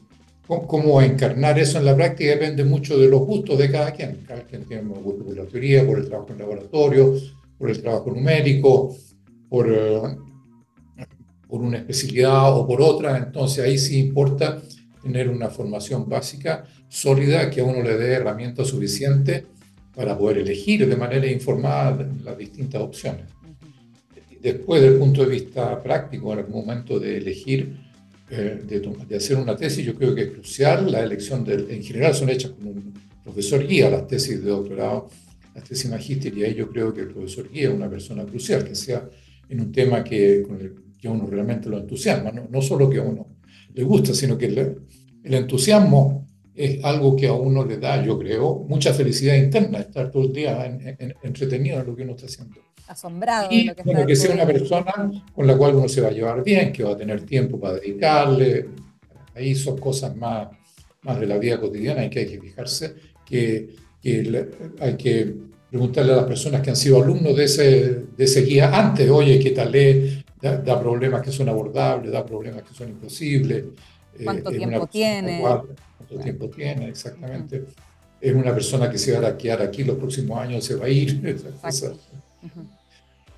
cómo 0.48 1.02
encarnar 1.02 1.60
eso 1.60 1.78
en 1.78 1.86
la 1.86 1.96
práctica 1.96 2.32
depende 2.32 2.64
mucho 2.64 2.98
de 2.98 3.08
los 3.08 3.22
gustos 3.22 3.58
de 3.58 3.72
cada 3.72 3.92
quien. 3.92 4.24
Cada 4.28 4.42
quien 4.44 4.66
tiene 4.66 4.84
un 4.84 5.04
gusto 5.04 5.24
por 5.24 5.36
la 5.36 5.46
teoría, 5.46 5.86
por 5.86 6.00
el 6.00 6.08
trabajo 6.08 6.32
en 6.32 6.40
laboratorio, 6.40 7.16
por 7.60 7.70
el 7.70 7.82
trabajo 7.82 8.10
numérico, 8.10 8.96
por, 9.50 9.70
eh, 9.72 10.00
por 11.48 11.62
una 11.62 11.78
especialidad 11.78 12.58
o 12.58 12.66
por 12.66 12.82
otra, 12.82 13.18
entonces 13.18 13.64
ahí 13.64 13.78
sí 13.78 14.00
importa 14.00 14.62
tener 15.04 15.30
una 15.30 15.50
formación 15.50 16.08
básica 16.08 16.66
sólida 16.88 17.50
que 17.50 17.62
a 17.62 17.66
uno 17.66 17.84
le 17.84 17.98
dé 17.98 18.14
herramientas 18.14 18.68
suficientes 18.68 19.44
para 19.96 20.18
poder 20.18 20.40
elegir 20.40 20.88
de 20.88 20.96
manera 20.96 21.28
informada 21.28 22.08
las 22.24 22.38
distintas 22.38 22.82
opciones. 22.82 23.26
Después, 24.42 24.82
desde 24.82 24.94
el 24.94 25.00
punto 25.00 25.26
de 25.26 25.32
vista 25.32 25.84
práctico, 25.84 26.32
en 26.32 26.40
el 26.40 26.48
momento 26.48 27.00
de 27.00 27.18
elegir, 27.18 27.78
eh, 28.30 28.64
de, 28.66 29.16
hacer 29.16 29.38
una 29.38 29.58
tesis, 29.58 29.86
yo 29.86 29.96
creo 29.96 30.16
que 30.16 30.22
es 30.22 30.32
crucial. 30.32 30.90
La 30.90 31.02
elección, 31.02 31.44
de, 31.44 31.76
en 31.76 31.84
general 31.84 32.16
son 32.16 32.30
hechas 32.30 32.52
con 32.52 32.68
un 32.68 32.94
profesor 33.24 33.68
guía 33.68 33.90
las 33.90 34.08
tesis 34.08 34.42
de 34.42 34.50
doctorado, 34.50 35.10
las 35.54 35.64
tesis 35.64 35.90
magíster, 35.90 36.38
y 36.38 36.44
ahí 36.44 36.56
yo 36.56 36.70
creo 36.70 36.94
que 36.94 37.02
el 37.02 37.10
profesor 37.10 37.50
guía 37.52 37.70
es 37.70 37.76
una 37.76 37.90
persona 37.90 38.26
crucial, 38.26 38.64
que 38.64 38.76
sea 38.76 39.10
en 39.48 39.62
un 39.62 39.72
tema 39.72 40.04
que, 40.04 40.44
con 40.44 40.60
el, 40.60 40.76
que 40.98 41.08
a 41.08 41.12
uno 41.12 41.26
realmente 41.26 41.70
lo 41.70 41.78
entusiasma, 41.78 42.32
no, 42.32 42.48
no 42.50 42.62
solo 42.62 42.90
que 42.90 42.98
a 42.98 43.04
uno 43.04 43.28
le 43.74 43.84
gusta, 43.84 44.14
sino 44.14 44.38
que 44.38 44.46
el 44.46 45.34
entusiasmo 45.34 46.30
es 46.60 46.84
algo 46.84 47.16
que 47.16 47.28
a 47.28 47.34
uno 47.34 47.66
le 47.66 47.78
da, 47.78 48.04
yo 48.04 48.20
creo, 48.20 48.66
mucha 48.68 48.94
felicidad 48.94 49.36
interna, 49.36 49.80
estar 49.80 50.12
todo 50.12 50.24
el 50.24 50.34
día 50.34 50.66
entretenido 51.24 51.80
en 51.80 51.88
lo 51.88 51.96
que 51.96 52.04
uno 52.04 52.12
está 52.12 52.26
haciendo. 52.26 52.60
Asombrado. 52.86 53.48
Y 53.50 53.60
de 53.60 53.66
lo 53.68 53.76
que, 53.76 53.84
bueno, 53.84 54.06
que 54.06 54.16
sea 54.16 54.34
una 54.34 54.46
persona 54.46 55.24
con 55.34 55.48
la 55.48 55.56
cual 55.56 55.76
uno 55.76 55.88
se 55.88 56.02
va 56.02 56.10
a 56.10 56.12
llevar 56.12 56.44
bien, 56.44 56.74
que 56.74 56.84
va 56.84 56.92
a 56.92 56.98
tener 56.98 57.22
tiempo 57.26 57.58
para 57.58 57.76
dedicarle. 57.76 58.68
Ahí 59.36 59.56
son 59.56 59.78
cosas 59.78 60.14
más, 60.18 60.50
más 61.04 61.20
de 61.20 61.28
la 61.28 61.38
vida 61.38 61.62
cotidiana 61.62 62.04
y 62.04 62.10
que 62.10 62.20
hay 62.20 62.28
que 62.28 62.42
fijarse, 62.42 62.96
que, 63.26 63.70
que 64.02 64.50
hay 64.80 64.96
que 64.96 65.36
preguntarle 65.70 66.14
a 66.14 66.18
las 66.18 66.26
personas 66.26 66.62
que 66.62 66.70
han 66.70 66.76
sido 66.76 67.02
alumnos 67.02 67.36
de 67.36 67.44
ese, 67.44 68.06
de 68.18 68.24
ese 68.24 68.42
guía 68.42 68.72
antes, 68.78 69.10
oye, 69.10 69.40
¿qué 69.40 69.52
tal 69.52 69.74
es? 69.76 70.24
Da, 70.42 70.58
da 70.58 70.80
problemas 70.80 71.22
que 71.22 71.32
son 71.32 71.50
abordables, 71.50 72.12
da 72.12 72.26
problemas 72.26 72.64
que 72.64 72.74
son 72.74 72.90
imposibles. 72.90 73.66
Eh, 74.18 74.24
¿Cuánto 74.24 74.52
tiempo 74.52 74.88
tiene? 74.88 75.42
¿Cuánto 75.42 76.20
tiempo 76.24 76.50
tiene? 76.50 76.90
Exactamente. 76.90 77.66
Es 78.20 78.34
una 78.34 78.54
persona 78.54 78.90
que 78.90 78.98
se 78.98 79.18
va 79.18 79.28
a 79.28 79.38
quedar 79.38 79.62
aquí 79.62 79.84
los 79.84 79.98
próximos 79.98 80.40
años, 80.40 80.64
se 80.64 80.76
va 80.76 80.86
a 80.86 80.90
ir. 80.90 81.22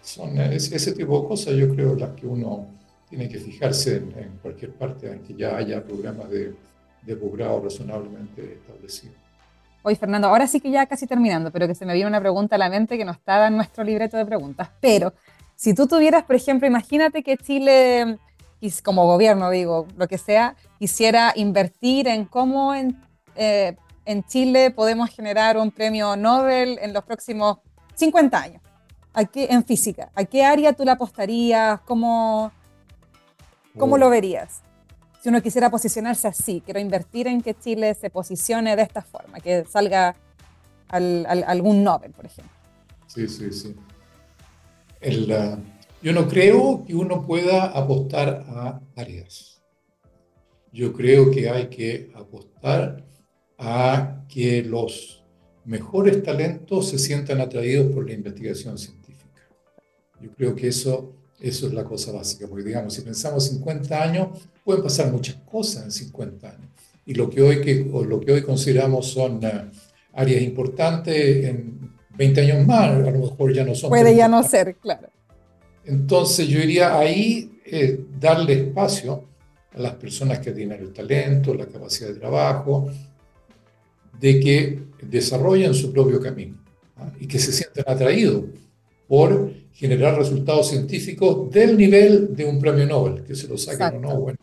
Son 0.02 0.38
ese 0.40 0.92
tipo 0.94 1.22
de 1.22 1.28
cosas, 1.28 1.54
yo 1.54 1.70
creo, 1.70 1.96
las 1.96 2.10
que 2.12 2.26
uno 2.26 2.68
tiene 3.08 3.30
que 3.30 3.38
fijarse 3.38 3.98
en, 3.98 4.40
cualquier 4.42 4.72
parte 4.72 5.12
en 5.12 5.20
que 5.20 5.36
ya 5.36 5.58
haya 5.58 5.84
programas 5.84 6.30
de, 6.30 6.54
de 7.04 7.16
posgrado 7.16 7.62
razonablemente 7.62 8.54
establecidos. 8.54 9.21
Oye, 9.84 9.96
Fernando, 9.96 10.28
ahora 10.28 10.48
sí 10.48 10.60
que 10.60 10.70
ya 10.70 10.86
casi 10.86 11.08
terminando, 11.08 11.52
pero 11.52 11.68
que 11.68 11.76
se 11.76 11.86
me 11.86 11.94
viene 11.94 12.08
una 12.08 12.20
pregunta 12.20 12.56
a 12.56 12.60
la 12.60 12.70
mente 12.70 12.98
que 12.98 13.06
no 13.06 13.12
estaba 13.12 13.48
en 13.48 13.56
nuestro 13.56 13.84
libreto 13.84 14.18
de 14.18 14.26
preguntas. 14.26 14.70
Pero 14.80 15.14
si 15.56 15.74
tú 15.74 15.88
tuvieras, 15.88 16.24
por 16.24 16.36
ejemplo, 16.36 16.68
imagínate 16.68 17.24
que 17.24 17.38
Chile 17.38 18.20
como 18.84 19.06
gobierno 19.06 19.50
digo, 19.50 19.88
lo 19.98 20.08
que 20.08 20.18
sea, 20.18 20.56
quisiera 20.78 21.34
invertir 21.36 22.08
en 22.08 22.26
cómo 22.26 22.76
en, 22.76 23.02
eh, 23.36 23.76
en 24.06 24.24
Chile 24.24 24.72
podemos 24.72 25.10
generar 25.10 25.58
un 25.58 25.72
premio 25.72 26.16
Nobel 26.16 26.78
en 26.82 26.94
los 26.94 27.04
próximos 27.04 27.58
50 27.96 28.38
años, 28.40 28.62
¿A 29.14 29.26
qué, 29.26 29.48
en 29.50 29.66
física. 29.66 30.12
¿A 30.16 30.26
qué 30.26 30.46
área 30.46 30.74
tú 30.74 30.86
la 30.86 30.94
apostarías? 30.94 31.82
¿Cómo, 31.82 32.52
cómo 33.78 33.98
lo 33.98 34.08
oh. 34.08 34.10
verías? 34.10 34.62
Si 35.22 35.30
uno 35.30 35.40
quisiera 35.42 35.70
posicionarse 35.70 36.28
así, 36.28 36.64
quiero 36.66 36.80
invertir 36.80 37.28
en 37.28 37.42
que 37.42 37.54
Chile 37.54 37.94
se 37.94 38.10
posicione 38.10 38.76
de 38.76 38.82
esta 38.82 39.04
forma, 39.04 39.40
que 39.40 39.66
salga 39.66 40.16
al, 40.88 41.26
algún 41.46 41.84
Nobel, 41.84 42.12
por 42.12 42.26
ejemplo. 42.26 42.52
Sí, 43.06 43.28
sí, 43.28 43.52
sí. 43.52 43.76
El, 45.00 45.28
yo 46.02 46.14
no 46.14 46.28
creo 46.28 46.84
que 46.86 46.96
uno 46.96 47.26
pueda 47.28 47.66
apostar 47.66 48.44
a 48.48 48.82
áreas. 48.96 49.62
Yo 50.74 50.92
creo 50.92 51.30
que 51.30 51.50
hay 51.50 51.68
que 51.68 52.12
apostar 52.16 53.06
a 53.60 54.26
que 54.28 54.64
los 54.64 55.24
mejores 55.66 56.24
talentos 56.24 56.90
se 56.90 56.98
sientan 56.98 57.42
atraídos 57.42 57.94
por 57.94 58.08
la 58.08 58.14
investigación 58.14 58.76
científica. 58.80 59.48
Yo 60.20 60.32
creo 60.34 60.56
que 60.56 60.70
eso, 60.70 61.14
eso 61.42 61.68
es 61.68 61.74
la 61.74 61.84
cosa 61.84 62.12
básica, 62.12 62.48
porque 62.48 62.64
digamos, 62.64 62.94
si 62.94 63.02
pensamos 63.02 63.48
50 63.48 64.02
años, 64.02 64.28
pueden 64.64 64.84
pasar 64.84 65.12
muchas 65.12 65.36
cosas 65.50 65.86
en 65.86 65.92
50 65.92 66.48
años. 66.48 66.70
Y 67.06 67.16
lo 67.16 67.30
que 67.30 67.42
hoy, 67.42 67.62
que, 67.62 67.84
lo 67.84 68.20
que 68.20 68.32
hoy 68.32 68.44
consideramos 68.44 69.08
son 69.08 69.38
uh, 69.38 69.72
áreas 70.14 70.42
importantes, 70.44 71.46
en 71.46 71.92
20 72.16 72.42
años 72.42 72.68
más, 72.68 72.92
a 72.92 73.12
lo 73.12 73.20
mejor 73.20 73.54
ya 73.54 73.64
no 73.64 73.74
son. 73.74 73.90
Puede 73.90 74.16
ya 74.16 74.28
no 74.28 74.44
ser, 74.44 74.76
claro. 74.76 75.10
Entonces 75.84 76.48
yo 76.48 76.60
diría 76.60 77.00
ahí 77.00 77.60
eh, 77.66 78.00
darle 78.20 78.54
espacio 78.54 79.26
a 79.74 79.80
las 79.80 79.96
personas 79.96 80.40
que 80.40 80.52
tienen 80.52 80.80
el 80.80 80.94
talento, 80.94 81.56
la 81.56 81.66
capacidad 81.66 82.10
de 82.10 82.20
trabajo, 82.20 82.88
de 84.20 84.40
que 84.40 84.80
desarrollen 85.02 85.74
su 85.74 85.92
propio 85.92 86.22
camino 86.22 86.64
¿ah? 86.98 87.12
y 87.20 87.26
que 87.26 87.40
se 87.40 87.52
sientan 87.52 87.86
atraídos 87.88 88.44
por 89.12 89.52
generar 89.74 90.18
resultados 90.18 90.70
científicos 90.70 91.52
del 91.52 91.78
nivel 91.78 92.34
de 92.34 92.46
un 92.46 92.62
premio 92.62 92.86
Nobel, 92.86 93.26
que 93.26 93.36
se 93.36 93.46
lo 93.46 93.58
saquen 93.58 93.98
o 93.98 94.00
no, 94.00 94.22
bueno, 94.22 94.38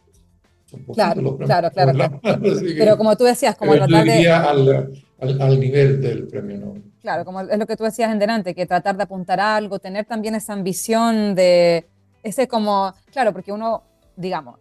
son 0.66 0.80
claro, 0.92 1.22
los 1.22 1.36
premios 1.36 1.72
claro, 1.72 1.94
claro, 2.20 2.20
Pero 2.76 2.98
como 2.98 3.16
tú 3.16 3.24
decías, 3.24 3.56
como 3.56 3.72
tratar 3.72 4.04
de... 4.04 4.30
Al, 4.30 4.92
al, 5.20 5.40
al 5.40 5.58
nivel 5.58 6.02
del 6.02 6.28
premio 6.28 6.58
Nobel. 6.58 6.82
Claro, 7.00 7.24
como 7.24 7.40
es 7.40 7.58
lo 7.58 7.66
que 7.66 7.78
tú 7.78 7.84
decías 7.84 8.12
en 8.12 8.18
delante, 8.18 8.54
que 8.54 8.66
tratar 8.66 8.98
de 8.98 9.04
apuntar 9.04 9.40
a 9.40 9.56
algo, 9.56 9.78
tener 9.78 10.04
también 10.04 10.34
esa 10.34 10.52
ambición 10.52 11.34
de, 11.34 11.86
ese 12.22 12.46
como, 12.46 12.92
claro, 13.10 13.32
porque 13.32 13.52
uno, 13.52 13.84
digamos, 14.18 14.58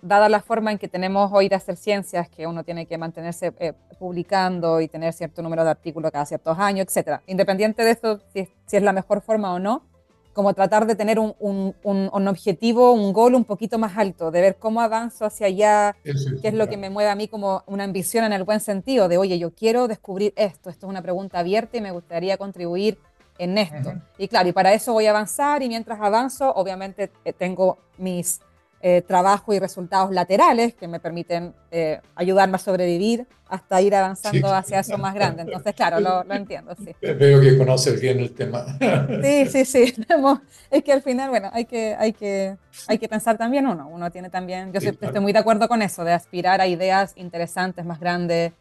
dada 0.00 0.30
la 0.30 0.40
forma 0.40 0.72
en 0.72 0.78
que 0.78 0.88
tenemos 0.88 1.30
hoy 1.30 1.50
de 1.50 1.56
hacer 1.56 1.76
ciencias, 1.76 2.26
que 2.30 2.46
uno 2.46 2.64
tiene 2.64 2.86
que 2.86 2.96
mantenerse 2.96 3.52
eh, 3.58 3.74
publicando 3.98 4.80
y 4.80 4.88
tener 4.88 5.12
cierto 5.12 5.42
número 5.42 5.62
de 5.62 5.70
artículos 5.70 6.10
cada 6.10 6.24
ciertos 6.24 6.58
años, 6.58 6.86
etcétera, 6.86 7.22
independiente 7.26 7.84
de 7.84 7.90
eso, 7.90 8.20
si, 8.32 8.48
si 8.64 8.76
es 8.78 8.82
la 8.82 8.94
mejor 8.94 9.20
forma 9.20 9.52
o 9.52 9.58
no, 9.58 9.82
como 10.32 10.54
tratar 10.54 10.86
de 10.86 10.96
tener 10.96 11.18
un, 11.18 11.34
un, 11.38 11.74
un, 11.82 12.28
objetivo, 12.28 12.92
un 12.92 13.12
gol 13.12 13.34
un 13.34 13.44
poquito 13.44 13.78
más 13.78 13.98
alto, 13.98 14.30
de 14.30 14.40
ver 14.40 14.56
cómo 14.56 14.80
avanzo 14.80 15.26
hacia 15.26 15.48
allá, 15.48 15.96
qué 16.02 16.48
es 16.48 16.54
lo 16.54 16.66
que 16.66 16.78
me 16.78 16.88
mueve 16.88 17.10
a 17.10 17.14
mí 17.14 17.28
como 17.28 17.62
una 17.66 17.84
ambición 17.84 18.24
en 18.24 18.32
el 18.32 18.42
buen 18.42 18.60
sentido, 18.60 19.08
de 19.08 19.18
oye, 19.18 19.38
yo 19.38 19.54
quiero 19.54 19.86
descubrir 19.86 20.32
esto, 20.36 20.70
esto 20.70 20.86
es 20.86 20.90
una 20.90 21.02
pregunta 21.02 21.40
abierta 21.40 21.76
y 21.76 21.82
me 21.82 21.90
gustaría 21.90 22.38
contribuir 22.38 22.98
en 23.36 23.58
esto. 23.58 23.92
Y 24.16 24.28
claro, 24.28 24.48
y 24.48 24.52
para 24.52 24.72
eso 24.72 24.94
voy 24.94 25.06
a 25.06 25.10
avanzar 25.10 25.62
y 25.62 25.68
mientras 25.68 26.00
avanzo, 26.00 26.52
obviamente 26.54 27.12
eh, 27.24 27.34
tengo 27.34 27.78
mis 27.98 28.40
eh, 28.86 29.00
trabajo 29.00 29.54
y 29.54 29.58
resultados 29.58 30.10
laterales 30.12 30.74
que 30.74 30.86
me 30.86 31.00
permiten 31.00 31.54
eh, 31.70 32.02
ayudarme 32.16 32.56
a 32.56 32.58
sobrevivir 32.58 33.26
hasta 33.48 33.80
ir 33.80 33.94
avanzando 33.94 34.54
hacia 34.54 34.80
eso 34.80 34.98
más 34.98 35.14
grande. 35.14 35.40
Entonces, 35.40 35.74
claro, 35.74 36.00
lo, 36.00 36.22
lo, 36.22 36.34
entiendo, 36.34 36.74
sí. 36.76 36.94
Veo 37.00 37.40
que 37.40 37.56
conoces 37.56 37.98
bien 37.98 38.20
el 38.20 38.34
tema. 38.34 38.66
Sí, 39.22 39.46
sí, 39.46 39.64
sí. 39.64 39.94
Es 40.70 40.84
que 40.84 40.92
al 40.92 41.00
final, 41.00 41.30
bueno, 41.30 41.48
hay 41.54 41.64
que, 41.64 41.96
hay 41.98 42.12
que, 42.12 42.58
hay 42.86 42.98
que 42.98 43.08
pensar 43.08 43.38
también 43.38 43.66
uno. 43.66 43.88
Uno 43.88 44.10
tiene 44.10 44.28
también, 44.28 44.70
yo 44.70 44.80
estoy 44.80 45.20
muy 45.20 45.32
de 45.32 45.38
acuerdo 45.38 45.66
con 45.66 45.80
eso, 45.80 46.04
de 46.04 46.12
aspirar 46.12 46.60
a 46.60 46.66
ideas 46.66 47.14
interesantes, 47.16 47.86
más 47.86 47.98
grandes, 47.98 48.52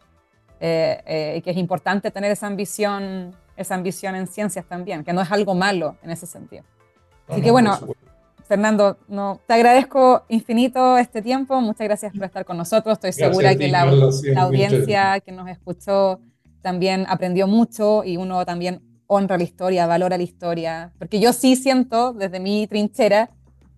eh, 0.62 1.02
eh, 1.06 1.36
y 1.38 1.42
que 1.42 1.52
es 1.52 1.58
importante 1.58 2.12
tener 2.12 2.32
esa 2.32 2.48
ambición, 2.48 3.36
esa 3.58 3.76
ambición 3.76 4.16
en 4.16 4.28
ciencias 4.28 4.64
también, 4.64 5.04
que 5.04 5.12
no 5.12 5.22
es 5.22 5.30
algo 5.34 5.54
malo 5.54 5.98
en 6.02 6.12
ese 6.12 6.28
sentido. 6.28 6.64
Así 7.28 7.42
que 7.42 7.52
bueno, 7.52 7.78
Fernando, 8.48 8.98
no, 9.08 9.40
te 9.48 9.54
agradezco 9.54 10.24
infinito 10.30 10.98
este 10.98 11.22
tiempo. 11.22 11.60
Muchas 11.62 11.88
gracias 11.88 12.14
por 12.14 12.26
estar 12.26 12.46
con 12.46 12.58
nosotros. 12.58 12.94
Estoy 12.96 13.14
segura 13.14 13.56
que 13.56 13.68
la, 13.68 13.82
audiencia 14.38 15.20
que 15.22 15.32
nos 15.32 15.48
escuchó 15.50 16.20
también 16.62 17.06
aprendió 17.08 17.48
mucho 17.48 18.04
y 18.04 18.18
uno 18.18 18.46
también 18.46 18.82
honra 19.08 19.38
la 19.38 19.44
historia, 19.44 19.88
valora 19.88 20.18
la 20.18 20.24
historia. 20.24 20.92
Porque 20.98 21.20
yo 21.20 21.34
sí 21.34 21.56
siento 21.56 22.14
desde 22.14 22.40
mi 22.40 22.68
trinchera 22.68 23.30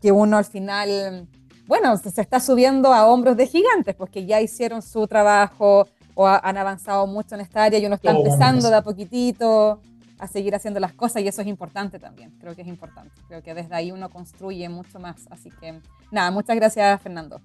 que 0.02 0.12
uno 0.12 0.38
al 0.38 0.46
final, 0.46 1.28
bueno, 1.68 1.96
se 1.98 2.22
está 2.22 2.40
subiendo 2.40 2.94
a 2.94 3.08
hombros 3.08 3.38
de 3.38 3.48
gigantes, 3.48 3.96
porque 3.96 4.26
ya 4.26 4.42
hicieron 4.42 4.82
su 4.82 5.08
trabajo 5.08 5.88
o 6.16 6.28
han 6.28 6.58
avanzado 6.58 7.08
mucho 7.08 7.36
en 7.36 7.42
esta 7.42 7.64
área 7.66 7.78
y 7.78 7.86
uno 7.86 7.96
está 7.96 8.12
empezando 8.12 8.70
de 8.70 8.76
a 8.76 8.82
poquitito 8.82 9.80
a 10.20 10.28
seguir 10.28 10.56
haciendo 10.56 10.80
las 10.80 10.94
cosas 10.94 11.22
y 11.22 11.28
eso 11.28 11.42
es 11.42 11.48
importante 11.48 12.00
también, 12.00 12.32
creo 12.40 12.56
que 12.56 12.62
es 12.62 12.68
importante, 12.68 13.14
creo 13.28 13.44
que 13.44 13.54
desde 13.54 13.76
ahí 13.76 13.92
uno 13.92 14.10
construye 14.10 14.68
mucho 14.70 15.00
más, 15.00 15.28
así 15.30 15.50
que 15.52 15.80
nada, 16.12 16.32
muchas 16.32 16.56
gracias 16.56 17.02
Fernando. 17.02 17.42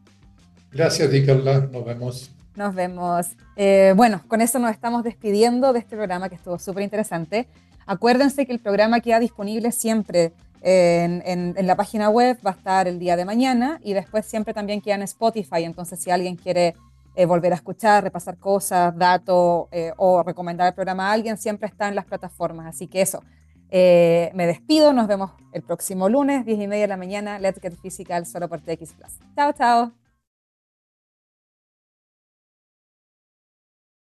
Gracias, 0.72 1.10
Carla, 1.26 1.68
nos 1.72 1.84
vemos. 1.84 2.30
Nos 2.54 2.74
vemos. 2.74 3.26
Eh, 3.56 3.92
bueno, 3.96 4.22
con 4.28 4.40
eso 4.40 4.58
nos 4.58 4.70
estamos 4.70 5.02
despidiendo 5.02 5.72
de 5.72 5.80
este 5.80 5.96
programa 5.96 6.28
que 6.28 6.36
estuvo 6.36 6.58
súper 6.58 6.84
interesante. 6.84 7.48
Acuérdense 7.86 8.46
que 8.46 8.52
el 8.52 8.60
programa 8.60 9.00
queda 9.00 9.18
disponible 9.18 9.72
siempre 9.72 10.32
en, 10.62 11.22
en, 11.24 11.54
en, 11.56 11.66
la 11.66 11.74
página 11.74 12.08
web, 12.10 12.38
va 12.46 12.50
a 12.50 12.54
estar 12.54 12.86
el 12.86 12.98
día 12.98 13.16
de 13.16 13.24
mañana 13.24 13.80
y 13.82 13.94
después 13.94 14.26
siempre 14.26 14.52
también 14.52 14.80
queda 14.80 14.96
en 14.96 15.02
Spotify, 15.02 15.64
entonces 15.64 16.00
si 16.00 16.10
alguien 16.10 16.36
quiere 16.36 16.74
eh, 17.20 17.26
volver 17.26 17.52
a 17.52 17.56
escuchar, 17.56 18.02
repasar 18.02 18.38
cosas, 18.38 18.96
datos 18.96 19.66
eh, 19.72 19.92
o 19.98 20.22
recomendar 20.22 20.68
el 20.68 20.74
programa 20.74 21.10
a 21.10 21.12
alguien, 21.12 21.36
siempre 21.36 21.68
está 21.68 21.86
en 21.86 21.94
las 21.94 22.06
plataformas. 22.06 22.66
Así 22.66 22.88
que 22.88 23.02
eso, 23.02 23.22
eh, 23.68 24.30
me 24.32 24.46
despido, 24.46 24.94
nos 24.94 25.06
vemos 25.06 25.32
el 25.52 25.60
próximo 25.60 26.08
lunes, 26.08 26.46
10 26.46 26.60
y 26.60 26.66
media 26.66 26.84
de 26.84 26.88
la 26.88 26.96
mañana, 26.96 27.38
Let's 27.38 27.60
Get 27.60 27.76
Physical, 27.76 28.24
solo 28.24 28.48
por 28.48 28.62
TX 28.62 28.94
Plus. 28.94 29.18
Chao, 29.36 29.52
chao. 29.52 29.99